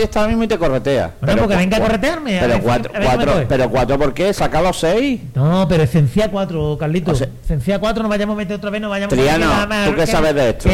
está 0.00 0.26
mismo 0.28 0.42
y 0.44 0.48
te 0.48 0.56
corretea. 0.58 1.10
Bueno, 1.20 1.42
porque 1.42 1.54
cu- 1.54 1.60
venga 1.60 1.76
a 1.76 1.80
corretearme, 1.80 2.38
Pero 2.40 2.60
cuatro, 2.62 2.92
cuatro, 3.04 3.44
pero 3.46 3.68
cuatro, 3.70 3.98
¿por 3.98 4.14
qué? 4.14 4.32
Saca 4.32 4.62
los 4.62 4.78
seis. 4.78 5.20
No, 5.34 5.66
pero 5.68 5.82
esencia 5.82 6.30
4, 6.30 6.78
Carlitos. 6.80 7.12
O 7.12 7.16
sea- 7.18 7.28
esencia 7.44 7.78
4, 7.78 8.02
no 8.02 8.08
vayamos 8.08 8.32
a 8.32 8.38
meter 8.38 8.56
otra 8.56 8.70
vez, 8.70 8.80
no 8.80 8.88
vayamos 8.88 9.12
Triano, 9.14 9.52
a 9.52 9.84
¿tú 9.84 9.94
qué 9.94 10.06
sabes 10.06 10.34
de 10.34 10.48
esto? 10.48 10.70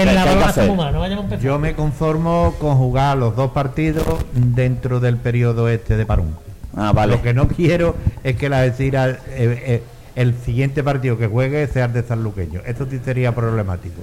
Yo 1.40 1.58
me 1.58 1.74
conformo 1.74 2.54
con 2.60 2.76
jugar 2.76 3.16
los 3.18 3.34
dos 3.34 3.50
partidos 3.50 4.06
dentro 4.32 5.00
del 5.00 5.16
periodo 5.16 5.68
este 5.68 5.96
de 5.96 6.06
parón. 6.06 6.47
Ah, 6.78 6.92
vale. 6.92 7.16
Lo 7.16 7.22
que 7.22 7.34
no 7.34 7.48
quiero 7.48 7.96
es 8.22 8.36
que 8.36 8.48
la 8.48 8.60
Algeciras, 8.60 9.16
eh, 9.30 9.62
eh, 9.66 9.82
el 10.16 10.34
siguiente 10.34 10.82
partido 10.82 11.18
que 11.18 11.26
juegue 11.26 11.66
sea 11.66 11.86
el 11.86 11.92
de 11.92 12.02
Sanluqueño. 12.02 12.60
Esto 12.66 12.86
sí 12.90 13.00
sería 13.04 13.34
problemático. 13.34 14.02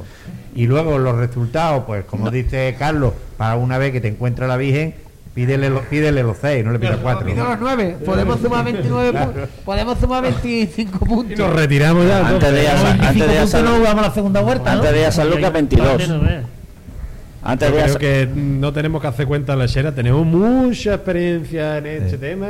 Y 0.56 0.68
luego 0.68 0.98
los 0.98 1.16
resultados, 1.16 1.84
pues 1.86 2.06
como 2.06 2.32
dice 2.32 2.76
Carlos, 2.80 3.14
para 3.38 3.56
una 3.56 3.78
vez 3.78 3.92
que 3.92 4.02
te 4.02 4.08
encuentra 4.08 4.48
la 4.48 4.56
Virgen, 4.58 4.96
pídele, 5.34 5.70
lo- 5.70 5.82
pídele 5.82 6.24
los 6.24 6.38
seis, 6.40 6.64
no 6.64 6.72
le 6.72 6.80
pidas 6.80 6.98
cuatro. 7.02 7.26
Pido 7.26 7.44
los 7.44 7.60
nueve. 7.60 7.98
Podemos 8.06 8.40
sumar 8.40 8.64
29 8.64 9.12
puntos. 9.20 9.50
Podemos 9.66 10.00
sumar 10.00 10.24
25 10.24 11.00
Y 11.02 11.06
puntos. 11.08 11.38
nos 11.40 11.54
retiramos 11.54 12.08
ya. 12.08 12.26
Antes 12.28 12.52
de 12.54 12.62
ir 12.64 12.68
a 12.70 12.72
Con 12.72 12.82
San- 12.82 12.92
antes 12.92 13.02
25 13.08 13.26
de 13.28 13.34
ir 13.34 13.38
a 13.38 13.42
puntos 13.42 13.50
San- 13.52 13.66
no 13.66 13.76
jugamos 13.78 14.02
la 14.06 14.14
segunda 14.14 14.42
vuelta, 14.42 14.72
¿no? 14.72 14.78
antes 14.78 14.94
de 14.94 15.00
ir 15.02 15.06
a 15.06 15.12
San 15.12 15.30
Lucas 15.30 15.52
22. 15.54 16.10
Antes 17.46 17.70
Yo 17.70 17.76
de 17.78 17.84
creo 17.84 17.98
que 18.00 18.28
no 18.36 18.74
tenemos 18.74 19.02
que 19.02 19.08
hacer 19.08 19.28
cuenta 19.28 19.56
la 19.56 19.64
lechera, 19.66 19.94
tenemos 19.94 20.26
mucha 20.26 20.96
experiencia 20.96 21.78
en 21.78 21.86
este 21.86 22.10
Sí. 22.12 22.18
tema. 22.18 22.48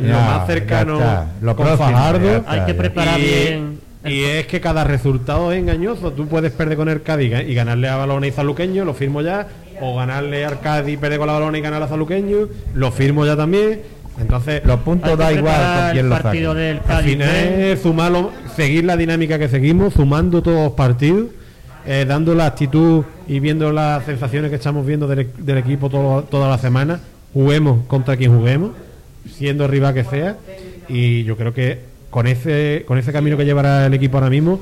Y 0.00 0.06
lo 0.06 0.14
más 0.14 0.46
cercano. 0.46 0.98
Lo 1.42 1.56
con 1.56 1.66
próximo, 1.66 1.90
Fajardo. 1.90 2.44
Hay 2.46 2.60
que 2.64 2.74
preparar 2.74 3.18
y, 3.18 3.22
bien. 3.24 3.80
y 4.04 4.22
es 4.22 4.46
que 4.46 4.60
cada 4.60 4.84
resultado 4.84 5.50
es 5.52 5.58
engañoso. 5.58 6.12
Tú 6.12 6.28
puedes 6.28 6.52
perder 6.52 6.76
con 6.76 6.88
el 6.88 7.02
Cádiz 7.02 7.32
y 7.48 7.54
ganarle 7.54 7.88
a 7.88 7.96
Balona 7.96 8.28
y 8.28 8.30
Zaluqueño, 8.30 8.84
lo 8.84 8.94
firmo 8.94 9.22
ya. 9.22 9.48
O 9.80 9.96
ganarle 9.96 10.44
al 10.44 10.60
Cádiz 10.60 10.94
y 10.94 10.96
perder 10.96 11.18
con 11.18 11.26
la 11.26 11.32
Balona 11.34 11.58
y 11.58 11.60
ganar 11.60 11.82
a 11.82 11.88
Zaluqueño, 11.88 12.48
lo 12.74 12.92
firmo 12.92 13.26
ya 13.26 13.36
también. 13.36 13.80
Entonces, 14.20 14.62
Los 14.64 14.80
puntos 14.80 15.16
da 15.18 15.32
igual 15.32 15.54
con 15.56 15.90
quién 15.92 16.04
el 16.04 16.10
lo 16.10 16.18
partido 16.20 16.52
saque. 16.52 16.60
del 16.64 16.80
al 16.88 17.04
final 17.04 17.28
es 17.28 17.80
sumarlo, 17.82 18.30
seguir 18.56 18.84
la 18.84 18.96
dinámica 18.96 19.38
que 19.38 19.48
seguimos, 19.48 19.94
sumando 19.94 20.42
todos 20.42 20.60
los 20.64 20.72
partidos, 20.72 21.26
eh, 21.90 22.04
dando 22.06 22.34
la 22.34 22.44
actitud 22.46 23.02
y 23.26 23.40
viendo 23.40 23.72
las 23.72 24.04
sensaciones 24.04 24.50
que 24.50 24.56
estamos 24.56 24.84
viendo 24.86 25.06
del, 25.08 25.20
e- 25.20 25.28
del 25.38 25.56
equipo 25.58 25.88
todo- 25.88 26.22
toda 26.24 26.48
la 26.48 26.58
semana. 26.58 27.00
Juguemos 27.32 27.86
contra 27.86 28.16
quien 28.16 28.36
juguemos, 28.36 28.72
siendo 29.32 29.64
el 29.64 29.70
rival 29.70 29.94
que 29.94 30.04
sea. 30.04 30.36
Y 30.88 31.24
yo 31.24 31.36
creo 31.36 31.52
que 31.54 31.80
con 32.10 32.26
ese, 32.26 32.84
con 32.86 32.98
ese 32.98 33.12
camino 33.12 33.36
que 33.36 33.44
llevará 33.44 33.86
el 33.86 33.94
equipo 33.94 34.18
ahora 34.18 34.30
mismo, 34.30 34.60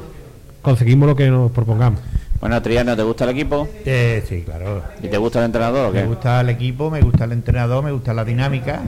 conseguimos 0.62 1.08
lo 1.08 1.16
que 1.16 1.28
nos 1.28 1.50
propongamos. 1.52 2.00
Bueno, 2.40 2.60
Triano, 2.60 2.94
¿te 2.94 3.02
gusta 3.02 3.24
el 3.24 3.30
equipo? 3.30 3.66
Eh, 3.86 4.22
sí, 4.28 4.42
claro. 4.44 4.82
¿Y 5.02 5.08
te 5.08 5.16
gusta 5.16 5.38
el 5.38 5.46
entrenador 5.46 5.86
o 5.88 5.92
Me 5.92 6.00
qué? 6.02 6.06
gusta 6.06 6.40
el 6.42 6.50
equipo, 6.50 6.90
me 6.90 7.00
gusta 7.00 7.24
el 7.24 7.32
entrenador, 7.32 7.82
me 7.82 7.92
gusta 7.92 8.12
la 8.12 8.24
dinámica. 8.24 8.82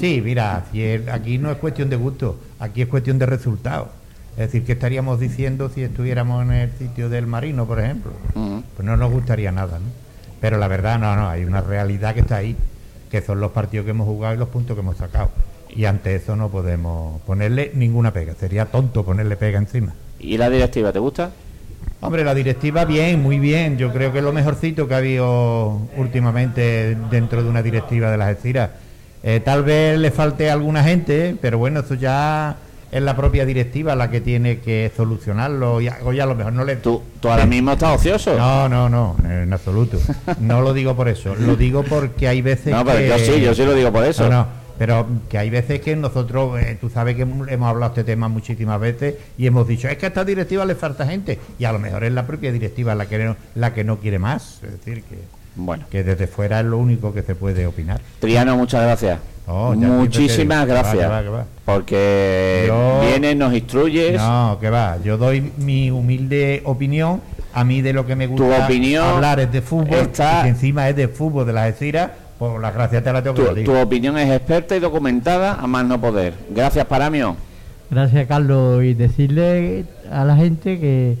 Sí, 0.00 0.20
mira, 0.24 0.64
aquí 1.12 1.38
no 1.38 1.50
es 1.50 1.58
cuestión 1.58 1.90
de 1.90 1.96
gusto, 1.96 2.38
aquí 2.58 2.82
es 2.82 2.88
cuestión 2.88 3.18
de 3.18 3.26
resultados. 3.26 3.88
Es 4.36 4.46
decir, 4.46 4.64
¿qué 4.64 4.72
estaríamos 4.72 5.20
diciendo 5.20 5.70
si 5.72 5.82
estuviéramos 5.82 6.42
en 6.44 6.52
el 6.52 6.72
sitio 6.72 7.08
del 7.08 7.26
Marino, 7.26 7.66
por 7.66 7.78
ejemplo? 7.78 8.12
Pues 8.34 8.84
no 8.84 8.96
nos 8.96 9.12
gustaría 9.12 9.52
nada, 9.52 9.78
¿no? 9.78 9.86
Pero 10.40 10.58
la 10.58 10.66
verdad, 10.68 10.98
no, 10.98 11.14
no, 11.14 11.28
hay 11.28 11.44
una 11.44 11.60
realidad 11.60 12.14
que 12.14 12.20
está 12.20 12.36
ahí, 12.36 12.56
que 13.10 13.22
son 13.22 13.40
los 13.40 13.52
partidos 13.52 13.84
que 13.84 13.92
hemos 13.92 14.06
jugado 14.06 14.34
y 14.34 14.38
los 14.38 14.48
puntos 14.48 14.74
que 14.74 14.80
hemos 14.80 14.96
sacado. 14.96 15.30
Y 15.70 15.84
ante 15.84 16.16
eso 16.16 16.34
no 16.36 16.48
podemos 16.48 17.20
ponerle 17.22 17.70
ninguna 17.74 18.12
pega, 18.12 18.34
sería 18.34 18.66
tonto 18.66 19.04
ponerle 19.04 19.36
pega 19.36 19.58
encima. 19.58 19.94
¿Y 20.18 20.36
la 20.36 20.50
directiva, 20.50 20.92
te 20.92 20.98
gusta? 20.98 21.30
Hombre, 22.00 22.24
la 22.24 22.34
directiva 22.34 22.84
bien, 22.84 23.22
muy 23.22 23.38
bien. 23.38 23.78
Yo 23.78 23.92
creo 23.92 24.12
que 24.12 24.18
es 24.18 24.24
lo 24.24 24.32
mejorcito 24.32 24.86
que 24.86 24.94
ha 24.94 24.98
habido 24.98 25.80
últimamente 25.96 26.96
dentro 27.10 27.42
de 27.42 27.48
una 27.48 27.62
directiva 27.62 28.10
de 28.10 28.18
las 28.18 28.30
Estiras. 28.30 28.70
Eh, 29.22 29.40
tal 29.42 29.64
vez 29.64 29.98
le 29.98 30.10
falte 30.10 30.50
a 30.50 30.52
alguna 30.52 30.84
gente, 30.84 31.34
pero 31.40 31.56
bueno, 31.56 31.80
eso 31.80 31.94
ya 31.94 32.56
es 32.94 33.02
la 33.02 33.16
propia 33.16 33.44
directiva 33.44 33.96
la 33.96 34.08
que 34.08 34.20
tiene 34.20 34.60
que 34.60 34.90
solucionarlo. 34.96 35.80
Y, 35.80 35.88
a- 35.88 35.98
oye, 36.04 36.22
a 36.22 36.26
lo 36.26 36.34
mejor 36.36 36.52
no 36.52 36.64
le... 36.64 36.76
¿Tú, 36.76 37.02
tú 37.20 37.28
ahora 37.28 37.44
mismo 37.44 37.72
estás 37.72 37.96
ocioso? 37.96 38.36
No, 38.38 38.68
no, 38.68 38.88
no, 38.88 39.16
en 39.28 39.52
absoluto. 39.52 39.98
No 40.40 40.60
lo 40.62 40.72
digo 40.72 40.94
por 40.94 41.08
eso. 41.08 41.34
Lo 41.34 41.56
digo 41.56 41.82
porque 41.82 42.28
hay 42.28 42.40
veces 42.40 42.72
No, 42.72 42.84
pero 42.84 42.98
que... 42.98 43.08
yo 43.08 43.18
sí, 43.18 43.40
yo 43.40 43.54
sí 43.54 43.64
lo 43.64 43.74
digo 43.74 43.90
por 43.92 44.04
eso. 44.04 44.24
No, 44.24 44.30
no, 44.30 44.46
pero 44.78 45.06
que 45.28 45.38
hay 45.38 45.50
veces 45.50 45.80
que 45.80 45.96
nosotros, 45.96 46.60
eh, 46.60 46.78
tú 46.80 46.88
sabes 46.88 47.16
que 47.16 47.22
hemos 47.22 47.68
hablado 47.68 47.92
este 47.92 48.04
tema 48.04 48.28
muchísimas 48.28 48.78
veces 48.80 49.16
y 49.38 49.46
hemos 49.46 49.66
dicho, 49.66 49.88
es 49.88 49.98
que 49.98 50.06
a 50.06 50.08
esta 50.10 50.24
directiva 50.24 50.64
le 50.64 50.76
falta 50.76 51.04
gente. 51.06 51.38
Y 51.58 51.64
a 51.64 51.72
lo 51.72 51.80
mejor 51.80 52.04
es 52.04 52.12
la 52.12 52.26
propia 52.26 52.52
directiva 52.52 52.94
la 52.94 53.06
que 53.06 53.18
no, 53.24 53.36
la 53.56 53.74
que 53.74 53.82
no 53.82 53.98
quiere 53.98 54.18
más. 54.20 54.60
Es 54.62 54.70
decir, 54.70 55.02
que, 55.02 55.18
Bueno, 55.56 55.84
que 55.90 56.02
desde 56.02 56.26
fuera 56.26 56.60
es 56.60 56.66
lo 56.66 56.78
único 56.78 57.12
que 57.14 57.22
se 57.22 57.34
puede 57.34 57.66
opinar. 57.66 58.00
Triano, 58.20 58.56
muchas 58.56 58.82
gracias. 58.82 59.18
Oh, 59.46 59.74
Muchísimas 59.74 60.64
que 60.66 60.72
va, 60.72 60.78
gracias. 60.82 61.02
que 61.02 61.06
va, 61.06 61.22
que 61.22 61.28
va. 61.28 61.44
Porque 61.64 62.64
Yo- 62.66 63.00
vienes, 63.02 63.36
nos 63.36 63.52
instruyes. 63.54 64.16
No, 64.16 64.58
que 64.60 64.70
va. 64.70 64.96
Yo 65.04 65.18
doy 65.18 65.52
mi 65.58 65.90
humilde 65.90 66.62
opinión. 66.64 67.20
A 67.52 67.62
mí 67.62 67.82
de 67.82 67.92
lo 67.92 68.06
que 68.06 68.16
me 68.16 68.26
gusta 68.26 68.64
opinión 68.64 69.04
hablar 69.04 69.38
es 69.40 69.52
de 69.52 69.60
fútbol. 69.62 69.94
está- 69.98 70.40
Y 70.40 70.42
que 70.44 70.48
encima 70.48 70.88
es 70.88 70.96
de 70.96 71.08
fútbol 71.08 71.46
de 71.46 71.52
las 71.52 71.68
Estiras. 71.68 72.10
Por 72.38 72.60
la 72.60 72.72
gracia 72.72 73.02
te 73.04 73.12
la 73.12 73.22
tengo 73.22 73.36
que 73.36 73.62
Tu, 73.62 73.64
tu 73.72 73.76
opinión 73.78 74.18
es 74.18 74.28
experta 74.30 74.74
y 74.76 74.80
documentada 74.80 75.54
a 75.54 75.66
más 75.68 75.84
no 75.84 76.00
poder. 76.00 76.34
Gracias, 76.50 76.84
Paramio. 76.86 77.36
Gracias, 77.90 78.26
Carlos. 78.26 78.82
Y 78.82 78.94
decirle 78.94 79.84
a 80.10 80.24
la 80.24 80.34
gente 80.36 80.80
que 80.80 81.16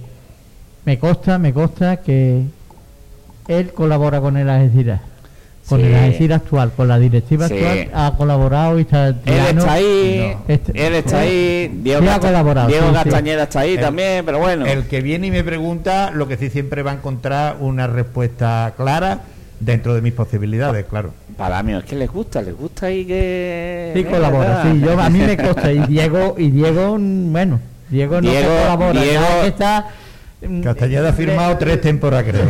me 0.84 0.98
consta, 0.98 1.38
me 1.38 1.52
consta 1.52 1.98
que 1.98 2.42
él 3.48 3.72
colabora 3.72 4.20
con 4.20 4.36
el 4.36 4.48
Algeciras. 4.48 5.00
con 5.68 5.80
Sí. 5.80 5.86
el 5.86 5.94
Algeciras 5.94 6.42
actual, 6.42 6.72
con 6.76 6.88
la 6.88 6.98
directiva 6.98 7.48
Sí. 7.48 7.54
actual, 7.54 7.88
ha 7.94 8.14
colaborado 8.18 8.78
y 8.78 8.82
está 8.82 9.06
Él 9.08 9.16
Triano- 9.24 9.60
está 9.60 9.72
ahí, 9.72 10.34
No. 10.36 10.54
Este- 10.54 10.86
él 10.86 10.94
está 10.94 11.18
ahí, 11.20 11.80
Diego, 11.82 12.02
Sí 12.12 12.20
colaborado, 12.20 12.68
Diego 12.68 12.84
sí, 12.84 12.92
sí. 12.92 12.94
Castañeda 13.02 13.42
está 13.44 13.60
ahí 13.60 13.74
El- 13.74 13.80
también, 13.80 14.26
pero 14.26 14.38
bueno. 14.40 14.66
El 14.66 14.84
que 14.88 15.00
viene 15.00 15.28
y 15.28 15.30
me 15.30 15.42
pregunta, 15.42 16.10
lo 16.10 16.28
que 16.28 16.36
sí 16.36 16.50
siempre 16.50 16.82
va 16.82 16.90
a 16.90 16.94
encontrar 16.96 17.56
una 17.60 17.86
respuesta 17.86 18.74
clara 18.76 19.20
dentro 19.58 19.94
de 19.94 20.02
mis 20.02 20.12
posibilidades, 20.12 20.84
claro. 20.84 21.14
Para 21.38 21.62
mí, 21.62 21.72
es 21.72 21.84
que 21.84 21.96
les 21.96 22.10
gusta, 22.12 22.42
les 22.42 22.54
gusta 22.54 22.84
ahí 22.86 23.06
que... 23.06 23.92
Sí, 23.96 24.04
colabora, 24.04 24.64
sí, 24.64 24.80
yo, 24.84 25.00
a 25.00 25.08
mí 25.08 25.18
me 25.20 25.34
consta. 25.38 25.72
Y 25.72 25.78
Diego, 25.86 26.34
y 26.36 26.50
Diego, 26.50 26.98
bueno, 26.98 27.58
Diego 27.88 28.20
no 28.20 28.30
Diego- 28.30 28.48
que 28.54 28.60
colabora, 28.62 29.00
Diego- 29.00 29.42
está. 29.46 29.86
Mm, 30.48 30.62
Castañeda 30.62 31.08
ha 31.08 31.10
le- 31.10 31.16
firmado 31.16 31.56
tres 31.58 31.80
temporadas, 31.80 32.24
creo. 32.28 32.44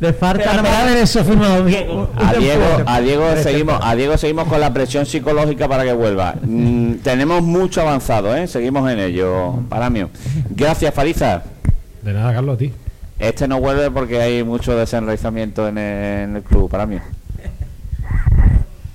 Le 0.00 0.12
falta 0.12 0.54
nada 0.62 0.84
ver 0.84 0.98
eso 0.98 1.24
firmado 1.24 1.64
Diego. 1.64 2.08
A 2.16 2.32
Diego, 2.34 2.64
a 2.86 3.00
Diego 3.00 3.24
seguimos, 3.42 3.78
a 3.82 3.94
Diego 3.94 4.16
seguimos 4.18 4.48
con 4.48 4.60
la 4.60 4.72
presión 4.72 5.06
psicológica 5.06 5.68
para 5.68 5.84
que 5.84 5.92
vuelva. 5.92 6.34
Mm, 6.42 6.94
tenemos 7.02 7.42
mucho 7.42 7.80
avanzado, 7.82 8.34
¿eh? 8.36 8.46
Seguimos 8.46 8.90
en 8.90 8.98
ello, 8.98 9.60
para 9.68 9.90
mí. 9.90 10.04
Gracias, 10.50 10.94
Fariza. 10.94 11.42
De 12.02 12.12
nada, 12.12 12.32
Carlos, 12.32 12.54
a 12.54 12.58
ti. 12.58 12.72
Este 13.18 13.48
no 13.48 13.58
vuelve 13.60 13.90
porque 13.90 14.20
hay 14.20 14.44
mucho 14.44 14.76
desenraizamiento 14.76 15.66
en 15.66 15.78
el, 15.78 16.28
en 16.30 16.36
el 16.36 16.42
club, 16.42 16.70
para 16.70 16.86
mí. 16.86 16.98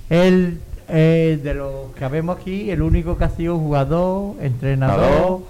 Él, 0.10 0.60
eh, 0.90 1.40
de 1.44 1.54
los 1.54 1.92
que 1.98 2.08
vemos 2.08 2.38
aquí, 2.38 2.70
el 2.72 2.82
único 2.82 3.18
que 3.18 3.24
ha 3.26 3.30
sido 3.30 3.58
jugador, 3.58 4.36
entrenador. 4.42 5.42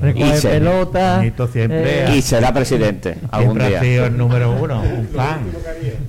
Recoge 0.00 0.40
pelota. 0.42 1.22
Siempre. 1.52 2.16
Y 2.16 2.22
será 2.22 2.52
presidente 2.52 3.16
algún 3.30 3.60
ha 3.60 3.68
día. 3.68 3.80
sido 3.80 4.06
el 4.06 4.16
número 4.16 4.52
uno, 4.52 4.80
un 4.82 5.08
fan. 5.08 5.40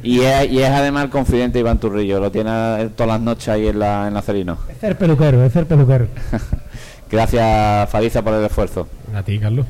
Y 0.03 0.21
es, 0.21 0.51
y 0.51 0.59
es 0.61 0.69
además 0.69 1.05
el 1.05 1.09
confidente 1.09 1.59
Iván 1.59 1.79
Turrillo, 1.79 2.19
lo 2.19 2.31
tiene 2.31 2.49
eh, 2.81 2.89
todas 2.95 3.13
las 3.13 3.21
noches 3.21 3.49
ahí 3.49 3.67
en 3.67 3.79
la, 3.79 4.07
en 4.07 4.13
la 4.13 4.21
Cerino. 4.21 4.57
Es 4.69 4.77
ser 4.77 4.97
peluquero, 4.97 5.43
es 5.43 5.51
ser 5.53 5.65
peluquero. 5.65 6.07
Gracias, 7.11 7.89
Fariza, 7.89 8.21
por 8.21 8.33
el 8.33 8.45
esfuerzo. 8.45 8.87
A 9.13 9.21
ti, 9.23 9.37
Carlos. 9.39 9.65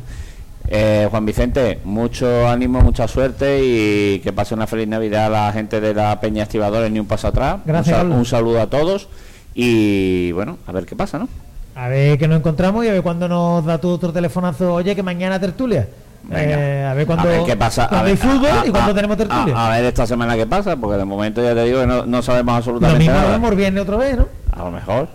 Eh, 0.67 1.07
Juan 1.09 1.25
Vicente, 1.25 1.79
mucho 1.83 2.47
ánimo, 2.47 2.81
mucha 2.81 3.07
suerte 3.07 3.59
y 3.63 4.19
que 4.19 4.31
pase 4.31 4.53
una 4.53 4.67
feliz 4.67 4.87
Navidad 4.87 5.25
a 5.25 5.47
la 5.47 5.51
gente 5.53 5.81
de 5.81 5.93
la 5.93 6.19
Peña 6.21 6.43
Estibadores, 6.43 6.91
ni 6.91 6.99
un 6.99 7.07
paso 7.07 7.27
atrás. 7.27 7.57
Gracias, 7.65 7.87
un, 7.87 7.93
sal- 7.93 8.01
Carlos. 8.03 8.17
un 8.19 8.25
saludo 8.25 8.61
a 8.61 8.67
todos 8.69 9.09
y 9.55 10.31
bueno, 10.33 10.59
a 10.67 10.71
ver 10.71 10.85
qué 10.85 10.95
pasa, 10.95 11.17
¿no? 11.17 11.27
A 11.75 11.87
ver 11.87 12.17
que 12.17 12.27
nos 12.27 12.39
encontramos 12.39 12.85
y 12.85 12.89
a 12.89 12.91
ver 12.93 13.01
cuándo 13.01 13.27
nos 13.27 13.65
da 13.65 13.77
tu 13.79 13.89
otro 13.89 14.11
telefonazo. 14.11 14.73
Oye, 14.73 14.95
que 14.95 15.03
mañana 15.03 15.39
tertulia. 15.39 15.87
Eh, 16.31 16.87
a 16.89 16.93
ver 16.93 17.07
cuándo 17.07 17.27
ver 17.27 17.41
qué 17.45 17.55
pasa. 17.57 17.85
a 17.85 18.03
ver, 18.03 18.11
hay 18.11 18.17
fútbol 18.17 18.45
a- 18.51 18.65
y 18.65 18.69
cuándo 18.69 18.91
a- 18.91 18.95
tenemos 18.95 19.17
tertulia. 19.17 19.55
A, 19.57 19.67
a 19.73 19.77
ver 19.77 19.85
esta 19.85 20.05
semana 20.05 20.35
qué 20.35 20.45
pasa, 20.45 20.75
porque 20.75 20.97
de 20.97 21.05
momento 21.05 21.41
ya 21.41 21.55
te 21.55 21.63
digo 21.63 21.79
que 21.81 21.87
no, 21.87 22.05
no 22.05 22.21
sabemos 22.21 22.53
Lo 22.53 22.57
absolutamente 22.57 22.99
mismo 22.99 23.13
lo 23.15 23.21
nada. 23.21 23.31
vemos 23.33 23.55
viernes 23.55 23.83
otra 23.83 23.97
vez, 23.97 24.17
¿no? 24.17 24.27
A 24.51 24.59
lo 24.65 24.71
mejor. 24.71 25.07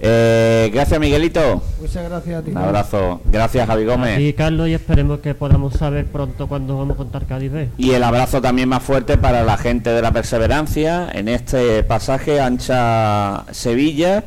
Eh, 0.00 0.70
gracias, 0.72 0.98
Miguelito. 1.00 1.62
Muchas 1.80 2.08
gracias 2.08 2.40
a 2.40 2.44
ti. 2.44 2.50
Un 2.52 2.56
abrazo. 2.58 3.20
Gracias, 3.26 3.66
Javi 3.66 3.84
Gómez. 3.84 4.16
Ti, 4.16 4.32
Carlos, 4.32 4.68
y 4.68 4.74
esperemos 4.74 5.18
que 5.20 5.34
podamos 5.34 5.74
saber 5.74 6.06
pronto 6.06 6.46
cuándo 6.46 6.78
vamos 6.78 6.94
a 6.94 6.98
contar 6.98 7.26
Cádiz 7.26 7.50
B. 7.52 7.68
Y 7.78 7.90
el 7.92 8.02
abrazo 8.04 8.40
también 8.40 8.68
más 8.68 8.82
fuerte 8.82 9.16
para 9.18 9.42
la 9.42 9.56
gente 9.56 9.90
de 9.90 10.00
la 10.02 10.12
Perseverancia 10.12 11.08
en 11.12 11.28
este 11.28 11.82
pasaje 11.82 12.40
ancha 12.40 13.44
Sevilla, 13.50 14.22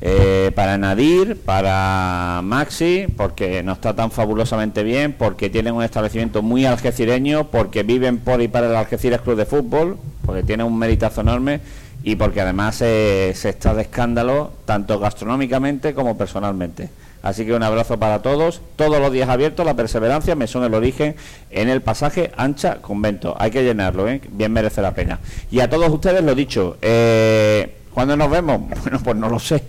eh, 0.00 0.50
para 0.54 0.78
Nadir, 0.78 1.36
para 1.36 2.40
Maxi, 2.42 3.06
porque 3.16 3.62
nos 3.62 3.80
tratan 3.80 4.10
fabulosamente 4.10 4.82
bien, 4.82 5.12
porque 5.12 5.50
tienen 5.50 5.74
un 5.74 5.82
establecimiento 5.82 6.42
muy 6.42 6.64
algecireño, 6.64 7.48
porque 7.48 7.82
viven 7.82 8.18
por 8.18 8.40
y 8.40 8.48
para 8.48 8.66
el 8.66 8.76
Algeciras 8.76 9.20
Club 9.20 9.36
de 9.36 9.46
Fútbol, 9.46 9.98
porque 10.24 10.42
tienen 10.42 10.66
un 10.66 10.78
meritazo 10.78 11.20
enorme 11.20 11.60
y 12.02 12.16
porque 12.16 12.40
además 12.40 12.76
se 12.76 13.30
está 13.30 13.74
de 13.74 13.82
escándalo 13.82 14.52
tanto 14.64 14.98
gastronómicamente 14.98 15.92
como 15.94 16.16
personalmente. 16.16 16.88
Así 17.22 17.44
que 17.44 17.52
un 17.52 17.62
abrazo 17.62 17.98
para 17.98 18.22
todos. 18.22 18.60
Todos 18.76 19.00
los 19.00 19.12
días 19.12 19.28
abiertos, 19.28 19.66
la 19.66 19.74
perseverancia, 19.74 20.34
Mesón 20.34 20.64
el 20.64 20.74
origen, 20.74 21.16
en 21.50 21.68
el 21.68 21.82
pasaje 21.82 22.32
Ancha 22.36 22.76
Convento. 22.76 23.36
Hay 23.38 23.50
que 23.50 23.62
llenarlo, 23.62 24.08
¿eh? 24.08 24.20
bien 24.30 24.52
merece 24.52 24.80
la 24.80 24.94
pena. 24.94 25.20
Y 25.50 25.60
a 25.60 25.68
todos 25.68 25.90
ustedes 25.90 26.22
lo 26.22 26.34
dicho, 26.34 26.76
eh, 26.80 27.76
¿cuándo 28.00 28.16
nos 28.16 28.30
vemos? 28.30 28.62
Bueno, 28.82 28.98
pues 29.04 29.16
no 29.16 29.28
lo 29.28 29.38
sé. 29.38 29.62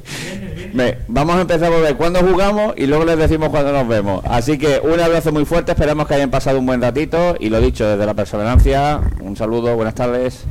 Vamos 1.09 1.35
a 1.35 1.41
empezar 1.41 1.73
a 1.73 1.77
ver 1.79 1.97
cuándo 1.97 2.19
jugamos 2.21 2.73
y 2.77 2.87
luego 2.87 3.03
les 3.03 3.17
decimos 3.17 3.49
cuándo 3.49 3.73
nos 3.73 3.85
vemos. 3.85 4.23
Así 4.25 4.57
que 4.57 4.79
un 4.81 5.01
abrazo 5.01 5.33
muy 5.33 5.43
fuerte, 5.43 5.73
esperamos 5.73 6.07
que 6.07 6.13
hayan 6.13 6.31
pasado 6.31 6.57
un 6.57 6.65
buen 6.65 6.81
ratito 6.81 7.35
y 7.37 7.49
lo 7.49 7.59
dicho, 7.59 7.85
desde 7.85 8.05
la 8.05 8.13
perseverancia, 8.13 9.01
un 9.19 9.35
saludo, 9.35 9.75
buenas 9.75 9.95
tardes. 9.95 10.45